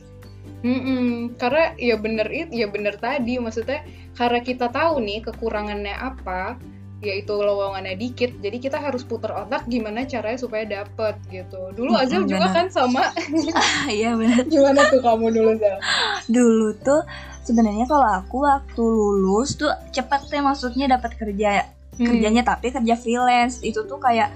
Mm 0.66 0.80
-mm, 0.82 1.08
karena 1.40 1.72
ya 1.80 1.96
bener 1.96 2.28
itu 2.34 2.52
ya 2.52 2.68
bener 2.68 3.00
tadi 3.00 3.40
maksudnya 3.40 3.86
karena 4.18 4.42
kita 4.42 4.68
tahu 4.74 4.98
nih 5.06 5.22
kekurangannya 5.30 5.94
apa 5.94 6.58
yaitu 6.98 7.30
lowongannya 7.38 7.94
dikit 7.94 8.34
jadi 8.42 8.58
kita 8.58 8.82
harus 8.82 9.06
putar 9.06 9.30
otak 9.46 9.70
gimana 9.70 10.10
caranya 10.10 10.42
supaya 10.42 10.66
dapet 10.66 11.14
gitu. 11.30 11.70
Dulu 11.78 11.94
hmm, 11.94 12.26
juga 12.26 12.50
kan 12.50 12.74
sama. 12.74 13.14
Iya 13.86 14.18
benar. 14.18 14.42
Gimana 14.50 14.82
tuh 14.90 15.02
kamu 15.06 15.30
dulu 15.30 15.52
Zal 15.62 15.78
dulu 16.26 16.74
tuh 16.82 17.06
sebenarnya 17.46 17.86
kalau 17.86 18.10
aku 18.18 18.42
waktu 18.42 18.82
lulus 18.82 19.54
tuh 19.62 19.70
cepet 19.94 20.22
sih 20.26 20.42
maksudnya 20.42 20.90
dapat 20.90 21.14
kerja 21.22 21.70
hmm. 22.02 22.02
kerjanya 22.02 22.42
tapi 22.42 22.74
kerja 22.74 22.98
freelance. 22.98 23.62
Itu 23.62 23.86
tuh 23.86 24.02
kayak 24.02 24.34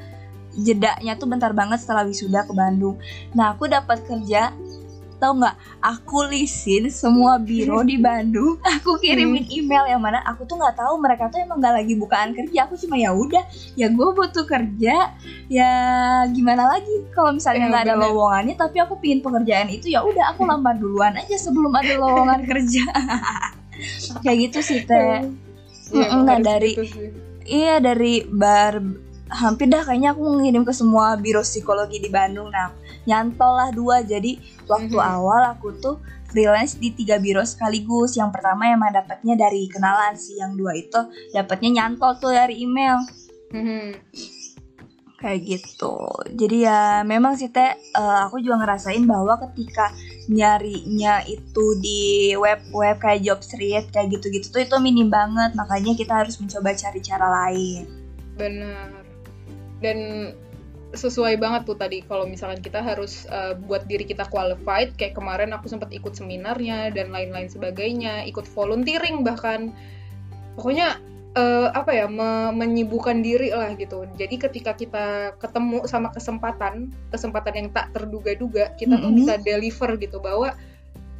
jedanya 0.54 1.18
tuh 1.18 1.26
bentar 1.26 1.50
banget 1.58 1.82
setelah 1.82 2.06
wisuda 2.06 2.46
ke 2.46 2.54
Bandung. 2.54 3.02
Nah 3.34 3.58
aku 3.58 3.66
dapat 3.66 4.06
kerja 4.06 4.54
tahu 5.22 5.38
nggak? 5.38 5.56
Aku 5.86 6.26
lisin 6.26 6.90
semua 6.90 7.38
biro 7.38 7.86
di 7.86 8.02
Bandung. 8.02 8.58
Aku 8.82 8.98
kirimin 8.98 9.46
email 9.54 9.86
yang 9.86 10.02
mana 10.02 10.26
aku 10.26 10.50
tuh 10.50 10.58
nggak 10.58 10.82
tahu 10.82 10.98
mereka 10.98 11.30
tuh 11.30 11.38
emang 11.38 11.62
nggak 11.62 11.76
lagi 11.78 11.94
bukaan 11.94 12.34
kerja. 12.34 12.66
Aku 12.66 12.74
cuma 12.82 12.98
ya 12.98 13.14
udah 13.14 13.46
ya 13.78 13.88
gue 13.94 14.08
butuh 14.10 14.46
kerja 14.50 15.14
ya 15.46 15.72
gimana 16.34 16.66
lagi? 16.66 17.06
Kalau 17.14 17.38
misalnya 17.38 17.70
nggak 17.70 17.86
ada 17.86 17.96
lowongannya 18.02 18.58
tapi 18.58 18.82
aku 18.82 18.98
pingin 18.98 19.22
pekerjaan 19.22 19.70
itu 19.70 19.94
ya 19.94 20.02
udah 20.02 20.34
aku 20.34 20.50
lamar 20.50 20.82
duluan 20.82 21.14
aja 21.14 21.38
sebelum 21.38 21.70
ada 21.78 21.94
lowongan 22.02 22.42
kerja. 22.50 22.84
Kayak 24.26 24.38
gitu 24.50 24.60
sih 24.66 24.80
teh. 24.90 25.30
Nggak 25.94 26.10
harus 26.42 26.48
dari 26.50 26.72
gitu 26.74 27.30
iya 27.46 27.82
dari 27.82 28.24
bar 28.26 28.80
hampir 29.32 29.72
dah 29.72 29.88
kayaknya 29.88 30.12
aku 30.12 30.28
ngirim 30.44 30.68
ke 30.68 30.74
semua 30.76 31.16
biro 31.16 31.40
psikologi 31.44 32.04
di 32.04 32.12
Bandung. 32.12 32.52
Nah 32.52 32.76
nyantol 33.06 33.54
lah 33.58 33.70
dua. 33.74 34.02
Jadi 34.06 34.38
waktu 34.70 34.98
Mhm. 34.98 35.14
awal 35.20 35.42
aku 35.58 35.78
tuh 35.82 35.98
freelance 36.30 36.80
di 36.80 36.94
tiga 36.96 37.20
biro 37.20 37.44
sekaligus. 37.44 38.16
Yang 38.16 38.40
pertama 38.40 38.72
emang 38.72 38.94
dapatnya 38.96 39.36
dari 39.36 39.68
kenalan 39.68 40.16
sih. 40.16 40.40
Yang 40.40 40.52
dua 40.58 40.74
itu 40.78 41.00
dapatnya 41.34 41.70
nyantol 41.82 42.18
tuh 42.22 42.32
dari 42.32 42.62
email. 42.62 43.02
Mhm. 43.52 44.00
kayak 45.22 45.42
gitu. 45.46 46.02
Jadi 46.34 46.66
ya 46.66 47.06
memang 47.06 47.38
sih 47.38 47.54
teh 47.54 47.78
eh, 47.78 48.18
aku 48.26 48.42
juga 48.42 48.66
ngerasain 48.66 49.06
bahwa 49.06 49.38
ketika 49.38 49.94
nyarinya 50.26 51.22
itu 51.30 51.78
di 51.78 52.34
web-web 52.34 52.98
kayak 52.98 53.22
Jobstreet 53.22 53.94
kayak 53.94 54.18
gitu-gitu 54.18 54.50
tuh 54.50 54.66
itu 54.66 54.76
minim 54.82 55.14
banget. 55.14 55.54
Makanya 55.54 55.94
kita 55.94 56.26
harus 56.26 56.42
mencoba 56.42 56.74
cari 56.74 57.00
cara 57.06 57.28
lain. 57.30 57.86
Benar. 58.34 58.90
Dan 59.78 59.98
sesuai 60.92 61.40
banget 61.40 61.64
tuh 61.64 61.80
tadi 61.80 62.04
kalau 62.04 62.28
misalkan 62.28 62.60
kita 62.60 62.84
harus 62.84 63.24
uh, 63.32 63.56
buat 63.56 63.88
diri 63.88 64.04
kita 64.04 64.28
qualified 64.28 64.92
kayak 65.00 65.16
kemarin 65.16 65.56
aku 65.56 65.72
sempat 65.72 65.88
ikut 65.96 66.16
seminarnya 66.16 66.92
dan 66.92 67.16
lain-lain 67.16 67.48
sebagainya, 67.48 68.28
ikut 68.28 68.44
volunteering 68.52 69.24
bahkan. 69.24 69.72
Pokoknya 70.60 71.00
uh, 71.40 71.72
apa 71.72 71.96
ya 71.96 72.06
me- 72.12 72.52
menyibukkan 72.52 73.24
diri 73.24 73.56
lah 73.56 73.72
gitu. 73.80 74.04
Jadi 74.20 74.36
ketika 74.36 74.76
kita 74.76 75.36
ketemu 75.40 75.88
sama 75.88 76.12
kesempatan, 76.12 76.92
kesempatan 77.08 77.54
yang 77.56 77.68
tak 77.72 77.96
terduga-duga, 77.96 78.76
kita 78.76 79.00
tuh 79.00 79.12
Mhm. 79.12 79.18
bisa 79.24 79.34
deliver 79.40 79.96
gitu 79.96 80.20
bahwa 80.20 80.52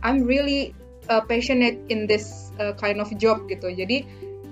I'm 0.04 0.28
really 0.28 0.76
uh, 1.08 1.24
passionate 1.24 1.80
in 1.88 2.12
this 2.12 2.52
uh, 2.60 2.76
kind 2.76 3.00
of 3.00 3.08
job 3.16 3.48
gitu. 3.48 3.72
Jadi 3.72 4.04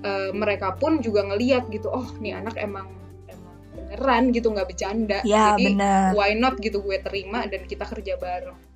uh, 0.08 0.32
mereka 0.32 0.80
pun 0.80 1.04
juga 1.04 1.28
ngeliat 1.28 1.68
gitu, 1.74 1.92
oh 1.92 2.08
nih 2.24 2.40
anak 2.40 2.56
emang 2.56 2.88
beneran 3.90 4.30
gitu 4.30 4.54
nggak 4.54 4.68
bercanda. 4.70 5.20
ya 5.26 5.58
Jadi 5.58 5.74
bener 5.74 6.14
why 6.14 6.38
not 6.38 6.62
gitu 6.62 6.78
gue 6.86 7.02
terima 7.02 7.50
dan 7.50 7.66
kita 7.66 7.90
kerja 7.90 8.14
bareng. 8.22 8.70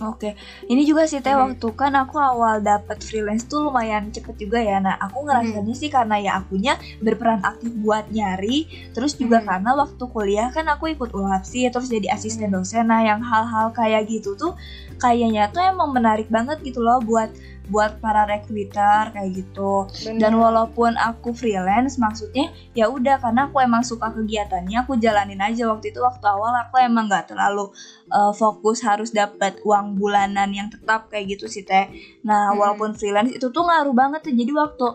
Oke, 0.00 0.32
ini 0.64 0.88
juga 0.88 1.04
sih 1.04 1.20
teh 1.20 1.28
Hmm. 1.28 1.52
waktu 1.52 1.76
kan 1.76 1.92
aku 1.92 2.16
awal 2.16 2.64
dapat 2.64 3.04
freelance 3.04 3.44
tuh 3.44 3.68
lumayan 3.68 4.08
cepet 4.08 4.32
juga 4.40 4.56
ya. 4.56 4.80
Nah, 4.80 4.96
aku 4.96 5.28
ngerasanya 5.28 5.76
sih 5.76 5.92
karena 5.92 6.16
ya 6.16 6.40
akunya 6.40 6.80
berperan 7.04 7.44
aktif 7.44 7.68
buat 7.84 8.08
nyari, 8.08 8.64
terus 8.96 9.12
juga 9.20 9.44
Hmm. 9.44 9.48
karena 9.52 9.70
waktu 9.76 10.00
kuliah 10.08 10.48
kan 10.56 10.64
aku 10.72 10.96
ikut 10.96 11.12
ULAPSI 11.12 11.68
terus 11.68 11.92
jadi 11.92 12.16
asisten 12.16 12.48
dosen. 12.48 12.88
Nah, 12.88 13.04
yang 13.04 13.20
hal-hal 13.20 13.76
kayak 13.76 14.08
gitu 14.08 14.40
tuh 14.40 14.56
kayaknya 14.96 15.52
tuh 15.52 15.60
emang 15.60 15.92
menarik 15.92 16.32
banget 16.32 16.64
gitu 16.64 16.80
loh 16.80 17.04
buat 17.04 17.28
buat 17.70 18.02
para 18.02 18.26
recruiter 18.26 19.14
kayak 19.14 19.30
gitu. 19.30 19.86
Dan 20.18 20.34
Bener. 20.34 20.42
walaupun 20.42 20.98
aku 20.98 21.30
freelance, 21.32 21.96
maksudnya 21.96 22.50
ya 22.74 22.90
udah 22.90 23.22
karena 23.22 23.46
aku 23.46 23.62
emang 23.62 23.86
suka 23.86 24.10
kegiatannya, 24.10 24.82
aku 24.82 24.98
jalanin 24.98 25.40
aja 25.40 25.70
waktu 25.70 25.94
itu 25.94 26.02
waktu 26.02 26.26
awal 26.26 26.50
aku 26.58 26.82
emang 26.82 27.06
nggak 27.06 27.30
terlalu 27.30 27.70
uh, 28.10 28.34
fokus 28.34 28.82
harus 28.82 29.14
dapat 29.14 29.62
uang 29.62 29.94
bulanan 29.96 30.50
yang 30.50 30.66
tetap 30.66 31.06
kayak 31.08 31.38
gitu 31.38 31.46
sih 31.46 31.62
teh. 31.62 31.86
Nah 32.26 32.50
Hmm. 32.50 32.58
walaupun 32.58 32.98
freelance 32.98 33.30
itu 33.30 33.46
tuh 33.54 33.62
ngaruh 33.62 33.94
banget 33.94 34.26
tuh. 34.26 34.34
Jadi 34.34 34.52
waktu 34.52 34.86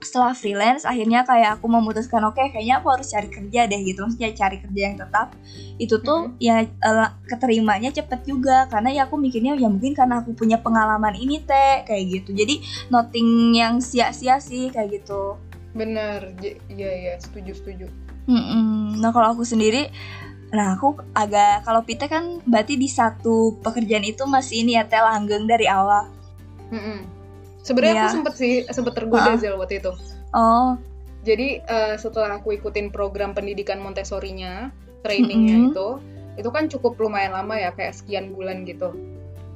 setelah 0.00 0.32
freelance 0.32 0.88
akhirnya 0.88 1.28
kayak 1.28 1.60
aku 1.60 1.68
memutuskan 1.68 2.24
oke 2.24 2.40
kayaknya 2.40 2.80
aku 2.80 2.88
harus 2.88 3.12
cari 3.12 3.28
kerja 3.28 3.68
deh 3.68 3.80
gitu 3.84 4.00
maksudnya 4.08 4.32
cari 4.32 4.56
kerja 4.58 4.80
yang 4.80 4.96
tetap 4.96 5.28
itu 5.76 5.96
tuh 6.00 6.32
ya 6.40 6.64
eh, 6.64 7.08
keterimanya 7.28 7.92
cepet 7.92 8.24
juga 8.24 8.64
karena 8.72 8.96
ya 8.96 9.02
aku 9.04 9.20
mikirnya 9.20 9.60
ya 9.60 9.68
mungkin 9.68 9.92
karena 9.92 10.24
aku 10.24 10.32
punya 10.32 10.56
pengalaman 10.56 11.12
ini 11.20 11.44
teh 11.44 11.84
kayak 11.84 12.04
gitu 12.08 12.32
jadi 12.32 12.58
nothing 12.88 13.52
yang 13.52 13.78
sia-sia 13.84 14.40
sih 14.40 14.72
kayak 14.72 15.04
gitu 15.04 15.36
Bener, 15.70 16.34
J- 16.42 16.58
iya 16.66 16.90
iya 16.90 17.14
setuju 17.22 17.54
setuju. 17.54 17.86
Mm-mm. 18.26 18.98
Nah 18.98 19.10
kalau 19.14 19.38
aku 19.38 19.46
sendiri, 19.46 19.90
nah 20.50 20.74
aku 20.74 20.98
agak 21.14 21.62
kalau 21.62 21.86
Pite 21.86 22.10
kan 22.10 22.42
berarti 22.42 22.74
di 22.74 22.90
satu 22.90 23.58
pekerjaan 23.62 24.02
itu 24.02 24.26
masih 24.26 24.66
ini 24.66 24.74
ya 24.78 24.86
teh 24.86 24.98
langgeng 24.98 25.46
dari 25.46 25.70
awal. 25.70 26.10
Mm-mm. 26.74 27.19
Sebenarnya 27.60 27.94
Iya. 27.94 28.02
aku 28.04 28.14
sempet 28.16 28.34
sih 28.36 28.52
sempet 28.68 28.92
tergoda 28.96 29.34
Ah. 29.34 29.36
Zel 29.36 29.56
waktu 29.56 29.78
itu. 29.78 29.92
Oh, 30.32 30.78
Jadi 31.20 31.60
eh, 31.60 31.94
setelah 32.00 32.40
aku 32.40 32.56
ikutin 32.56 32.88
program 32.88 33.36
pendidikan 33.36 33.76
Montessori-nya, 33.76 34.72
trainingnya 35.04 35.56
Mm-mm. 35.60 35.70
itu, 35.76 35.88
itu 36.40 36.48
kan 36.48 36.64
cukup 36.72 36.96
lumayan 36.96 37.36
lama 37.36 37.60
ya, 37.60 37.76
kayak 37.76 37.92
sekian 37.92 38.32
bulan 38.32 38.64
gitu. 38.64 38.96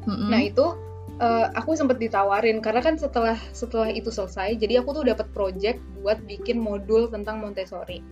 mm-mm. 0.04 0.28
Nah 0.28 0.44
itu 0.44 0.76
eh, 1.16 1.46
aku 1.56 1.72
sempet 1.72 1.96
ditawarin 1.96 2.60
karena 2.60 2.84
kan 2.84 3.00
setelah 3.00 3.40
setelah 3.56 3.88
itu 3.88 4.12
selesai, 4.12 4.60
jadi 4.60 4.84
aku 4.84 4.92
tuh 5.00 5.04
dapat 5.08 5.24
project 5.32 5.80
buat 6.04 6.20
bikin 6.28 6.60
modul 6.60 7.08
tentang 7.08 7.40
Montessori 7.40 8.04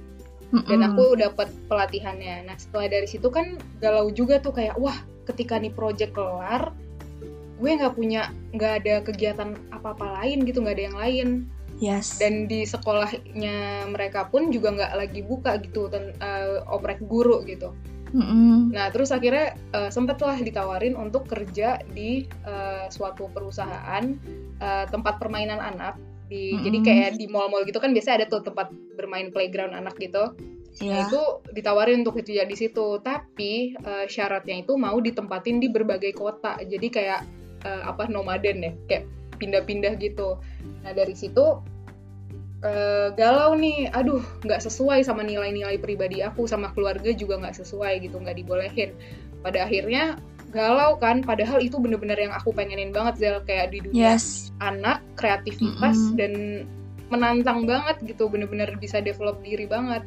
dan 0.53 0.85
aku 0.85 1.17
dapat 1.17 1.49
pelatihannya. 1.69 2.45
Nah 2.49 2.57
setelah 2.57 2.89
dari 2.89 3.09
situ 3.09 3.29
kan 3.29 3.57
galau 3.81 4.09
juga 4.13 4.37
tuh 4.41 4.53
kayak 4.53 4.77
wah 4.77 4.97
ketika 5.25 5.57
nih 5.57 5.73
project 5.73 6.13
kelar, 6.13 6.73
gue 7.63 7.71
nggak 7.79 7.95
punya 7.95 8.35
nggak 8.51 8.73
ada 8.83 8.95
kegiatan 9.07 9.55
apa-apa 9.71 10.19
lain 10.19 10.43
gitu 10.43 10.59
nggak 10.59 10.75
ada 10.75 10.85
yang 10.91 10.99
lain 10.99 11.29
yes. 11.79 12.19
dan 12.19 12.51
di 12.51 12.67
sekolahnya 12.67 13.87
mereka 13.87 14.27
pun 14.27 14.51
juga 14.51 14.75
nggak 14.75 14.93
lagi 14.99 15.23
buka 15.23 15.63
gitu 15.63 15.87
ten- 15.87 16.19
eh, 16.19 16.59
oprek 16.67 16.99
guru 17.07 17.47
gitu. 17.47 17.71
Mm-mm. 18.13 18.77
Nah 18.77 18.93
terus 18.93 19.09
akhirnya 19.09 19.57
eh, 19.73 19.89
sempatlah 19.89 20.37
ditawarin 20.43 20.99
untuk 20.99 21.25
kerja 21.31 21.81
di 21.97 22.29
eh, 22.29 22.85
suatu 22.93 23.31
perusahaan 23.33 24.05
eh, 24.61 24.85
tempat 24.91 25.17
permainan 25.17 25.63
anak. 25.63 25.97
Di, 26.29 26.57
Jadi 26.61 26.79
Mm-mm. 26.81 26.89
kayak 26.89 27.11
di 27.21 27.29
mall-mall 27.29 27.65
gitu 27.69 27.81
kan 27.81 27.93
biasanya 27.93 28.25
ada 28.25 28.27
tuh 28.29 28.41
tempat 28.45 28.73
bermain 28.97 29.29
playground 29.33 29.73
anak 29.73 29.97
gitu. 29.97 30.33
Nah, 30.81 31.05
Ya. 31.05 31.05
itu 31.05 31.21
ditawarin 31.53 32.01
untuk 32.01 32.17
itu 32.25 32.33
ya 32.41 32.49
di 32.49 32.57
situ. 32.57 33.01
Tapi 33.05 33.77
eh, 33.77 34.07
syaratnya 34.09 34.61
itu 34.65 34.77
mau 34.77 34.97
ditempatin 35.01 35.61
di 35.61 35.69
berbagai 35.69 36.13
kota. 36.17 36.57
Jadi 36.65 36.89
kayak 36.89 37.42
eh, 37.65 37.83
apa 37.87 38.07
nomaden 38.11 38.63
ya, 38.63 38.73
kayak 38.89 39.05
pindah-pindah 39.39 39.99
gitu. 39.99 40.39
Nah 40.87 40.93
dari 40.95 41.15
situ 41.17 41.63
eh, 42.63 43.09
galau 43.15 43.59
nih. 43.59 43.91
Aduh, 43.91 44.23
nggak 44.47 44.63
sesuai 44.63 45.03
sama 45.03 45.27
nilai-nilai 45.27 45.79
pribadi 45.83 46.23
aku, 46.23 46.47
sama 46.47 46.71
keluarga 46.75 47.11
juga 47.15 47.39
nggak 47.43 47.59
sesuai 47.59 48.07
gitu, 48.07 48.19
nggak 48.23 48.39
dibolehin. 48.39 48.95
Pada 49.43 49.67
akhirnya 49.67 50.19
galau 50.55 51.01
kan. 51.01 51.25
Padahal 51.27 51.59
itu 51.65 51.81
bener-bener 51.81 52.19
yang 52.19 52.35
aku 52.35 52.55
pengenin 52.55 52.95
banget 52.95 53.15
Zel 53.19 53.39
kayak 53.49 53.75
di 53.75 53.83
dunia 53.83 54.15
Yes. 54.15 54.53
anak 54.63 55.03
kreativitas 55.19 55.97
Mm-mm. 55.97 56.17
dan 56.21 56.33
menantang 57.13 57.69
banget 57.69 58.01
gitu 58.09 58.25
bener-bener 58.33 58.73
bisa 58.81 59.05
develop 59.05 59.37
diri 59.45 59.69
banget 59.69 60.01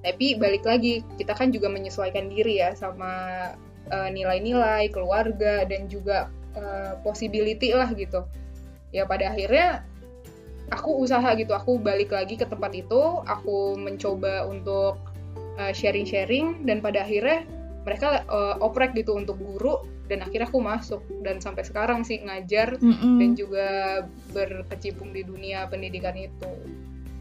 tapi 0.00 0.40
balik 0.40 0.64
lagi 0.64 1.04
kita 1.20 1.36
kan 1.36 1.52
juga 1.52 1.68
menyesuaikan 1.68 2.32
diri 2.32 2.64
ya 2.64 2.72
sama 2.72 3.12
eh, 3.92 4.08
nilai-nilai 4.08 4.88
keluarga 4.88 5.68
dan 5.68 5.84
juga 5.92 6.32
eh, 6.56 6.92
possibility 7.04 7.70
lah 7.76 7.92
gitu 7.92 8.24
ya 8.90 9.04
pada 9.04 9.30
akhirnya 9.30 9.84
aku 10.72 10.98
usaha 10.98 11.26
gitu 11.38 11.54
aku 11.54 11.78
balik 11.78 12.10
lagi 12.10 12.34
ke 12.34 12.46
tempat 12.48 12.74
itu 12.74 13.22
aku 13.22 13.78
mencoba 13.78 14.48
untuk 14.48 14.98
eh, 15.60 15.70
sharing-sharing 15.70 16.66
dan 16.66 16.82
pada 16.82 17.06
akhirnya 17.06 17.46
mereka 17.86 18.26
eh, 18.26 18.54
oprek 18.64 18.98
gitu 18.98 19.14
untuk 19.14 19.38
guru 19.38 19.84
dan 20.06 20.22
akhirnya 20.22 20.46
aku 20.46 20.62
masuk 20.62 21.02
dan 21.22 21.42
sampai 21.42 21.66
sekarang 21.66 22.06
sih 22.06 22.22
ngajar 22.22 22.78
Mm-mm. 22.78 23.18
dan 23.18 23.30
juga 23.34 23.68
berkecimpung 24.30 25.10
di 25.10 25.26
dunia 25.26 25.66
pendidikan 25.66 26.14
itu. 26.14 26.50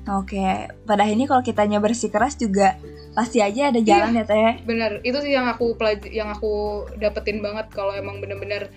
Oke, 0.05 0.69
pada 0.85 1.01
ini 1.09 1.25
kalau 1.25 1.41
kitanya 1.41 1.81
bersikeras 1.81 2.37
juga 2.37 2.77
pasti 3.17 3.41
aja 3.41 3.73
ada 3.73 3.81
jalan 3.81 4.13
ya 4.13 4.21
teh. 4.21 4.61
Bener, 4.61 5.01
itu 5.01 5.17
sih 5.17 5.33
yang 5.33 5.49
aku 5.49 5.73
pelaj- 5.73 6.13
yang 6.13 6.29
aku 6.29 6.85
dapetin 7.01 7.41
banget 7.41 7.73
kalau 7.73 7.89
emang 7.89 8.21
bener-bener 8.21 8.69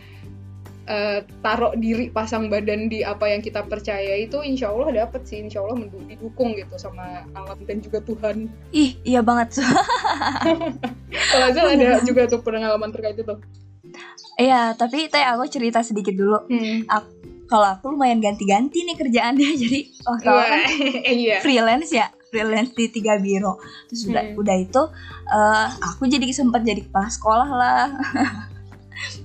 eh, 0.89 1.21
taruh 1.45 1.77
diri 1.77 2.09
pasang 2.09 2.49
badan 2.49 2.89
di 2.89 3.05
apa 3.05 3.29
yang 3.29 3.45
kita 3.45 3.63
percaya 3.69 4.17
itu 4.17 4.41
insya 4.41 4.73
Allah 4.73 5.05
dapet 5.05 5.29
sih 5.29 5.39
insya 5.45 5.61
Allah 5.61 5.85
didukung 6.09 6.57
gitu 6.57 6.75
sama 6.81 7.29
alam 7.37 7.61
dan 7.69 7.85
juga 7.85 8.01
Tuhan. 8.01 8.49
Ih, 8.73 8.97
iya 9.05 9.21
banget. 9.21 9.61
Kalau 11.33 11.47
Azal 11.53 11.77
ada 11.77 12.01
juga 12.03 12.25
tuh 12.27 12.41
pengalaman 12.41 12.89
terkait 12.89 13.21
itu. 13.21 13.37
Iya, 14.41 14.73
tapi 14.79 15.13
teh 15.13 15.25
aku 15.25 15.45
cerita 15.51 15.85
sedikit 15.85 16.17
dulu. 16.17 16.49
Hmm. 16.49 16.89
Kalau 17.49 17.65
aku 17.65 17.97
lumayan 17.97 18.21
ganti-ganti 18.21 18.85
nih 18.85 18.97
kerjaannya, 18.97 19.51
jadi 19.65 19.81
waktu 20.05 20.29
awal 20.29 20.45
kan 20.45 20.61
Wah, 20.61 20.73
iya. 21.17 21.37
freelance 21.41 21.91
ya 21.93 22.13
freelance 22.29 22.77
di 22.77 22.93
tiga 22.93 23.17
biro 23.17 23.57
terus 23.89 24.05
udah 24.05 24.21
Hmm. 24.21 24.37
udah 24.37 24.57
itu 24.61 24.83
eh, 25.33 25.67
aku 25.81 26.13
jadi 26.13 26.29
sempat 26.29 26.61
jadi 26.61 26.85
kepala 26.85 27.09
sekolah 27.09 27.49
lah 27.49 27.89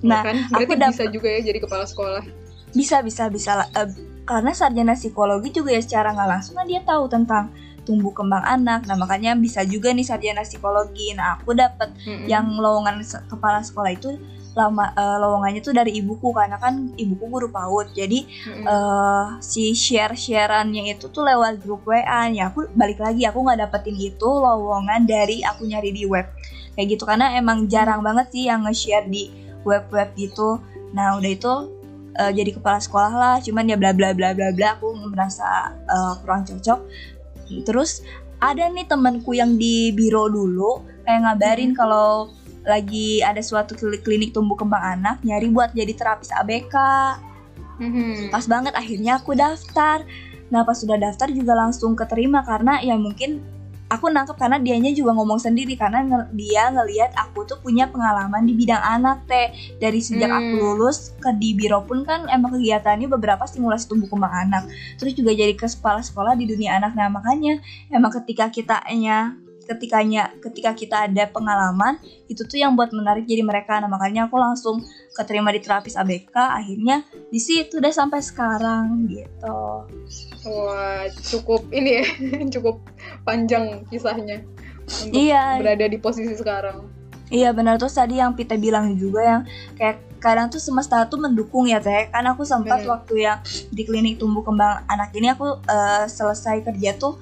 nah, 0.00 0.20
nah 0.20 0.20
kan 0.22 0.36
aku 0.48 0.64
berarti 0.66 0.74
dap- 0.76 0.92
bisa 0.92 1.04
juga 1.08 1.28
ya 1.28 1.40
jadi 1.42 1.58
kepala 1.58 1.84
sekolah. 1.84 2.22
bisa 2.70 2.96
bisa 3.00 3.28
bisa. 3.28 3.50
Eh, 3.70 3.88
karena 4.24 4.50
sarjana 4.50 4.94
psikologi 4.94 5.52
juga 5.52 5.70
ya 5.70 5.78
secara 5.78 6.10
nggak 6.10 6.28
langsung 6.28 6.54
kan 6.54 6.64
dia 6.64 6.80
tahu 6.80 7.06
tentang 7.06 7.52
tumbuh 7.84 8.10
kembang 8.10 8.40
anak 8.40 8.82
nah 8.82 8.96
makanya 8.96 9.36
bisa 9.36 9.60
juga 9.62 9.92
nih 9.92 10.02
sarjana 10.02 10.40
psikologi 10.40 11.12
nah 11.12 11.36
aku 11.36 11.52
dapat 11.52 11.92
Mm-mm. 12.02 12.24
yang 12.24 12.48
lowongan 12.50 13.04
se- 13.04 13.20
kepala 13.28 13.60
sekolah 13.60 13.92
itu 13.92 14.16
lama 14.54 14.88
eh, 14.90 15.18
lowongannya 15.20 15.60
tuh 15.60 15.70
dari 15.70 15.92
ibuku 15.94 16.32
karena 16.32 16.56
kan 16.56 16.72
ibuku 16.96 17.28
guru 17.28 17.52
PAUD 17.52 17.92
jadi 17.92 18.24
Mm-mm. 18.24 18.64
eh 18.64 19.24
si 19.38 19.76
share 19.76 20.16
shareannya 20.16 20.96
itu 20.96 21.12
tuh 21.12 21.22
lewat 21.22 21.60
grup 21.60 21.84
WA 21.84 22.02
ya 22.32 22.48
aku 22.48 22.72
balik 22.72 22.98
lagi 22.98 23.28
aku 23.28 23.38
nggak 23.38 23.60
dapetin 23.60 23.94
itu 23.94 24.24
lowongan 24.24 25.04
dari 25.04 25.44
aku 25.44 25.68
nyari 25.68 25.92
di 25.92 26.08
web 26.08 26.24
kayak 26.72 26.88
gitu 26.90 27.04
karena 27.04 27.36
emang 27.36 27.68
jarang 27.68 28.00
banget 28.00 28.32
sih 28.32 28.48
yang 28.48 28.64
nge-share 28.64 29.06
di 29.06 29.28
web-web 29.64 30.12
gitu. 30.14 30.60
Nah 30.92 31.18
udah 31.18 31.30
itu 31.32 31.52
eh, 32.14 32.32
jadi 32.32 32.54
kepala 32.54 32.78
sekolah 32.78 33.12
lah. 33.12 33.36
Cuman 33.40 33.66
ya 33.66 33.76
bla 33.80 33.90
bla 33.90 34.12
bla 34.14 34.36
bla 34.36 34.52
bla 34.54 34.68
aku 34.78 34.94
merasa 35.10 35.74
eh, 35.74 36.12
kurang 36.22 36.44
cocok. 36.46 36.80
Terus 37.64 38.04
ada 38.40 38.68
nih 38.68 38.84
temanku 38.84 39.32
yang 39.32 39.56
di 39.56 39.90
biro 39.96 40.28
dulu 40.28 40.84
kayak 41.04 41.20
ngabarin 41.24 41.72
kalau 41.72 42.28
lagi 42.64 43.20
ada 43.20 43.44
suatu 43.44 43.76
kli- 43.76 44.00
klinik 44.00 44.32
tumbuh 44.32 44.56
kembang 44.56 44.80
anak 45.00 45.20
nyari 45.20 45.52
buat 45.52 45.76
jadi 45.76 45.92
terapis 45.92 46.32
ABK 46.32 46.76
Mhm. 47.74 48.30
pas 48.30 48.46
banget 48.46 48.72
akhirnya 48.72 49.18
aku 49.18 49.34
daftar. 49.34 50.06
Nah 50.48 50.62
pas 50.62 50.78
sudah 50.78 50.94
daftar 50.94 51.28
juga 51.34 51.58
langsung 51.58 51.98
keterima 51.98 52.46
karena 52.46 52.78
ya 52.80 52.94
mungkin 52.94 53.42
aku 53.88 54.10
nangkep 54.10 54.34
karena 54.34 54.58
dianya 54.58 54.90
juga 54.90 55.14
ngomong 55.14 55.38
sendiri 55.38 55.76
karena 55.76 56.02
nge- 56.02 56.30
dia 56.34 56.72
ngelihat 56.72 57.14
aku 57.14 57.44
tuh 57.46 57.60
punya 57.60 57.86
pengalaman 57.86 58.42
di 58.42 58.56
bidang 58.56 58.80
anak 58.80 59.22
teh 59.28 59.52
dari 59.78 60.00
sejak 60.00 60.26
Hmm. 60.26 60.40
aku 60.40 60.54
lulus 60.58 61.12
ke 61.20 61.30
di 61.36 61.54
biro 61.54 61.84
pun 61.84 62.02
kan 62.02 62.26
emang 62.32 62.56
kegiatannya 62.58 63.06
beberapa 63.06 63.44
stimulasi 63.44 63.86
tumbuh 63.86 64.08
kembang 64.08 64.32
anak. 64.48 64.64
Terus 64.98 65.12
juga 65.14 65.36
jadi 65.36 65.54
kepala 65.54 66.00
sekolah 66.00 66.34
di 66.34 66.48
dunia 66.48 66.80
anak. 66.80 66.96
Nah 66.96 67.12
makanya 67.12 67.60
emang 67.92 68.10
ketika 68.10 68.48
kitanya 68.50 69.36
ketikanya 69.64 70.30
ketika 70.40 70.76
kita 70.76 70.96
ada 71.08 71.24
pengalaman 71.28 71.96
itu 72.28 72.44
tuh 72.44 72.60
yang 72.60 72.76
buat 72.76 72.92
menarik 72.92 73.24
jadi 73.24 73.42
mereka. 73.42 73.80
Nah 73.80 73.88
makanya 73.88 74.28
aku 74.28 74.36
langsung 74.36 74.84
keterima 75.16 75.50
di 75.50 75.60
terapis 75.64 75.96
ABK 75.96 76.36
akhirnya 76.36 77.02
di 77.32 77.40
situ 77.40 77.80
udah 77.80 77.92
sampai 77.92 78.20
sekarang 78.20 79.08
gitu. 79.08 79.88
Wah, 80.44 81.08
cukup 81.32 81.64
ini 81.72 82.04
ya, 82.04 82.06
cukup 82.54 82.84
panjang 83.24 83.88
kisahnya 83.88 84.44
untuk 84.84 85.16
iya. 85.16 85.56
berada 85.60 85.86
di 85.88 85.98
posisi 85.98 86.36
sekarang. 86.36 86.84
iya 87.32 87.50
benar. 87.56 87.80
Tuh 87.80 87.88
tadi 87.88 88.20
yang 88.20 88.36
Pita 88.36 88.54
bilang 88.60 88.94
juga 89.00 89.20
yang 89.24 89.42
kayak 89.80 90.20
kadang 90.20 90.48
tuh 90.48 90.60
semesta 90.60 91.04
tuh 91.08 91.20
mendukung 91.20 91.68
ya 91.68 91.80
teh. 91.80 92.12
Kan 92.12 92.28
aku 92.28 92.44
sempat 92.44 92.84
Bener. 92.84 92.92
waktu 92.92 93.14
yang 93.24 93.38
di 93.72 93.82
klinik 93.84 94.20
tumbuh 94.20 94.44
kembang 94.44 94.84
anak 94.88 95.12
ini 95.16 95.32
aku 95.32 95.56
eh, 95.64 96.04
selesai 96.08 96.64
kerja 96.64 96.96
tuh 97.00 97.16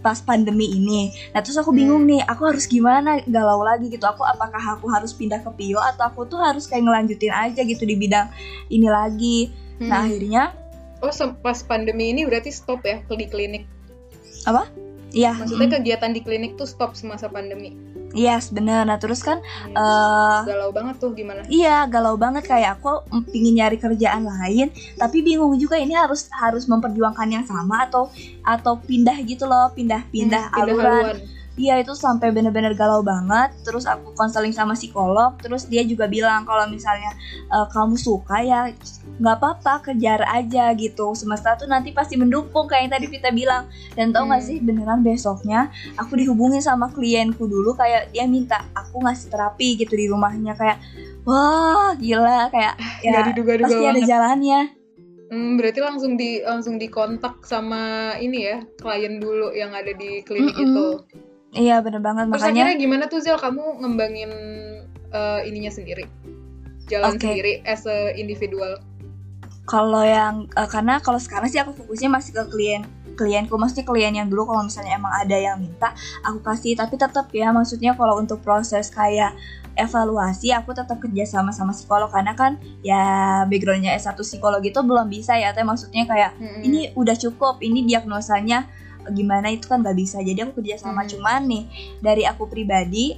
pas 0.00 0.18
pandemi 0.20 0.70
ini 0.72 1.12
nah 1.32 1.40
terus 1.40 1.56
aku 1.56 1.72
bingung 1.72 2.04
Hmm. 2.04 2.10
nih 2.16 2.20
aku 2.24 2.42
harus 2.48 2.64
gimana 2.64 3.20
galau 3.26 3.60
lagi 3.64 3.90
gitu 3.90 4.04
aku 4.04 4.22
apakah 4.22 4.78
aku 4.78 4.86
harus 4.88 5.12
pindah 5.12 5.40
ke 5.42 5.50
Pio 5.56 5.80
atau 5.80 6.08
aku 6.08 6.24
tuh 6.26 6.38
harus 6.40 6.66
kayak 6.66 6.86
ngelanjutin 6.86 7.32
aja 7.32 7.60
gitu 7.62 7.82
di 7.82 7.96
bidang 7.98 8.28
ini 8.68 8.88
lagi 8.88 9.38
nah 9.80 10.02
Hmm. 10.02 10.08
akhirnya 10.08 10.44
Oh, 11.04 11.12
pas 11.44 11.60
pandemi 11.60 12.08
ini 12.08 12.24
berarti 12.24 12.48
stop 12.48 12.80
ya 12.88 13.04
di 13.04 13.28
klinik. 13.28 13.68
iya 15.12 15.36
Maksudnya 15.36 15.68
mm, 15.68 15.74
kegiatan 15.76 16.10
di 16.16 16.20
klinik 16.24 16.56
tuh 16.56 16.64
stop 16.64 16.96
semasa 16.96 17.28
pandemi. 17.28 17.76
Yes 18.16 18.48
bener 18.50 18.82
nah 18.88 18.96
terus 18.96 19.20
kan 19.20 19.38
eh 19.76 20.40
Galau 20.48 20.70
banget 20.72 20.96
tuh 20.98 21.10
gimana? 21.12 21.40
Iya, 21.46 21.86
galau 21.86 22.16
banget 22.18 22.42
kayak 22.48 22.80
aku 22.80 23.06
pingin 23.30 23.54
nyari 23.54 23.78
kerjaan 23.78 24.26
lain, 24.26 24.66
tapi 24.98 25.22
bingung 25.22 25.54
juga 25.60 25.78
ini 25.78 25.94
harus 25.94 26.26
harus 26.34 26.66
memperjuangkan 26.66 27.28
yang 27.30 27.44
sama 27.46 27.86
atau 27.86 28.10
atau 28.42 28.78
pindah 28.82 29.14
gitu 29.22 29.46
loh, 29.46 29.70
pindah-pindah 29.70 30.50
Hmm, 30.50 30.58
aluran. 30.58 31.14
haluan. 31.14 31.35
Iya 31.56 31.80
itu 31.80 31.96
sampai 31.96 32.30
bener-bener 32.30 32.76
galau 32.76 33.00
banget. 33.00 33.48
Terus 33.64 33.88
aku 33.88 34.12
konseling 34.12 34.52
sama 34.52 34.76
psikolog, 34.76 35.40
terus 35.40 35.64
dia 35.64 35.80
juga 35.82 36.04
bilang 36.04 36.44
kalau 36.44 36.68
misalnya 36.68 37.16
e, 37.48 37.56
kamu 37.72 37.96
suka 37.96 38.44
ya 38.44 38.68
nggak 39.16 39.36
apa-apa 39.40 39.80
kejar 39.82 40.20
aja 40.22 40.68
gitu. 40.72 41.16
Semesta 41.16 41.56
tuh 41.56 41.64
nanti 41.64 41.90
pasti 41.90 42.14
mendukung 42.14 42.68
kayak 42.68 42.82
yang 42.84 42.92
tadi 42.92 43.06
Vita 43.08 43.30
bilang. 43.30 43.64
Dan 43.96 44.12
tau 44.12 44.28
Hmm. 44.28 44.36
sih 44.36 44.60
beneran 44.60 45.00
besoknya 45.00 45.68
aku 45.96 46.14
dihubungin 46.14 46.60
sama 46.60 46.92
klienku 46.92 47.48
dulu 47.48 47.72
kayak 47.72 48.12
dia 48.12 48.28
minta 48.28 48.60
aku 48.70 49.00
ngasih 49.00 49.32
terapi 49.32 49.80
gitu 49.80 49.96
di 49.96 50.12
rumahnya 50.12 50.52
kayak 50.52 50.76
wah 51.24 51.96
gila 51.96 52.52
kayak 52.52 52.76
ya 53.00 53.24
diduga-duga 53.24 53.64
pasti 53.64 53.80
ada 53.80 53.92
banget. 53.96 54.04
jalannya. 54.06 54.60
Hmm, 55.26 55.58
berarti 55.58 55.80
langsung 55.82 56.14
di 56.14 56.38
langsung 56.38 56.76
dikontak 56.76 57.42
sama 57.42 58.14
ini 58.20 58.44
ya 58.44 58.60
klien 58.76 59.18
dulu 59.18 59.50
yang 59.50 59.72
ada 59.72 59.90
di 59.90 60.20
klinik 60.22 60.52
Mm-mm. 60.54 60.68
itu. 60.68 60.86
Iya 61.54 61.80
bener 61.84 62.02
banget 62.02 62.32
Terus 62.32 62.42
makanya. 62.42 62.62
akhirnya 62.66 62.76
gimana 62.80 63.04
tuh 63.06 63.20
Zel 63.22 63.38
kamu 63.38 63.82
ngembangin 63.84 64.30
eh, 65.12 65.40
ininya 65.48 65.72
sendiri, 65.72 66.04
jalan 66.90 67.14
Oke. 67.14 67.22
sendiri 67.22 67.52
as 67.62 67.86
a 67.86 68.12
individual. 68.18 68.82
Kalau 69.66 70.02
yang 70.02 70.50
eh, 70.52 70.68
karena 70.68 70.98
kalau 70.98 71.18
sekarang 71.22 71.46
sih 71.46 71.62
aku 71.62 71.72
fokusnya 71.74 72.10
masih 72.10 72.34
ke 72.34 72.44
klien 72.50 72.82
klienku 73.16 73.56
maksudnya 73.56 73.88
klien 73.88 74.12
yang 74.12 74.28
dulu 74.28 74.52
kalau 74.52 74.68
misalnya 74.68 75.00
emang 75.00 75.08
ada 75.16 75.32
yang 75.32 75.56
minta 75.56 75.96
aku 76.20 76.44
kasih 76.44 76.76
tapi 76.76 77.00
tetap 77.00 77.32
ya 77.32 77.48
maksudnya 77.48 77.96
kalau 77.96 78.20
untuk 78.20 78.44
proses 78.44 78.92
kayak 78.92 79.32
evaluasi 79.76 80.52
aku 80.52 80.72
tetap 80.76 81.00
kerja 81.00 81.24
sama 81.24 81.52
sama 81.52 81.72
psikolog 81.72 82.12
karena 82.12 82.36
kan 82.36 82.60
ya 82.84 83.44
backgroundnya 83.48 83.96
S1 83.96 84.16
psikologi 84.20 84.72
itu 84.72 84.80
belum 84.84 85.08
bisa 85.08 85.36
ya 85.36 85.52
teh 85.52 85.64
maksudnya 85.64 86.04
kayak 86.08 86.36
Mm-mm. 86.36 86.60
ini 86.64 86.80
udah 86.96 87.16
cukup 87.16 87.60
ini 87.64 87.84
diagnosanya 87.84 88.68
gimana 89.12 89.52
itu 89.52 89.68
kan 89.68 89.82
nggak 89.82 89.96
bisa. 89.98 90.18
Jadi 90.22 90.42
aku 90.42 90.62
kerja 90.62 90.80
sama 90.80 91.04
Hmm. 91.04 91.10
cuman 91.12 91.40
nih 91.46 91.64
dari 92.00 92.22
aku 92.24 92.46
pribadi 92.46 93.16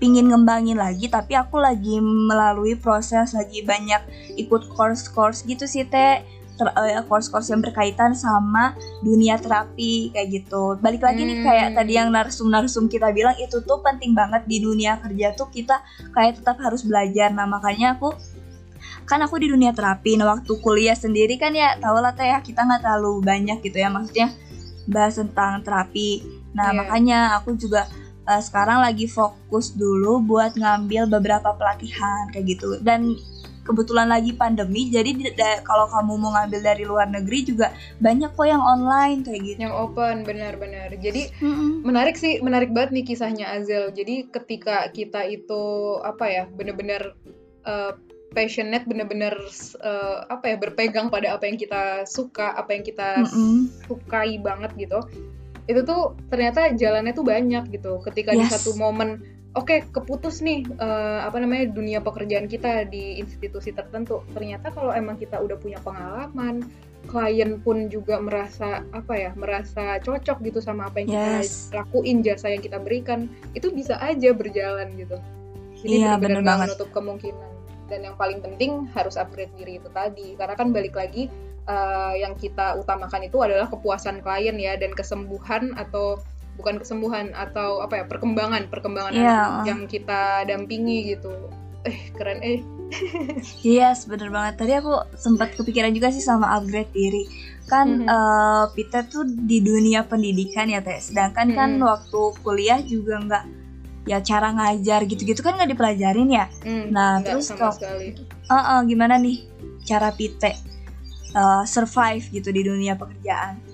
pingin 0.00 0.32
ngembangin 0.32 0.80
lagi 0.80 1.12
tapi 1.12 1.36
aku 1.36 1.60
lagi 1.60 2.00
melalui 2.00 2.72
proses 2.72 3.36
lagi 3.36 3.60
banyak 3.60 4.00
ikut 4.40 4.72
course-course 4.72 5.44
gitu 5.44 5.68
sih 5.68 5.84
teh 5.84 6.24
eh, 6.60 7.04
course-course 7.08 7.52
yang 7.52 7.60
berkaitan 7.64 8.12
sama 8.12 8.76
dunia 9.00 9.36
terapi 9.40 10.12
kayak 10.12 10.28
gitu. 10.28 10.76
Balik 10.80 11.00
lagi 11.04 11.24
nih 11.24 11.40
Hmm. 11.40 11.46
kayak 11.48 11.68
tadi 11.72 11.92
yang 11.96 12.08
narsum-narsum 12.12 12.88
kita 12.88 13.12
bilang 13.12 13.36
itu 13.36 13.60
tuh 13.64 13.80
penting 13.80 14.12
banget 14.12 14.44
di 14.44 14.60
dunia 14.60 15.00
kerja 15.00 15.32
tuh 15.32 15.48
kita 15.48 15.80
kayak 16.12 16.40
tetap 16.40 16.60
harus 16.60 16.84
belajar. 16.84 17.32
Nah 17.32 17.48
makanya 17.48 17.96
aku 17.96 18.12
kan 19.08 19.24
aku 19.24 19.40
di 19.40 19.48
dunia 19.48 19.72
terapi. 19.72 20.20
Nah 20.20 20.36
waktu 20.36 20.52
kuliah 20.60 20.96
sendiri 20.96 21.40
kan 21.40 21.56
ya 21.56 21.76
tau 21.80 21.96
lah 21.96 22.12
teh 22.12 22.28
ya 22.28 22.44
kita 22.44 22.60
nggak 22.64 22.84
terlalu 22.84 23.24
banyak 23.24 23.58
gitu 23.64 23.80
ya. 23.80 23.88
Maksudnya 23.88 24.28
bahas 24.90 25.16
tentang 25.16 25.62
terapi 25.62 26.20
nah 26.50 26.74
Iya. 26.74 26.78
makanya 26.82 27.18
aku 27.38 27.54
juga 27.54 27.86
eh, 28.26 28.42
sekarang 28.42 28.82
lagi 28.82 29.06
fokus 29.06 29.72
dulu 29.72 30.18
buat 30.20 30.58
ngambil 30.58 31.06
beberapa 31.08 31.54
pelatihan 31.54 32.28
kayak 32.34 32.58
gitu 32.58 32.82
dan 32.82 33.14
kebetulan 33.60 34.10
lagi 34.10 34.34
pandemi 34.34 34.90
jadi 34.90 35.14
kalau 35.62 35.86
kamu 35.86 36.18
mau 36.18 36.34
ngambil 36.34 36.58
dari 36.58 36.82
luar 36.82 37.06
negeri 37.06 37.44
juga 37.46 37.70
banyak 38.02 38.34
kok 38.34 38.48
yang 38.48 38.58
online 38.58 39.22
kayak 39.22 39.40
gitu 39.46 39.58
yang 39.62 39.76
open 39.76 40.26
benar-benar. 40.26 40.90
Jadi 40.98 41.30
Mm-mm. 41.38 41.86
menarik 41.86 42.18
sih, 42.18 42.42
menarik 42.42 42.74
banget 42.74 42.90
nih 42.98 43.04
kisahnya 43.06 43.46
Azel. 43.54 43.94
Jadi 43.94 44.26
ketika 44.26 44.90
kita 44.90 45.22
itu 45.22 45.62
apa 46.02 46.24
ya, 46.26 46.44
benar-benar 46.50 47.14
eh, 47.62 47.92
passionate, 48.30 48.86
benar-benar 48.86 49.34
eh, 49.82 50.18
apa 50.30 50.44
ya, 50.54 50.56
berpegang 50.56 51.10
pada 51.10 51.34
apa 51.36 51.46
yang 51.46 51.58
kita 51.58 52.06
suka, 52.06 52.54
apa 52.54 52.70
yang 52.74 52.84
kita 52.86 53.26
Mm-mm. 53.26 53.68
sukai 53.90 54.38
banget 54.38 54.70
gitu. 54.78 55.00
Itu 55.66 55.86
tuh 55.86 56.18
ternyata 56.30 56.74
jalannya 56.74 57.14
tuh 57.14 57.26
banyak 57.26 57.70
gitu. 57.70 58.02
Ketika 58.02 58.34
di 58.34 58.42
Yes. 58.46 58.54
satu 58.54 58.74
momen 58.78 59.22
oke 59.58 59.90
keputus 59.90 60.38
nih 60.46 60.62
eh, 60.62 61.20
apa 61.26 61.42
namanya 61.42 61.74
dunia 61.74 61.98
pekerjaan 61.98 62.46
kita 62.46 62.86
di 62.86 63.18
institusi 63.18 63.74
tertentu. 63.74 64.22
Ternyata 64.30 64.70
kalau 64.70 64.94
emang 64.94 65.18
kita 65.18 65.42
udah 65.42 65.58
punya 65.58 65.78
pengalaman, 65.82 66.62
klien 67.10 67.58
pun 67.58 67.90
juga 67.90 68.22
merasa 68.22 68.86
apa 68.94 69.14
ya, 69.18 69.30
merasa 69.34 69.98
cocok 70.02 70.38
gitu 70.46 70.62
sama 70.62 70.86
apa 70.86 71.02
yang 71.02 71.10
kita 71.10 71.30
Yes. 71.42 71.70
lakuin, 71.74 72.22
jasa 72.22 72.54
yang 72.54 72.62
kita 72.62 72.78
berikan, 72.78 73.26
itu 73.58 73.74
bisa 73.74 73.98
aja 73.98 74.30
berjalan 74.30 74.90
gitu. 74.94 75.18
Jadi 75.80 75.96
Iya, 76.04 76.20
benar-benar 76.20 76.68
menutup 76.68 76.92
kemungkinan. 76.92 77.50
Dan 77.90 78.00
yang 78.02 78.14
paling 78.14 78.38
penting 78.38 78.86
harus 78.94 79.18
upgrade 79.18 79.50
diri 79.54 79.76
itu 79.76 79.90
tadi. 79.90 80.38
Karena 80.38 80.54
kan 80.54 80.70
balik 80.70 80.94
lagi 80.94 81.26
eh, 81.62 82.14
yang 82.16 82.34
kita 82.34 82.74
utamakan 82.76 83.22
itu 83.22 83.36
adalah 83.38 83.66
kepuasan 83.66 84.22
klien 84.22 84.56
ya 84.56 84.74
dan 84.74 84.90
kesembuhan 84.90 85.74
atau 85.74 86.18
bukan 86.56 86.76
kesembuhan 86.76 87.30
atau 87.32 87.80
apa 87.80 88.00
ya 88.00 88.04
perkembangan 88.04 88.68
perkembangan 88.68 89.12
Iya. 89.12 89.38
yang 89.64 89.80
kita 89.84 90.44
dampingi 90.44 91.14
gitu. 91.14 91.30
Eh 91.82 92.12
keren 92.12 92.40
eh 92.40 92.60
Yes, 93.62 94.04
bener 94.04 94.28
banget. 94.28 94.58
Tadi 94.58 94.72
aku 94.74 94.92
sempat 95.14 95.54
kepikiran 95.54 95.90
juga 95.90 96.10
sih 96.10 96.20
sama 96.20 96.52
upgrade 96.52 96.90
diri. 96.90 97.24
Kan 97.64 98.02
Mhm. 98.02 98.08
eh, 98.08 98.64
Peter 98.74 99.02
tuh 99.04 99.22
di 99.24 99.62
dunia 99.62 100.04
pendidikan 100.04 100.66
ya 100.66 100.80
teh. 100.80 100.98
Sedangkan 100.98 101.48
kan 101.50 101.70
Mhm. 101.76 101.82
waktu 101.82 102.20
kuliah 102.42 102.80
juga 102.82 103.20
nggak 103.20 103.44
ya 104.08 104.18
cara 104.24 104.52
ngajar 104.56 105.04
gitu-gitu 105.04 105.40
kan 105.44 105.56
nggak 105.60 105.76
dipelajarin 105.76 106.28
ya. 106.32 106.46
Hmm, 106.64 106.88
Nah, 106.92 107.20
terus 107.20 107.52
sekali. 107.52 108.16
Eh, 108.26 108.52
eh, 108.52 108.80
gimana 108.88 109.20
nih 109.20 109.44
cara 109.84 110.10
Pite 110.12 110.56
eh, 111.30 111.62
survive 111.68 112.24
gitu 112.32 112.48
di 112.50 112.62
dunia 112.64 112.96
pekerjaan? 112.96 113.69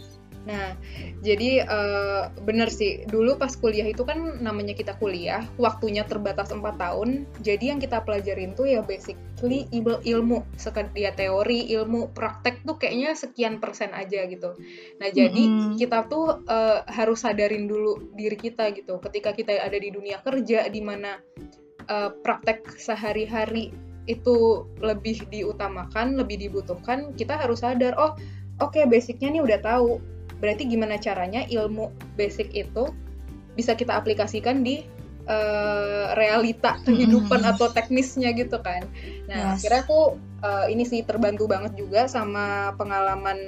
Nah, 0.46 0.78
jadi 1.26 1.66
eh, 1.66 2.22
bener 2.46 2.70
sih, 2.70 3.02
dulu 3.10 3.34
pas 3.34 3.50
kuliah 3.50 3.82
itu 3.82 4.06
kan 4.06 4.38
namanya 4.38 4.78
kita 4.78 4.94
kuliah, 4.94 5.42
waktunya 5.58 6.06
terbatas 6.06 6.54
4 6.54 6.78
tahun, 6.78 7.26
jadi 7.42 7.74
yang 7.74 7.82
kita 7.82 8.06
pelajarin 8.06 8.54
tuh 8.54 8.70
ya 8.70 8.86
basically 8.86 9.66
il- 9.74 10.02
ilmu, 10.06 10.46
ya 10.94 11.10
teori, 11.10 11.66
ilmu, 11.74 12.14
praktek 12.14 12.62
tuh 12.62 12.78
kayaknya 12.78 13.18
sekian 13.18 13.58
persen 13.58 13.90
aja 13.90 14.22
gitu. 14.30 14.54
Nah, 15.02 15.08
jadi 15.10 15.44
Mm-mm. 15.50 15.74
kita 15.74 16.06
tuh 16.06 16.46
eh, 16.46 16.80
harus 16.94 17.26
sadarin 17.26 17.66
dulu 17.66 18.14
diri 18.14 18.38
kita 18.38 18.70
gitu, 18.70 19.02
ketika 19.02 19.34
kita 19.34 19.58
ada 19.58 19.74
di 19.74 19.90
dunia 19.90 20.22
kerja, 20.22 20.70
di 20.70 20.78
mana 20.78 21.18
eh, 21.90 22.10
praktek 22.22 22.78
sehari-hari 22.78 23.74
itu 24.06 24.62
lebih 24.78 25.26
diutamakan, 25.26 26.14
lebih 26.14 26.38
dibutuhkan, 26.38 27.10
kita 27.18 27.34
harus 27.34 27.66
sadar, 27.66 27.98
oh 27.98 28.14
oke 28.62 28.78
basicnya 28.86 29.34
nih 29.34 29.42
udah 29.42 29.58
tahu, 29.58 29.98
berarti 30.36 30.68
gimana 30.68 30.96
caranya 30.96 31.44
ilmu 31.48 31.88
basic 32.14 32.52
itu 32.52 32.92
bisa 33.56 33.72
kita 33.72 33.96
aplikasikan 33.96 34.60
di 34.60 34.84
eh, 35.26 36.06
realita 36.14 36.78
kehidupan 36.86 37.42
Mm-mm. 37.42 37.52
atau 37.56 37.66
teknisnya 37.72 38.30
gitu 38.36 38.62
kan. 38.62 38.84
Nah, 39.26 39.56
Yes. 39.56 39.64
akhirnya 39.64 39.80
aku 39.82 40.00
eh, 40.44 40.66
ini 40.70 40.84
sih 40.86 41.02
terbantu 41.02 41.48
banget 41.50 41.74
juga 41.74 42.06
sama 42.06 42.76
pengalaman 42.78 43.38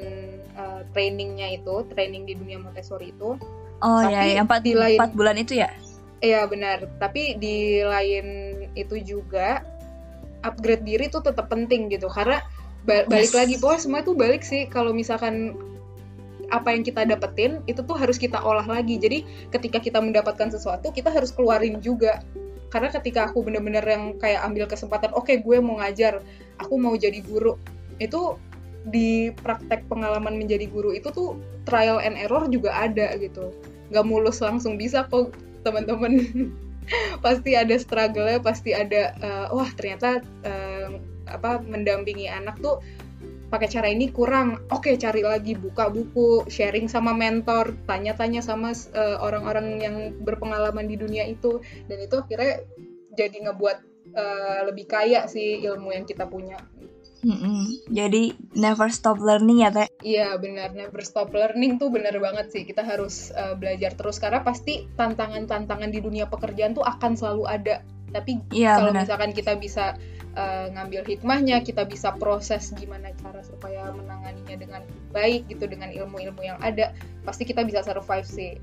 eh, 0.58 0.82
trainingnya 0.90 1.54
itu, 1.54 1.86
training 1.92 2.26
di 2.26 2.34
dunia 2.34 2.58
Montessori 2.58 3.14
itu. 3.14 3.38
Oh 3.78 4.00
Tapi 4.02 4.10
ya, 4.10 4.42
yang 4.42 4.50
empat, 4.50 4.66
di 4.66 4.74
lain- 4.74 4.98
empat 4.98 5.12
bulan 5.14 5.36
itu 5.38 5.54
ya? 5.62 5.70
Iya 6.18 6.50
benar, 6.50 6.82
tapi 6.98 7.38
di 7.38 7.78
lain 7.78 8.26
itu 8.74 8.98
juga 9.06 9.62
upgrade 10.42 10.82
diri 10.82 11.06
tuh 11.06 11.22
tetap 11.22 11.46
penting 11.46 11.86
gitu 11.94 12.10
karena 12.10 12.42
ba- 12.82 13.06
balik 13.06 13.30
Yes. 13.30 13.38
lagi 13.38 13.54
pokoknya 13.54 13.82
semua 13.86 14.00
itu 14.02 14.12
balik 14.18 14.42
sih 14.42 14.66
kalau 14.66 14.90
misalkan 14.90 15.54
apa 16.48 16.72
yang 16.72 16.82
kita 16.84 17.04
dapetin 17.04 17.60
itu 17.68 17.84
tuh 17.84 17.96
harus 17.96 18.16
kita 18.16 18.40
olah 18.40 18.64
lagi. 18.64 18.96
Jadi 18.96 19.24
ketika 19.52 19.78
kita 19.80 19.98
mendapatkan 20.00 20.48
sesuatu 20.48 20.90
kita 20.92 21.12
harus 21.12 21.32
keluarin 21.32 21.80
juga. 21.84 22.24
Karena 22.68 22.92
ketika 22.92 23.32
aku 23.32 23.40
bener-bener 23.40 23.80
yang 23.80 24.20
kayak 24.20 24.44
ambil 24.44 24.68
kesempatan, 24.68 25.08
oke 25.16 25.32
gue 25.32 25.56
mau 25.56 25.80
ngajar, 25.80 26.20
aku 26.60 26.76
mau 26.76 26.92
jadi 27.00 27.24
guru, 27.24 27.56
itu 27.96 28.36
di 28.92 29.32
praktek 29.40 29.88
pengalaman 29.88 30.36
menjadi 30.36 30.68
guru 30.68 30.92
itu 30.92 31.08
tuh 31.08 31.40
trial 31.64 31.96
and 32.00 32.20
error 32.20 32.44
juga 32.52 32.76
ada 32.76 33.16
gitu. 33.16 33.56
Nggak 33.88 34.04
mulus 34.04 34.44
langsung 34.44 34.76
bisa 34.76 35.08
kok 35.08 35.32
teman-teman. 35.64 36.20
pasti 37.24 37.52
ada 37.52 37.76
struggle-nya, 37.76 38.40
pasti 38.40 38.72
ada 38.72 39.12
eh, 39.16 39.46
wah 39.52 39.68
ternyata 39.76 40.24
eh, 40.44 40.88
apa 41.28 41.60
mendampingi 41.60 42.24
anak 42.28 42.56
tuh 42.64 42.80
pakai 43.48 43.68
cara 43.68 43.88
ini 43.88 44.12
kurang. 44.12 44.68
Oke, 44.72 44.94
cari 45.00 45.24
lagi 45.24 45.56
buka 45.56 45.88
buku, 45.88 46.48
sharing 46.48 46.86
sama 46.86 47.16
mentor, 47.16 47.74
tanya-tanya 47.88 48.44
sama 48.44 48.72
eh, 48.72 49.16
orang-orang 49.18 49.66
yang 49.80 49.96
berpengalaman 50.22 50.86
di 50.86 50.96
dunia 51.00 51.24
itu 51.24 51.60
dan 51.88 51.98
itu 52.00 52.14
akhirnya 52.20 52.62
jadi 53.16 53.36
ngebuat 53.48 53.78
eh, 54.14 54.60
lebih 54.68 54.86
kaya 54.86 55.26
sih 55.26 55.64
ilmu 55.64 55.92
yang 55.92 56.04
kita 56.04 56.28
punya. 56.28 56.60
Mm-mm. 57.18 57.66
Jadi 57.90 58.30
never 58.54 58.86
stop 58.94 59.18
learning 59.18 59.66
ya 59.66 59.70
teh? 59.74 59.88
Iya 60.06 60.38
benar, 60.38 60.70
never 60.70 61.02
stop 61.02 61.34
learning 61.34 61.82
tuh 61.82 61.90
benar 61.90 62.14
banget 62.14 62.54
sih. 62.54 62.62
Kita 62.62 62.86
harus 62.86 63.34
uh, 63.34 63.58
belajar 63.58 63.98
terus 63.98 64.22
karena 64.22 64.46
pasti 64.46 64.86
tantangan-tantangan 64.94 65.90
di 65.90 65.98
dunia 65.98 66.30
pekerjaan 66.30 66.78
tuh 66.78 66.86
akan 66.86 67.18
selalu 67.18 67.44
ada. 67.50 67.82
Tapi 68.14 68.54
Iya 68.54 68.78
kalau 68.78 68.94
misalkan 68.94 69.34
kita 69.34 69.58
bisa 69.58 69.98
uh, 70.38 70.66
ngambil 70.70 71.02
hikmahnya, 71.02 71.58
kita 71.66 71.82
bisa 71.82 72.14
proses 72.14 72.70
gimana 72.78 73.10
cara 73.18 73.42
supaya 73.42 73.90
menanganinya 73.90 74.56
dengan 74.56 74.82
baik 75.10 75.50
gitu 75.50 75.66
dengan 75.66 75.90
ilmu-ilmu 75.90 76.38
yang 76.46 76.58
ada, 76.62 76.94
pasti 77.26 77.42
kita 77.42 77.66
bisa 77.66 77.82
survive 77.82 78.24
sih. 78.24 78.54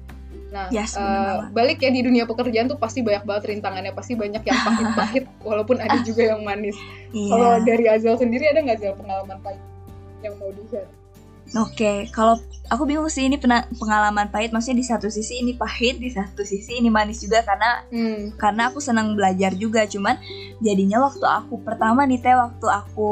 Nah, 0.51 0.71
Yes, 0.71 0.95
uh, 0.95 1.51
balik 1.51 1.83
ya 1.83 1.91
di 1.91 2.03
dunia 2.03 2.23
pekerjaan 2.23 2.71
tuh 2.71 2.79
pasti 2.79 3.03
banyak 3.03 3.27
banget 3.27 3.43
rintangannya, 3.55 3.91
pasti 3.91 4.15
banyak 4.15 4.43
yang 4.43 4.59
pahit-pahit, 4.63 5.25
walaupun 5.47 5.83
ada 5.83 5.99
juga 6.03 6.31
yang 6.31 6.41
manis. 6.47 6.75
Kalau 7.11 7.59
Iya. 7.59 7.63
dari 7.67 7.85
Azal 7.91 8.15
sendiri 8.15 8.47
ada 8.51 8.63
nggak 8.63 8.79
Azal 8.79 8.95
pengalaman 8.95 9.37
pahit 9.43 9.63
yang 10.23 10.35
mau 10.39 10.51
di-share? 10.55 10.87
Oke, 11.55 12.11
kalau 12.11 12.35
aku 12.67 12.83
bingung 12.83 13.07
sih 13.07 13.23
ini 13.23 13.39
pengalaman 13.79 14.27
pahit, 14.27 14.51
maksudnya 14.51 14.83
di 14.83 14.87
satu 14.87 15.07
sisi 15.07 15.39
ini 15.39 15.55
pahit, 15.55 16.03
di 16.03 16.11
satu 16.11 16.43
sisi 16.43 16.83
ini 16.83 16.91
manis 16.91 17.23
juga 17.23 17.47
karena 17.47 17.87
Hmm. 17.87 18.35
karena 18.35 18.67
aku 18.67 18.83
senang 18.83 19.15
belajar 19.15 19.55
juga, 19.55 19.87
cuman 19.87 20.19
jadinya 20.59 20.99
waktu 20.99 21.23
aku 21.23 21.63
pertama 21.63 22.03
nih 22.03 22.19
teh 22.19 22.35
waktu 22.35 22.67
aku 22.67 23.09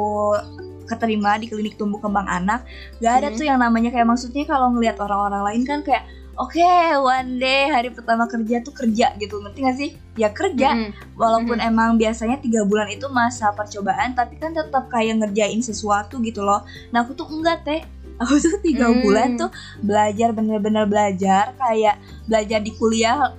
keterima 0.83 1.39
di 1.39 1.47
klinik 1.47 1.79
tumbuh 1.79 2.03
kembang 2.03 2.27
anak, 2.27 2.67
gak 2.99 3.23
ada 3.23 3.27
Hmm. 3.31 3.37
tuh 3.39 3.45
yang 3.47 3.59
namanya 3.63 3.95
kayak 3.95 4.03
maksudnya 4.03 4.43
kalau 4.43 4.75
ngelihat 4.75 4.99
orang-orang 4.99 5.43
lain 5.47 5.63
kan 5.63 5.79
kayak 5.79 6.03
Oke, 6.33 6.65
one 6.97 7.37
day 7.37 7.69
hari 7.69 7.93
pertama 7.93 8.25
kerja 8.25 8.57
tuh 8.65 8.73
kerja 8.73 9.13
gitu, 9.21 9.37
ngerti 9.37 9.59
gak 9.61 9.77
sih? 9.77 9.89
Ya 10.17 10.33
kerja, 10.33 10.73
Mm-mm. 10.73 11.13
walaupun 11.13 11.61
Mhm. 11.61 11.69
emang 11.69 11.89
biasanya 11.93 12.41
tiga 12.41 12.65
bulan 12.65 12.89
itu 12.89 13.05
masa 13.05 13.53
percobaan 13.53 14.17
tapi 14.17 14.41
kan 14.41 14.49
tetap 14.49 14.89
kayak 14.89 15.21
ngerjain 15.21 15.61
sesuatu 15.61 16.17
gitu 16.25 16.41
loh 16.41 16.65
nah 16.89 17.05
aku 17.05 17.13
tuh 17.13 17.29
enggak 17.29 17.61
teh 17.61 17.81
aku 18.23 18.39
tuh 18.39 18.57
tiga 18.63 18.87
Hmm. 18.89 19.03
bulan 19.03 19.29
tuh 19.35 19.51
belajar 19.83 20.31
bener-bener 20.31 20.87
belajar. 20.87 21.53
Kayak 21.59 21.99
belajar 22.25 22.59
di 22.63 22.71
kuliah 22.75 23.35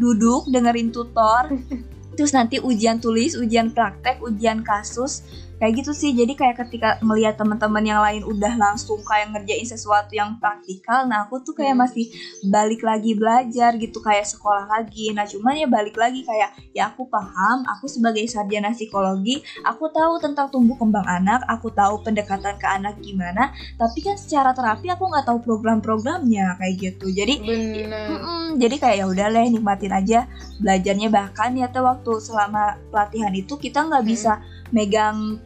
duduk 0.00 0.48
dengerin 0.48 0.90
tutor. 0.90 1.52
Terus 2.16 2.30
nanti 2.30 2.62
ujian 2.62 3.02
tulis 3.02 3.34
ujian 3.34 3.74
praktek 3.74 4.22
ujian 4.22 4.62
kasus 4.62 5.26
kayak 5.54 5.80
gitu 5.80 5.92
sih 5.92 6.10
jadi 6.10 6.34
kayak 6.34 6.56
ketika 6.60 6.98
melihat 7.00 7.38
teman-teman 7.38 7.80
yang 7.80 8.00
lain 8.02 8.22
udah 8.22 8.54
langsung 8.54 8.98
kayak 9.00 9.30
ngerjain 9.30 9.64
sesuatu 9.64 10.10
yang 10.10 10.34
praktikal 10.36 11.06
nah 11.06 11.24
aku 11.24 11.40
tuh 11.40 11.54
kayak 11.54 11.74
Hmm. 11.74 11.86
masih 11.86 12.06
balik 12.44 12.80
lagi 12.80 13.14
belajar 13.14 13.74
gitu 13.74 13.98
kayak 13.98 14.24
sekolah 14.24 14.66
lagi 14.66 15.10
nah 15.10 15.24
cuman 15.24 15.54
ya 15.56 15.66
balik 15.66 15.94
lagi 15.94 16.22
kayak 16.22 16.52
ya 16.70 16.88
aku 16.88 17.06
paham 17.06 17.62
aku 17.66 17.86
sebagai 17.86 18.26
sarjana 18.26 18.70
psikologi 18.70 19.40
aku 19.62 19.88
tahu 19.88 20.18
tentang 20.18 20.50
tumbuh 20.50 20.74
kembang 20.74 21.06
anak 21.06 21.42
aku 21.46 21.70
tahu 21.70 22.02
pendekatan 22.02 22.54
ke 22.54 22.66
anak 22.66 22.98
gimana 22.98 23.50
tapi 23.74 24.00
kan 24.00 24.14
secara 24.14 24.50
terapi 24.52 24.90
aku 24.90 25.06
nggak 25.06 25.24
tahu 25.24 25.38
program-programnya 25.40 26.58
kayak 26.58 26.74
gitu 26.78 27.10
jadi 27.10 27.34
Bener. 27.38 28.06
Mm-mm, 28.10 28.44
jadi 28.56 28.74
kayak 28.76 28.96
ya 29.00 29.06
udah 29.06 29.26
leh 29.28 29.46
nikmatin 29.50 29.92
aja 29.92 30.26
belajarnya 30.58 31.08
bahkan 31.10 31.54
ya 31.54 31.66
tuh 31.68 31.82
waktu 31.82 32.12
selama 32.18 32.78
pelatihan 32.88 33.32
itu 33.32 33.54
kita 33.54 33.84
nggak 33.84 34.02
Hmm. 34.02 34.10
bisa 34.10 34.32
megang 34.74 35.38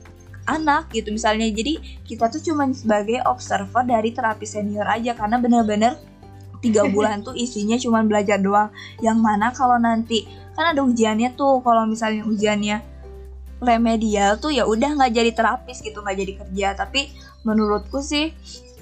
anak 0.49 0.89
gitu 0.97 1.13
misalnya. 1.13 1.45
Jadi 1.53 2.01
kita 2.09 2.33
tuh 2.33 2.41
cuma 2.41 2.65
sebagai 2.73 3.21
observer 3.29 3.85
dari 3.85 4.11
terapi 4.17 4.49
senior 4.49 4.89
aja. 4.89 5.13
Karena 5.13 5.37
bener-bener 5.37 6.01
tiga 6.65 6.89
bulan 6.95 7.21
tuh 7.21 7.37
isinya 7.37 7.77
cuma 7.77 8.01
belajar 8.03 8.41
doang. 8.41 8.73
Yang 9.05 9.19
mana 9.21 9.53
kalau 9.53 9.77
nanti 9.77 10.25
kan 10.57 10.73
ada 10.73 10.81
ujiannya 10.81 11.37
tuh. 11.37 11.61
Kalau 11.61 11.85
misalnya 11.85 12.25
ujiannya 12.25 12.97
remedial 13.59 14.39
tuh 14.39 14.55
ya 14.55 14.63
udah 14.65 14.95
nggak 14.95 15.13
jadi 15.13 15.31
terapis 15.37 15.85
gitu 15.85 16.01
nggak 16.01 16.17
jadi 16.17 16.33
kerja. 16.41 16.69
Tapi 16.81 17.13
menurutku 17.45 18.01
sih 18.01 18.33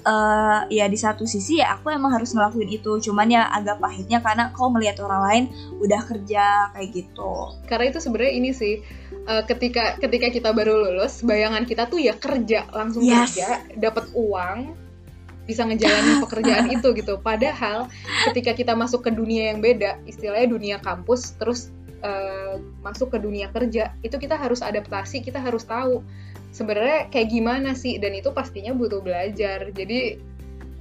eh, 0.07 0.59
ya 0.71 0.85
di 0.87 0.95
satu 0.97 1.27
sisi 1.27 1.59
ya 1.59 1.75
aku 1.75 1.91
emang 1.91 2.15
harus 2.15 2.31
ngelakuin 2.31 2.71
itu. 2.71 2.95
Cuman 3.03 3.27
ya 3.27 3.51
agak 3.51 3.83
pahitnya 3.83 4.23
karena 4.23 4.55
kau 4.55 4.71
melihat 4.71 5.03
orang 5.03 5.21
lain 5.27 5.43
udah 5.83 6.01
kerja 6.07 6.71
kayak 6.71 6.89
gitu. 6.95 7.59
Karena 7.67 7.91
itu 7.91 7.99
sebenarnya 7.99 8.33
ini 8.39 8.49
sih 8.55 8.79
eh, 9.27 9.43
ketika 9.45 9.99
ketika 9.99 10.27
kita 10.31 10.49
baru 10.55 10.87
lulus, 10.87 11.21
bayangan 11.21 11.67
kita 11.67 11.91
tuh 11.91 11.99
ya 11.99 12.15
kerja 12.15 12.65
langsung 12.71 13.03
Yes. 13.03 13.35
kerja, 13.35 13.49
dapat 13.75 14.09
uang, 14.15 14.73
bisa 15.47 15.63
ngejalanin 15.67 16.19
pekerjaan 16.25 16.67
itu 16.71 16.91
gitu. 16.95 17.19
Padahal 17.19 17.91
ketika 18.31 18.55
kita 18.55 18.73
masuk 18.73 19.03
ke 19.07 19.11
dunia 19.11 19.51
yang 19.51 19.59
beda, 19.59 19.99
istilahnya 20.07 20.47
dunia 20.47 20.77
kampus, 20.79 21.35
terus 21.39 21.71
eh, 22.03 22.55
masuk 22.83 23.13
ke 23.13 23.17
dunia 23.19 23.49
kerja, 23.51 23.95
itu 24.05 24.15
kita 24.15 24.37
harus 24.37 24.61
adaptasi, 24.61 25.23
kita 25.25 25.41
harus 25.41 25.65
tahu 25.65 26.05
sebenarnya 26.53 27.09
kayak 27.09 27.29
gimana 27.29 27.73
sih, 27.77 27.97
dan 28.01 28.13
itu 28.17 28.29
pastinya 28.33 28.73
butuh 28.73 29.01
belajar. 29.03 29.69
Jadi 29.73 30.17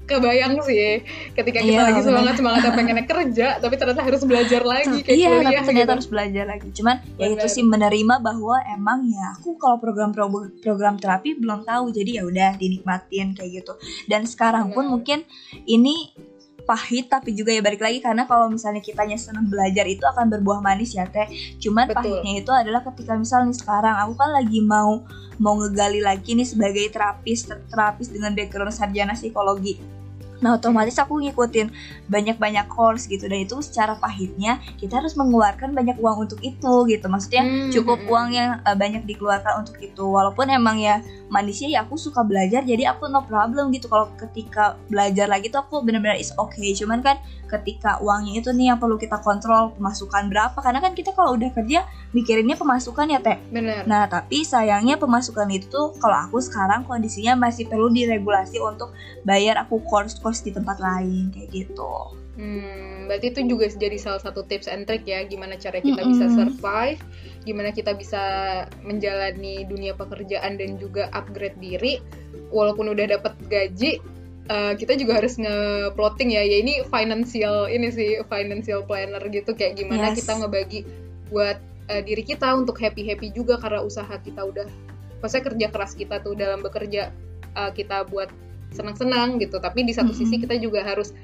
kebayang 0.06 0.62
sih 0.62 1.02
ketika 1.34 1.58
kita 1.60 1.76
Iya, 1.76 1.82
lagi 1.82 2.00
bener. 2.00 2.08
semangat 2.08 2.34
semangatnya 2.38 2.72
pengennya 2.72 3.04
kerja, 3.04 3.46
tapi 3.58 3.74
ternyata 3.74 4.02
harus 4.06 4.22
belajar 4.22 4.62
lagi 4.62 4.98
kayak 5.02 5.18
iya 5.18 5.28
kuliah 5.34 5.42
tapi 5.42 5.66
ternyata 5.66 5.82
gitu. 5.82 5.94
harus 5.98 6.08
belajar 6.08 6.44
lagi 6.46 6.68
cuman 6.70 6.96
ya 7.18 7.26
itu 7.26 7.42
Bener. 7.42 7.54
sih 7.58 7.64
menerima 7.66 8.14
bahwa 8.22 8.56
emang 8.70 8.98
ya 9.10 9.26
aku 9.34 9.58
kalau 9.58 9.76
program 9.82 10.14
pro- 10.14 10.54
program 10.62 10.94
terapi 10.96 11.34
belum 11.36 11.66
tahu 11.66 11.90
jadi 11.90 12.10
ya 12.18 12.22
udah 12.22 12.50
dinikmatin 12.54 13.34
kayak 13.34 13.62
gitu 13.62 13.72
dan 14.06 14.22
sekarang 14.24 14.70
pun 14.70 14.86
Bener. 14.86 14.92
mungkin 14.94 15.18
ini 15.66 16.14
pahit 16.66 17.06
tapi 17.06 17.30
juga 17.30 17.54
ya 17.54 17.62
balik 17.62 17.78
lagi 17.78 18.02
karena 18.02 18.26
kalau 18.26 18.50
misalnya 18.50 18.82
kitanya 18.82 19.14
senang 19.14 19.46
belajar 19.46 19.86
itu 19.86 20.02
akan 20.02 20.26
berbuah 20.34 20.58
manis 20.58 20.98
ya 20.98 21.06
teh 21.06 21.30
cuman 21.62 21.86
Betul. 21.86 21.98
pahitnya 22.02 22.32
itu 22.42 22.50
adalah 22.50 22.82
ketika 22.90 23.14
misalnya 23.14 23.54
sekarang 23.54 23.94
aku 24.02 24.18
kan 24.18 24.34
lagi 24.34 24.58
mau 24.58 25.06
mau 25.38 25.54
ngegali 25.62 26.02
lagi 26.02 26.34
nih 26.34 26.42
sebagai 26.48 26.90
terapis 26.90 27.46
terapis 27.70 28.10
dengan 28.10 28.34
background 28.34 28.74
sarjana 28.74 29.14
psikologi 29.14 29.78
Nah 30.40 30.60
otomatis 30.60 30.96
aku 31.00 31.20
ngikutin 31.22 31.72
banyak-banyak 32.10 32.66
course 32.68 33.08
gitu. 33.08 33.26
Dan 33.26 33.46
itu 33.46 33.58
secara 33.64 33.96
pahitnya 33.96 34.60
kita 34.76 35.00
harus 35.00 35.16
mengeluarkan 35.16 35.72
banyak 35.72 35.96
uang 36.00 36.28
untuk 36.28 36.40
itu 36.44 36.74
gitu. 36.88 37.06
Maksudnya 37.08 37.42
Hmm, 37.46 37.70
cukup 37.72 37.98
hmm, 38.02 38.10
uang 38.10 38.28
yang 38.34 38.50
uh, 38.64 38.76
banyak 38.76 39.06
dikeluarkan 39.06 39.64
untuk 39.64 39.76
itu. 39.80 40.04
Walaupun 40.04 40.50
emang 40.50 40.80
ya 40.80 41.00
manisnya 41.26 41.68
ya 41.68 41.78
aku 41.82 41.98
suka 41.98 42.22
belajar 42.22 42.62
jadi 42.62 42.94
aku 42.94 43.08
no 43.10 43.22
problem 43.24 43.72
gitu. 43.72 43.86
Kalau 43.88 44.12
ketika 44.14 44.76
belajar 44.90 45.26
lagi 45.26 45.48
tuh 45.48 45.62
aku 45.62 45.82
benar-benar 45.82 46.18
is 46.18 46.32
okay. 46.36 46.72
Cuman 46.76 47.00
kan 47.00 47.18
ketika 47.46 48.02
uangnya 48.02 48.42
itu 48.42 48.50
nih 48.50 48.74
yang 48.74 48.78
perlu 48.82 48.98
kita 48.98 49.22
kontrol 49.22 49.74
pemasukan 49.78 50.26
berapa. 50.30 50.58
Karena 50.58 50.82
kan 50.82 50.92
kita 50.92 51.14
kalau 51.14 51.38
udah 51.38 51.50
kerja 51.54 51.86
mikirinnya 52.10 52.58
pemasukan 52.58 53.06
ya 53.06 53.20
teh. 53.22 53.38
Nah, 53.86 54.08
tapi 54.10 54.42
sayangnya 54.42 54.98
pemasukan 54.98 55.46
itu 55.50 55.66
tuh 55.70 55.94
kalau 55.98 56.16
aku 56.26 56.38
sekarang 56.42 56.82
kondisinya 56.86 57.36
masih 57.36 57.68
perlu 57.68 57.90
diregulasi 57.90 58.58
untuk 58.62 58.94
bayar 59.22 59.60
aku 59.62 59.82
course-course 60.26 60.42
di 60.42 60.50
tempat 60.50 60.82
lain 60.82 61.30
kayak 61.30 61.48
gitu. 61.54 61.94
Hmm, 62.36 63.06
berarti 63.06 63.32
itu 63.32 63.40
juga 63.46 63.70
jadi 63.70 63.96
salah 63.96 64.18
satu 64.20 64.42
tips 64.44 64.66
and 64.66 64.84
trick 64.84 65.06
ya 65.06 65.22
gimana 65.24 65.54
cara 65.56 65.78
kita 65.78 66.02
Mm-mm. 66.02 66.12
bisa 66.12 66.26
survive, 66.34 67.00
gimana 67.46 67.70
kita 67.70 67.94
bisa 67.94 68.22
menjalani 68.82 69.62
dunia 69.64 69.94
pekerjaan 69.94 70.58
dan 70.58 70.76
juga 70.76 71.08
upgrade 71.14 71.56
diri 71.62 72.02
walaupun 72.50 72.90
udah 72.92 73.06
dapat 73.16 73.32
gaji 73.46 74.02
eh, 74.50 74.72
kita 74.76 74.98
juga 74.98 75.22
harus 75.22 75.38
nge-plotting 75.38 76.34
ya. 76.34 76.42
Ya 76.42 76.58
ini 76.60 76.82
financial 76.90 77.70
ini 77.70 77.88
sih 77.94 78.20
financial 78.26 78.82
planner 78.84 79.22
gitu 79.30 79.54
kayak 79.54 79.78
gimana 79.78 80.10
Yes. 80.12 80.26
kita 80.26 80.42
ngebagi 80.42 80.80
buat 81.30 81.56
eh, 81.88 82.02
diri 82.02 82.26
kita 82.26 82.52
untuk 82.58 82.76
happy-happy 82.82 83.30
juga 83.32 83.56
karena 83.62 83.80
usaha 83.80 84.12
kita 84.20 84.42
udah 84.42 84.66
maksudnya 85.22 85.44
kerja 85.54 85.66
keras 85.72 85.92
kita 85.96 86.20
tuh 86.20 86.36
dalam 86.36 86.60
bekerja 86.60 87.14
eh, 87.56 87.70
kita 87.72 88.04
buat 88.12 88.28
senang-senang 88.76 89.40
gitu. 89.40 89.56
Tapi 89.56 89.88
di 89.88 89.96
satu 89.96 90.12
Mm-mm. 90.12 90.20
sisi 90.20 90.36
kita 90.36 90.60
juga 90.60 90.84
harus 90.84 91.16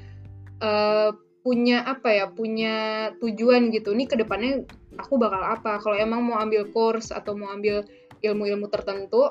eh, 0.59 1.13
punya 1.43 1.83
apa 1.83 2.07
ya 2.07 2.25
punya 2.31 2.75
tujuan 3.19 3.67
gitu 3.75 3.91
nih 3.91 4.07
ke 4.07 4.15
depannya 4.15 4.63
aku 4.95 5.19
bakal 5.19 5.43
apa 5.43 5.75
kalau 5.83 5.99
emang 5.99 6.23
mau 6.23 6.39
ambil 6.39 6.71
course 6.71 7.11
atau 7.11 7.35
mau 7.35 7.51
ambil 7.51 7.83
ilmu-ilmu 8.23 8.71
tertentu 8.71 9.27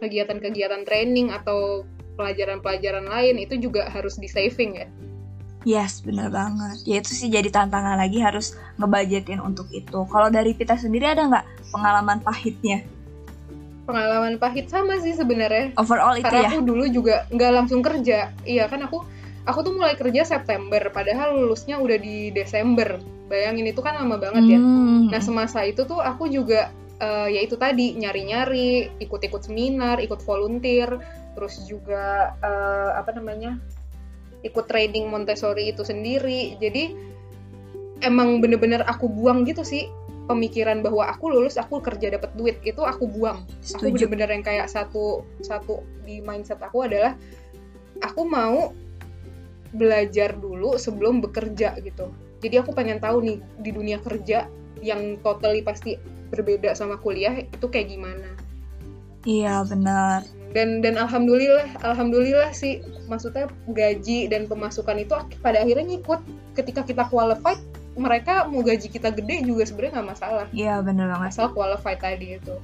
kegiatan-kegiatan 0.00 0.88
training 0.88 1.28
atau 1.28 1.84
pelajaran-pelajaran 2.16 3.04
lain 3.04 3.44
itu 3.44 3.60
juga 3.60 3.92
harus 3.92 4.16
di 4.16 4.26
saving 4.26 4.72
ya 4.80 4.88
Yes, 5.66 6.00
bener 6.06 6.30
banget. 6.30 6.86
Ya 6.86 7.02
itu 7.02 7.12
sih 7.12 7.28
jadi 7.28 7.50
tantangan 7.50 7.98
lagi 7.98 8.22
harus 8.22 8.54
ngebudgetin 8.78 9.42
untuk 9.42 9.66
itu. 9.74 10.06
Kalau 10.06 10.30
dari 10.30 10.54
Pita 10.54 10.78
sendiri 10.78 11.10
ada 11.10 11.26
nggak 11.26 11.74
pengalaman 11.74 12.22
pahitnya? 12.22 12.86
Pengalaman 13.88 14.36
pahit 14.36 14.68
sama 14.68 15.00
sih 15.00 15.16
sebenarnya 15.16 15.72
Overall 15.80 16.20
itu 16.20 16.28
karena 16.28 16.44
ya? 16.44 16.50
aku 16.52 16.60
dulu 16.60 16.84
juga 16.92 17.24
nggak 17.32 17.52
langsung 17.56 17.80
kerja 17.80 18.36
iya 18.44 18.68
kan 18.68 18.84
aku 18.84 19.00
aku 19.48 19.58
tuh 19.64 19.72
mulai 19.72 19.96
kerja 19.96 20.28
September 20.28 20.92
padahal 20.92 21.32
lulusnya 21.32 21.80
udah 21.80 21.96
di 21.96 22.28
Desember 22.36 23.00
bayangin 23.32 23.72
itu 23.72 23.80
kan 23.80 23.96
lama 23.96 24.20
banget 24.20 24.44
ya 24.56 24.60
Hmm. 24.60 25.14
Nah 25.14 25.20
semasa 25.24 25.64
itu 25.64 25.88
tuh 25.88 26.04
aku 26.04 26.28
juga 26.28 26.68
eh, 27.00 27.28
ya 27.32 27.40
itu 27.40 27.56
tadi 27.56 27.96
nyari-nyari, 27.96 29.00
ikut-ikut 29.00 29.46
seminar, 29.46 30.02
ikut 30.04 30.20
volunteer, 30.20 31.00
terus 31.32 31.64
juga 31.64 32.34
eh, 32.42 32.90
apa 32.98 33.14
namanya 33.16 33.56
ikut 34.44 34.68
training 34.68 35.08
Montessori 35.08 35.72
itu 35.72 35.86
sendiri. 35.86 36.60
Jadi 36.60 36.92
emang 38.04 38.38
bener-bener 38.38 38.84
aku 38.86 39.10
buang 39.10 39.42
gitu 39.48 39.64
sih 39.66 39.90
pemikiran 40.28 40.84
bahwa 40.84 41.08
aku 41.08 41.32
lulus 41.32 41.56
aku 41.56 41.80
kerja 41.80 42.12
dapat 42.12 42.30
duit 42.36 42.60
itu 42.62 42.84
aku 42.84 43.08
buang. 43.08 43.48
Aku 43.48 43.88
Setuju. 43.88 44.06
bener-bener 44.06 44.28
yang 44.38 44.44
kayak 44.44 44.68
satu 44.68 45.24
satu 45.40 45.80
di 46.04 46.20
mindset 46.20 46.60
aku 46.60 46.84
adalah 46.84 47.16
aku 48.04 48.22
mau 48.28 48.76
belajar 49.72 50.36
dulu 50.36 50.76
sebelum 50.76 51.24
bekerja 51.24 51.80
gitu. 51.80 52.12
Jadi 52.44 52.54
aku 52.60 52.70
pengen 52.76 53.00
tahu 53.00 53.24
nih 53.24 53.38
di 53.64 53.70
dunia 53.72 53.98
kerja 54.04 54.46
yang 54.84 55.18
totally 55.24 55.64
pasti 55.64 55.98
berbeda 56.30 56.76
sama 56.76 57.00
kuliah 57.00 57.34
itu 57.34 57.66
kayak 57.66 57.88
gimana. 57.90 58.30
Iya 59.26 59.66
benar. 59.66 60.22
Dan 60.54 60.80
dan 60.80 60.96
alhamdulillah 60.96 61.82
alhamdulillah 61.84 62.54
sih 62.54 62.80
maksudnya 63.10 63.50
gaji 63.68 64.30
dan 64.30 64.48
pemasukan 64.48 64.96
itu 65.02 65.12
pada 65.42 65.60
akhirnya 65.60 65.84
ngikut 65.96 66.20
ketika 66.56 66.86
kita 66.86 67.04
qualified 67.10 67.60
mereka 67.98 68.46
mau 68.46 68.62
gaji 68.62 68.86
kita 68.86 69.10
gede 69.10 69.42
juga 69.42 69.62
sebenarnya 69.62 69.92
nggak 69.96 70.08
masalah 70.08 70.46
Iya 70.50 70.80
benar 70.80 71.06
banget. 71.10 71.30
asal 71.32 71.50
qualified 71.50 71.98
tadi 71.98 72.26
itu. 72.34 72.54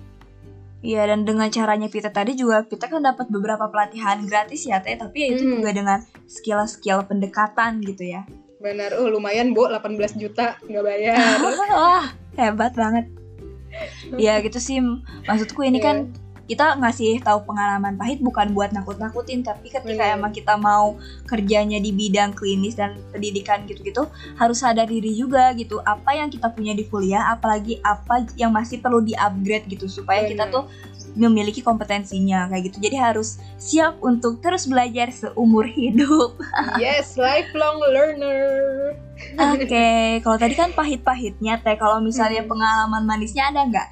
Iya 0.80 1.02
dan 1.04 1.24
dengan 1.24 1.48
caranya 1.48 1.88
Pita 1.88 2.08
tadi 2.08 2.32
juga 2.32 2.60
Pita 2.62 2.86
kan 2.86 3.00
dapat 3.00 3.26
beberapa 3.26 3.66
pelatihan 3.66 4.20
gratis 4.22 4.62
ya 4.62 4.78
teh 4.78 4.94
tapi 4.94 5.16
ya 5.18 5.28
itu 5.32 5.42
Hmm. 5.42 5.52
juga 5.56 5.70
dengan 5.72 5.98
skill-skill 6.24 7.04
pendekatan 7.04 7.80
gitu 7.80 8.04
ya. 8.06 8.22
Benar, 8.56 8.92
oh 8.94 9.08
lumayan 9.08 9.52
Bo 9.52 9.66
18 9.66 9.96
juta 10.14 10.56
nggak 10.62 10.80
bayar. 10.82 11.16
Wah 11.72 12.04
hebat 12.34 12.72
banget. 12.72 13.08
Ya 14.14 14.38
gitu 14.38 14.56
sih 14.56 14.78
maksudku 15.24 15.60
ini 15.60 15.76
Iya. 15.76 15.84
kan 15.84 15.96
kita 16.44 16.76
ngasih 16.76 17.24
tahu 17.24 17.48
pengalaman 17.48 17.96
pahit 17.96 18.20
bukan 18.20 18.52
buat 18.52 18.70
nakut-nakutin 18.70 19.40
tapi 19.40 19.72
ketika 19.72 20.04
Bener. 20.04 20.16
emang 20.20 20.32
kita 20.32 20.60
mau 20.60 20.96
kerjanya 21.24 21.80
di 21.80 21.90
bidang 21.90 22.36
klinis 22.36 22.76
dan 22.76 23.00
pendidikan 23.10 23.64
gitu-gitu 23.64 24.04
harus 24.36 24.60
sadar 24.60 24.84
diri 24.84 25.16
juga 25.16 25.56
gitu 25.56 25.80
apa 25.82 26.12
yang 26.12 26.28
kita 26.28 26.52
punya 26.52 26.76
di 26.76 26.84
kuliah 26.84 27.32
apalagi 27.32 27.80
apa 27.80 28.28
yang 28.36 28.52
masih 28.52 28.80
perlu 28.80 29.00
di-upgrade 29.00 29.64
gitu 29.72 29.88
supaya 29.88 30.28
kita 30.28 30.48
Bener. 30.48 30.54
tuh 30.54 30.64
memiliki 31.14 31.62
kompetensinya 31.62 32.50
kayak 32.50 32.74
gitu 32.74 32.82
jadi 32.82 33.14
harus 33.14 33.38
siap 33.54 34.02
untuk 34.02 34.42
terus 34.42 34.66
belajar 34.66 35.14
seumur 35.14 35.62
hidup 35.64 36.34
yes, 36.82 37.14
lifelong 37.14 37.78
learner. 37.94 38.98
oke 39.38 39.86
kalau 40.26 40.36
tadi 40.36 40.54
kan 40.58 40.74
pahit-pahitnya 40.74 41.62
teh 41.62 41.78
kalau 41.78 42.02
misalnya 42.02 42.42
Hmm. 42.42 42.50
pengalaman 42.50 43.06
manisnya 43.06 43.46
ada 43.46 43.62
nggak 43.62 43.88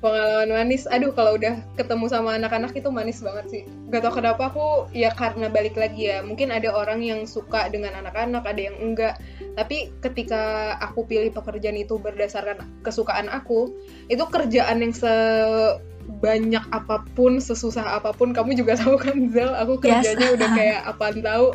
pengalaman 0.00 0.48
manis. 0.50 0.88
Aduh 0.88 1.12
kalau 1.12 1.36
udah 1.36 1.60
ketemu 1.76 2.08
sama 2.08 2.34
anak-anak 2.34 2.72
itu 2.72 2.88
manis 2.88 3.20
banget 3.20 3.46
sih. 3.48 3.62
Gak 3.92 4.02
tau 4.02 4.16
kenapa 4.16 4.48
aku 4.48 4.88
ya 4.90 5.12
karena 5.12 5.46
balik 5.46 5.76
lagi 5.76 6.08
ya 6.08 6.24
mungkin 6.24 6.48
ada 6.48 6.72
orang 6.72 7.04
yang 7.04 7.24
suka 7.24 7.68
dengan 7.68 7.92
anak-anak 8.00 8.42
ada 8.42 8.60
yang 8.60 8.76
enggak. 8.80 9.20
Tapi 9.54 9.92
ketika 10.00 10.74
aku 10.80 11.04
pilih 11.04 11.28
pekerjaan 11.30 11.76
itu 11.76 12.00
berdasarkan 12.00 12.64
kesukaan 12.80 13.28
aku 13.28 13.76
itu 14.08 14.24
kerjaan 14.24 14.80
yang 14.80 14.96
sebanyak 14.96 16.64
apa 16.72 17.04
pun 17.12 17.36
sesusah 17.36 18.00
apa 18.00 18.16
pun 18.16 18.32
kamu 18.32 18.56
juga 18.56 18.80
tahu 18.80 18.96
kan 18.96 19.16
Zel 19.30 19.52
aku 19.52 19.78
Yes. 19.84 20.02
kerjanya 20.02 20.28
udah 20.34 20.48
kayak 20.56 20.80
apaan 20.88 21.18
tahu. 21.20 21.46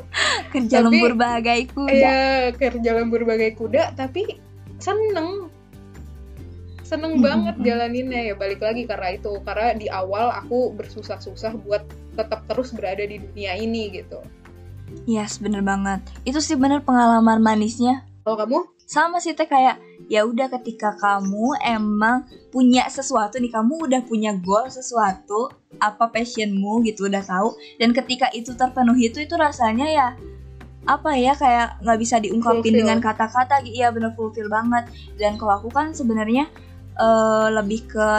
Kerja 0.53 0.75
Tapi- 0.79 0.85
lembur 0.87 1.13
bagai 1.17 1.59
kuda. 1.73 1.91
Iya, 1.91 2.19
kerja 2.55 2.89
lembur 2.95 3.21
bagai 3.25 3.57
kuda, 3.57 3.97
tapi 3.97 4.37
seneng. 4.77 5.49
Seneng 6.95 7.19
banget 7.19 7.55
jalaninnya 7.59 8.31
ya 8.31 8.33
balik 8.39 8.63
lagi 8.63 8.87
karena 8.87 9.19
itu 9.19 9.35
karena 9.43 9.75
di 9.75 9.91
awal 9.91 10.31
aku 10.31 10.71
bersusah-susah 10.79 11.59
buat 11.67 11.83
tetap 12.15 12.47
terus 12.47 12.71
berada 12.71 13.03
di 13.03 13.19
dunia 13.19 13.59
ini 13.59 13.91
gitu. 13.91 14.23
Yes, 15.03 15.43
bener 15.43 15.59
banget. 15.59 15.99
Itu 16.23 16.39
sih 16.39 16.55
bener 16.55 16.87
pengalaman 16.87 17.43
manisnya. 17.43 18.07
Kalau 18.23 18.39
kamu? 18.39 18.59
Sama 18.87 19.19
sih 19.19 19.35
teh 19.35 19.43
kayak 19.43 19.81
ya 20.07 20.23
udah 20.23 20.47
ketika 20.55 20.95
kamu 20.95 21.57
emang 21.67 22.23
punya 22.47 22.87
sesuatu 22.87 23.43
nih, 23.43 23.51
kamu 23.51 23.91
udah 23.91 24.01
punya 24.07 24.31
goal 24.39 24.71
sesuatu, 24.71 25.51
apa 25.83 26.07
passionmu 26.07 26.79
gitu 26.87 27.11
udah 27.11 27.25
tahu. 27.27 27.59
Dan 27.75 27.91
ketika 27.91 28.31
itu 28.31 28.55
terpenuhi 28.55 29.11
itu 29.11 29.19
itu 29.19 29.35
rasanya 29.35 29.89
ya 29.91 30.07
apa 30.85 31.17
ya 31.17 31.33
kayak 31.33 31.81
nggak 31.81 31.97
bisa 31.97 32.21
diungkapin 32.21 32.61
Fulfill. 32.61 32.79
dengan 32.85 32.97
kata-kata. 33.01 33.65
Iya 33.65 33.89
bener 33.89 34.13
fulfill 34.13 34.47
banget. 34.47 34.85
Dan 35.17 35.35
kalau 35.41 35.59
aku 35.59 35.69
kan 35.73 35.91
sebenarnya 35.91 36.45
eh, 36.95 37.47
lebih 37.51 37.87
ke 37.87 38.09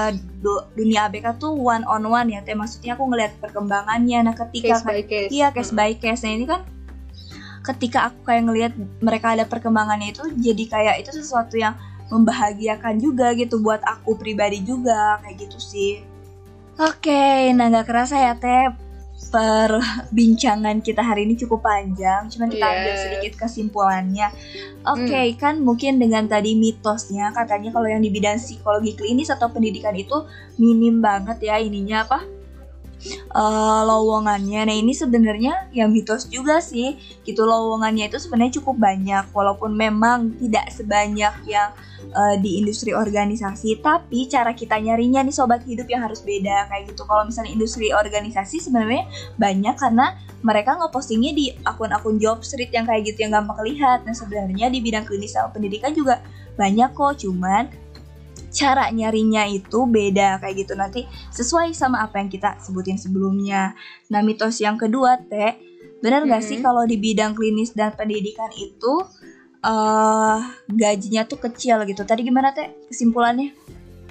du- 0.41 0.65
dunia 0.77 1.09
ABK 1.09 1.37
tuh 1.37 1.53
one 1.53 1.85
on 1.89 2.05
one 2.05 2.29
ya 2.29 2.41
teh 2.45 2.53
maksudnya 2.53 2.95
aku 2.95 3.09
ngelihat 3.09 3.33
perkembangannya 3.41 4.19
nah 4.27 4.35
ketika 4.37 4.81
Case 4.81 4.85
by 4.85 5.01
case. 5.05 5.31
Iya 5.33 5.49
case 5.53 5.73
Hmm. 5.73 5.79
by 5.79 5.93
case. 5.97 6.23
Nah 6.25 6.33
ini 6.33 6.45
kan 6.45 6.61
ketika 7.67 8.13
aku 8.13 8.19
kayak 8.23 8.43
ngelihat 8.47 8.73
mereka 9.03 9.35
ada 9.35 9.43
perkembangannya 9.43 10.15
itu 10.15 10.23
jadi 10.39 10.65
kayak 10.71 10.95
itu 11.03 11.11
sesuatu 11.11 11.59
yang 11.59 11.75
membahagiakan 12.07 13.03
juga 13.03 13.35
gitu 13.35 13.59
buat 13.59 13.83
aku 13.83 14.15
pribadi 14.15 14.63
juga 14.63 15.19
kayak 15.25 15.37
gitu 15.43 15.59
sih. 15.59 15.93
Oke, 16.79 17.51
nah 17.57 17.73
nggak 17.73 17.89
kerasa 17.89 18.21
ya 18.21 18.39
Teh 18.39 18.86
perbincangan 19.29 20.83
kita 20.83 21.03
hari 21.03 21.27
ini 21.27 21.35
cukup 21.35 21.65
panjang, 21.67 22.31
cuman 22.31 22.49
kita 22.51 22.65
ambil 22.65 22.95
Yes. 22.95 23.03
sedikit 23.03 23.33
kesimpulannya. 23.47 24.29
Oke, 24.87 25.35
kan 25.35 25.59
mungkin 25.59 25.99
dengan 25.99 26.31
tadi 26.31 26.55
mitosnya 26.55 27.35
katanya 27.35 27.75
kalau 27.75 27.91
yang 27.91 28.03
di 28.03 28.11
bidang 28.13 28.39
psikologi 28.39 28.95
klinis 28.95 29.33
atau 29.35 29.51
pendidikan 29.51 29.95
itu 29.99 30.15
minim 30.63 31.03
banget 31.03 31.43
ya 31.43 31.59
ininya 31.59 32.07
apa 32.07 32.36
uh, 33.33 33.83
lowongannya. 33.87 34.67
Nah 34.67 34.77
ini 34.77 34.93
sebenarnya 34.93 35.71
ya 35.75 35.87
mitos 35.87 36.29
juga 36.31 36.59
sih. 36.63 36.99
Gitu 37.23 37.43
lowongannya 37.43 38.11
itu 38.11 38.19
sebenarnya 38.23 38.63
cukup 38.63 38.77
banyak, 38.79 39.31
walaupun 39.35 39.75
memang 39.75 40.39
tidak 40.39 40.71
sebanyak 40.71 41.35
yang 41.47 41.75
uh, 42.15 42.35
di 42.39 42.63
industri 42.63 42.95
organisasi. 42.95 43.83
Tapi 43.83 44.31
cara 44.31 44.55
kita 44.55 44.79
nyarinya 44.79 45.27
nih 45.27 45.35
sobat 45.35 45.63
hidup 45.67 45.91
yang 45.91 46.07
harus 46.07 46.23
beda 46.23 46.71
kayak 46.71 46.93
gitu. 46.93 47.03
Kalau 47.07 47.27
misalnya 47.27 47.53
industri 47.53 47.91
organisasi 47.91 48.63
sebenarnya 48.63 49.09
banyak 49.37 49.75
karena 49.75 50.19
mereka 50.45 50.79
ngepostingnya 50.79 51.33
di 51.35 51.47
akun-akun 51.67 52.23
job 52.23 52.45
street 52.47 52.71
yang 52.71 52.87
kayak 52.87 53.11
gitu 53.11 53.27
yang 53.27 53.35
gampang 53.35 53.59
lihat. 53.67 54.07
Nah 54.07 54.15
sebenarnya 54.15 54.71
di 54.71 54.79
bidang 54.79 55.03
klinis 55.03 55.35
sama 55.35 55.51
pendidikan 55.51 55.91
juga 55.91 56.23
banyak 56.57 56.95
kok, 56.97 57.21
cuman 57.21 57.69
cara 58.57 58.89
nyarinya 58.89 59.45
itu 59.45 59.85
beda 59.85 60.41
kayak 60.41 60.65
gitu 60.65 60.73
nanti 60.73 61.05
sesuai 61.37 61.77
sama 61.77 62.01
apa 62.01 62.17
yang 62.17 62.33
kita 62.33 62.57
sebutin 62.65 62.97
sebelumnya. 62.97 63.77
Nah 64.09 64.25
mitos 64.25 64.57
yang 64.65 64.81
kedua 64.81 65.21
teh 65.21 65.61
benar 66.01 66.25
nggak 66.25 66.41
-hmm. 66.41 66.57
sih 66.57 66.65
kalau 66.65 66.89
di 66.89 66.97
bidang 66.97 67.37
klinis 67.37 67.77
dan 67.77 67.93
pendidikan 67.93 68.49
itu 68.57 69.05
uh, 69.61 70.41
gajinya 70.73 71.29
tuh 71.29 71.37
kecil 71.37 71.85
gitu? 71.85 72.03
Tadi 72.09 72.25
gimana 72.25 72.57
teh 72.57 72.73
kesimpulannya? 72.89 73.53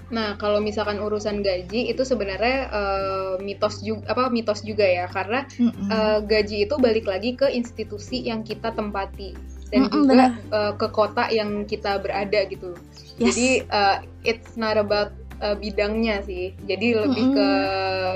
Nah, 0.05 0.37
kalau 0.37 0.61
misalkan 0.61 1.01
urusan 1.01 1.41
gaji 1.41 1.89
itu 1.89 2.05
sebenarnya 2.05 2.69
uh, 2.69 3.33
mitos 3.41 3.81
juga 3.81 4.05
apa 4.13 4.29
mitos 4.29 4.61
juga 4.61 4.85
ya 4.85 5.09
karena 5.09 5.49
mm 5.49 5.65
-hmm. 5.65 5.87
uh, 5.89 6.19
gaji 6.21 6.69
itu 6.69 6.75
balik 6.77 7.09
lagi 7.09 7.33
ke 7.33 7.49
institusi 7.49 8.21
yang 8.21 8.45
kita 8.45 8.69
tempati 8.69 9.33
dan 9.75 9.81
mm 9.83 9.89
-hmm, 9.91 9.99
juga 10.07 10.25
uh, 10.55 10.73
ke 10.79 10.87
kota 10.95 11.27
yang 11.27 11.67
kita 11.67 11.99
berada 11.99 12.47
gitu. 12.47 12.79
Yes. 13.19 13.35
Jadi 13.35 13.47
uh, 13.67 13.97
it's 14.23 14.55
not 14.55 14.79
about 14.79 15.11
uh, 15.43 15.59
bidangnya 15.59 16.23
sih. 16.23 16.55
Jadi 16.63 16.95
lebih 16.95 17.25
mm 17.27 17.33
-hmm. 17.35 17.37
ke 17.37 17.49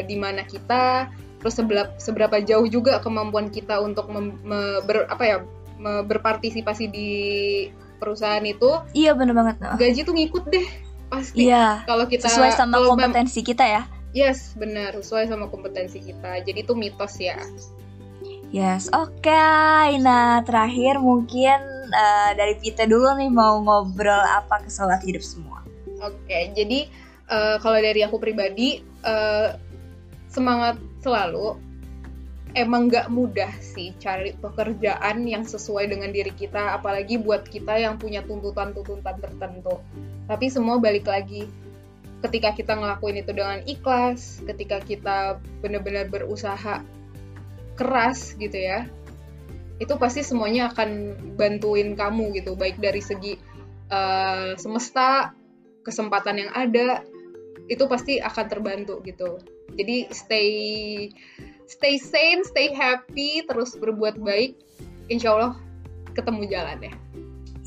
di 0.08 0.16
mana 0.16 0.48
kita 0.48 1.12
terus 1.44 1.56
seberapa, 1.56 1.92
seberapa 2.00 2.40
jauh 2.40 2.68
juga 2.68 3.04
kemampuan 3.04 3.52
kita 3.52 3.80
untuk 3.84 4.08
mem, 4.12 4.40
me, 4.44 4.80
ber, 4.88 5.08
apa 5.12 5.24
ya 5.28 5.38
me, 5.76 6.04
berpartisipasi 6.08 6.88
di 6.88 7.12
perusahaan 8.00 8.44
itu. 8.48 8.80
Iya 8.96 9.16
benar 9.16 9.36
banget. 9.36 9.56
Gaji 9.76 10.02
tuh 10.08 10.16
ngikut 10.16 10.48
deh 10.48 10.68
pasti 11.10 11.50
iya, 11.50 11.84
kalau 11.90 12.06
kita 12.06 12.30
sesuai 12.30 12.54
sama 12.54 12.78
kompetensi 12.86 13.42
kita 13.42 13.66
ya 13.66 13.82
yes 14.14 14.54
benar 14.56 14.94
sesuai 14.94 15.26
sama 15.26 15.50
kompetensi 15.50 16.00
kita 16.00 16.46
jadi 16.46 16.62
itu 16.62 16.74
mitos 16.78 17.18
ya 17.18 17.36
yes 18.50 18.90
oke. 18.94 19.14
Okay. 19.22 19.98
nah 20.02 20.42
terakhir 20.42 20.98
mungkin 20.98 21.60
uh, 21.94 22.32
dari 22.34 22.58
kita 22.58 22.86
dulu 22.90 23.18
nih 23.18 23.30
mau 23.30 23.62
ngobrol 23.62 24.24
apa 24.26 24.62
ke 24.66 24.70
sobat 24.70 25.02
hidup 25.06 25.22
semua. 25.22 25.62
Oke 26.00 26.16
okay, 26.26 26.44
jadi 26.54 26.90
uh, 27.30 27.58
kalau 27.62 27.80
dari 27.80 28.02
aku 28.06 28.18
pribadi 28.18 28.82
uh, 29.06 29.56
semangat 30.30 30.78
selalu. 31.02 31.58
Emang 32.58 32.90
nggak 32.90 33.14
mudah 33.14 33.54
sih 33.62 33.94
cari 34.02 34.34
pekerjaan 34.34 35.22
yang 35.30 35.46
sesuai 35.46 35.86
dengan 35.86 36.10
diri 36.10 36.34
kita 36.34 36.82
apalagi 36.82 37.22
buat 37.22 37.46
kita 37.46 37.78
yang 37.78 38.02
punya 38.02 38.26
tuntutan-tuntutan 38.26 39.22
tertentu. 39.22 39.78
Tapi 40.26 40.50
semua 40.50 40.82
balik 40.82 41.06
lagi. 41.06 41.46
Ketika 42.26 42.58
kita 42.58 42.74
ngelakuin 42.74 43.22
itu 43.22 43.32
dengan 43.38 43.62
ikhlas 43.70 44.42
ketika 44.50 44.82
kita 44.82 45.38
benar-benar 45.62 46.10
berusaha 46.10 46.82
keras 47.80 48.36
gitu 48.36 48.60
ya 48.60 48.84
itu 49.80 49.96
pasti 49.96 50.20
semuanya 50.28 50.68
akan 50.76 51.16
bantuin 51.40 51.96
kamu 51.96 52.36
gitu 52.36 52.60
baik 52.60 52.76
dari 52.84 53.00
segi 53.00 53.40
uh, 53.88 54.60
semesta 54.60 55.32
kesempatan 55.88 56.44
yang 56.44 56.52
ada 56.52 57.08
itu 57.70 57.86
pasti 57.86 58.18
akan 58.20 58.46
terbantu 58.50 59.00
gitu. 59.06 59.40
Jadi 59.78 60.10
stay 60.12 60.52
stay 61.70 61.96
sane 62.02 62.42
stay 62.44 62.74
happy 62.74 63.46
terus 63.46 63.78
berbuat 63.78 64.18
baik 64.20 64.58
insya 65.08 65.38
Allah 65.38 65.54
ketemu 66.18 66.50
jalan 66.50 66.78
ya 66.82 66.94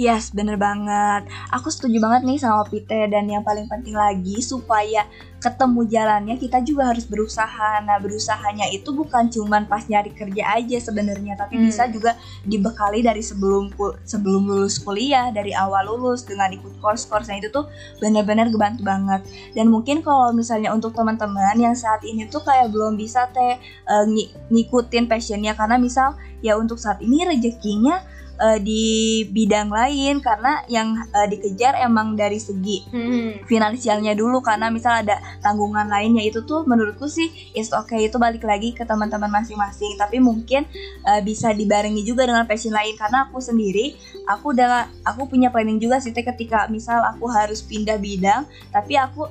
Yes, 0.02 0.34
bener 0.34 0.58
banget. 0.58 1.30
Aku 1.54 1.70
setuju 1.70 2.02
banget 2.02 2.26
nih 2.26 2.38
sama 2.42 2.66
Pite 2.66 3.06
dan 3.06 3.30
yang 3.30 3.46
paling 3.46 3.70
penting 3.70 3.94
lagi 3.94 4.42
supaya 4.42 5.06
ketemu 5.38 5.86
jalannya 5.86 6.34
kita 6.42 6.58
juga 6.66 6.90
harus 6.90 7.06
berusaha. 7.06 7.78
Nah, 7.86 8.02
berusahanya 8.02 8.66
itu 8.74 8.90
bukan 8.90 9.30
cuman 9.30 9.70
pas 9.70 9.86
nyari 9.86 10.10
kerja 10.10 10.58
aja 10.58 10.78
sebenarnya, 10.82 11.38
tapi 11.38 11.54
hmm. 11.54 11.70
bisa 11.70 11.86
juga 11.86 12.18
dibekali 12.42 13.06
dari 13.06 13.22
sebelum 13.22 13.70
sebelum 14.02 14.42
lulus 14.50 14.82
kuliah, 14.82 15.30
dari 15.30 15.54
awal 15.54 15.86
lulus 15.86 16.26
dengan 16.26 16.50
ikut 16.50 16.82
course-course. 16.82 17.30
Nah, 17.30 17.38
itu 17.38 17.54
tuh 17.54 17.70
bener-bener 18.02 18.50
kebantu 18.50 18.82
banget. 18.82 19.22
Dan 19.54 19.70
mungkin 19.70 20.02
kalau 20.02 20.34
misalnya 20.34 20.74
untuk 20.74 20.98
teman-teman 20.98 21.62
yang 21.62 21.78
saat 21.78 22.02
ini 22.02 22.26
tuh 22.26 22.42
kayak 22.42 22.74
belum 22.74 22.98
bisa 22.98 23.30
teh 23.30 23.54
uh, 23.86 24.06
ngikutin 24.50 25.06
passionnya 25.06 25.54
karena 25.54 25.78
misal 25.78 26.18
ya 26.42 26.58
untuk 26.58 26.82
saat 26.82 26.98
ini 26.98 27.22
rezekinya 27.22 28.02
uh, 28.42 28.58
di 28.58 29.22
bidang 29.30 29.70
lain 29.70 30.18
karena 30.18 30.66
yang 30.66 30.98
uh, 31.14 31.26
dikejar 31.30 31.78
emang 31.78 32.18
dari 32.18 32.42
segi 32.42 32.82
hmm. 32.90 33.46
finansialnya 33.46 34.18
dulu 34.18 34.42
karena 34.42 34.68
misal 34.74 35.06
ada 35.06 35.22
tanggungan 35.38 35.86
lainnya. 35.86 36.26
Itu 36.26 36.42
tuh 36.42 36.66
menurutku 36.66 37.06
sih 37.06 37.30
is 37.54 37.70
okay. 37.70 38.10
Itu 38.10 38.18
balik 38.18 38.42
lagi 38.42 38.74
ke 38.74 38.82
teman-teman 38.82 39.30
masing-masing. 39.30 39.94
Tapi 39.94 40.18
mungkin 40.18 40.66
uh, 41.06 41.22
bisa 41.22 41.54
dibarengi 41.54 42.02
juga 42.02 42.26
dengan 42.26 42.44
passion 42.50 42.74
lain. 42.74 42.98
Karena 42.98 43.30
aku 43.30 43.38
sendiri 43.38 43.94
aku 44.26 44.50
udah 44.54 44.90
aku 45.06 45.30
punya 45.30 45.54
planning 45.54 45.78
juga 45.78 46.02
sih 46.02 46.10
ketika 46.14 46.66
misal 46.66 47.02
aku 47.02 47.26
harus 47.30 47.62
pindah 47.62 47.98
bidang 47.98 48.46
tapi 48.70 48.94
aku 48.94 49.26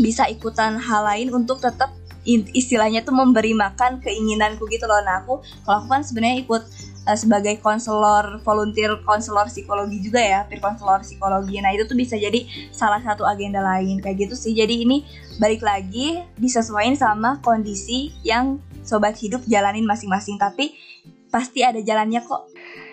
bisa 0.00 0.24
ikutan 0.28 0.80
hal 0.80 1.04
lain 1.04 1.28
untuk 1.32 1.60
tetap 1.60 1.92
istilahnya 2.54 3.02
tuh 3.02 3.12
memberi 3.18 3.50
makan 3.50 3.98
keinginanku 3.98 4.70
gitu 4.70 4.86
loh. 4.86 5.02
Nah 5.02 5.26
aku 5.26 5.42
kalau 5.66 5.82
aku 5.82 5.88
kan 5.90 6.02
sebenarnya 6.06 6.46
ikut 6.46 6.62
uh, 7.06 7.18
sebagai 7.18 7.58
konselor 7.62 8.38
volunteer 8.42 8.98
konselor 9.02 9.46
psikologi 9.50 9.98
juga 10.02 10.20
ya 10.22 10.40
peer 10.46 10.62
konselor 10.62 11.02
psikologi 11.02 11.58
nah 11.58 11.74
itu 11.74 11.86
tuh 11.86 11.98
bisa 11.98 12.14
jadi 12.14 12.46
salah 12.70 13.02
satu 13.02 13.26
agenda 13.26 13.62
lain 13.62 13.98
kayak 13.98 14.28
gitu 14.28 14.34
sih 14.38 14.52
jadi 14.54 14.86
ini 14.86 15.06
balik 15.38 15.62
lagi 15.62 16.22
disesuaikan 16.38 16.94
sama 16.94 17.42
kondisi 17.42 18.14
yang 18.22 18.62
sobat 18.82 19.14
hidup 19.18 19.42
jalanin 19.46 19.86
masing-masing 19.86 20.38
tapi 20.38 20.74
pasti 21.32 21.64
ada 21.64 21.80
jalannya 21.80 22.20
kok 22.22 22.50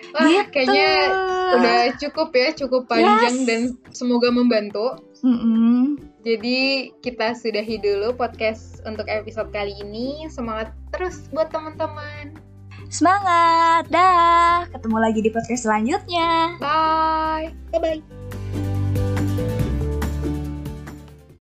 Wah, 0.09 0.25
gitu. 0.25 0.41
kayaknya 0.49 0.89
udah 1.53 1.79
cukup 2.01 2.29
ya, 2.33 2.49
cukup 2.57 2.89
panjang 2.89 3.45
yes. 3.45 3.45
dan 3.45 3.61
semoga 3.93 4.33
membantu. 4.33 4.97
Mm 5.21 5.37
-hmm. 5.37 5.79
Jadi 6.25 6.57
kita 7.05 7.37
sudahi 7.37 7.77
dulu 7.77 8.17
podcast 8.17 8.81
untuk 8.89 9.05
episode 9.05 9.53
kali 9.53 9.77
ini. 9.77 10.25
Semangat 10.33 10.73
terus 10.89 11.29
buat 11.29 11.53
teman-teman. 11.53 12.48
Semangat, 12.89 13.85
dah. 13.93 14.65
Ketemu 14.73 14.97
lagi 14.97 15.21
di 15.21 15.29
podcast 15.29 15.69
selanjutnya. 15.69 16.57
Bye. 16.57 17.53
Bye 17.69 17.79
bye. 18.01 18.18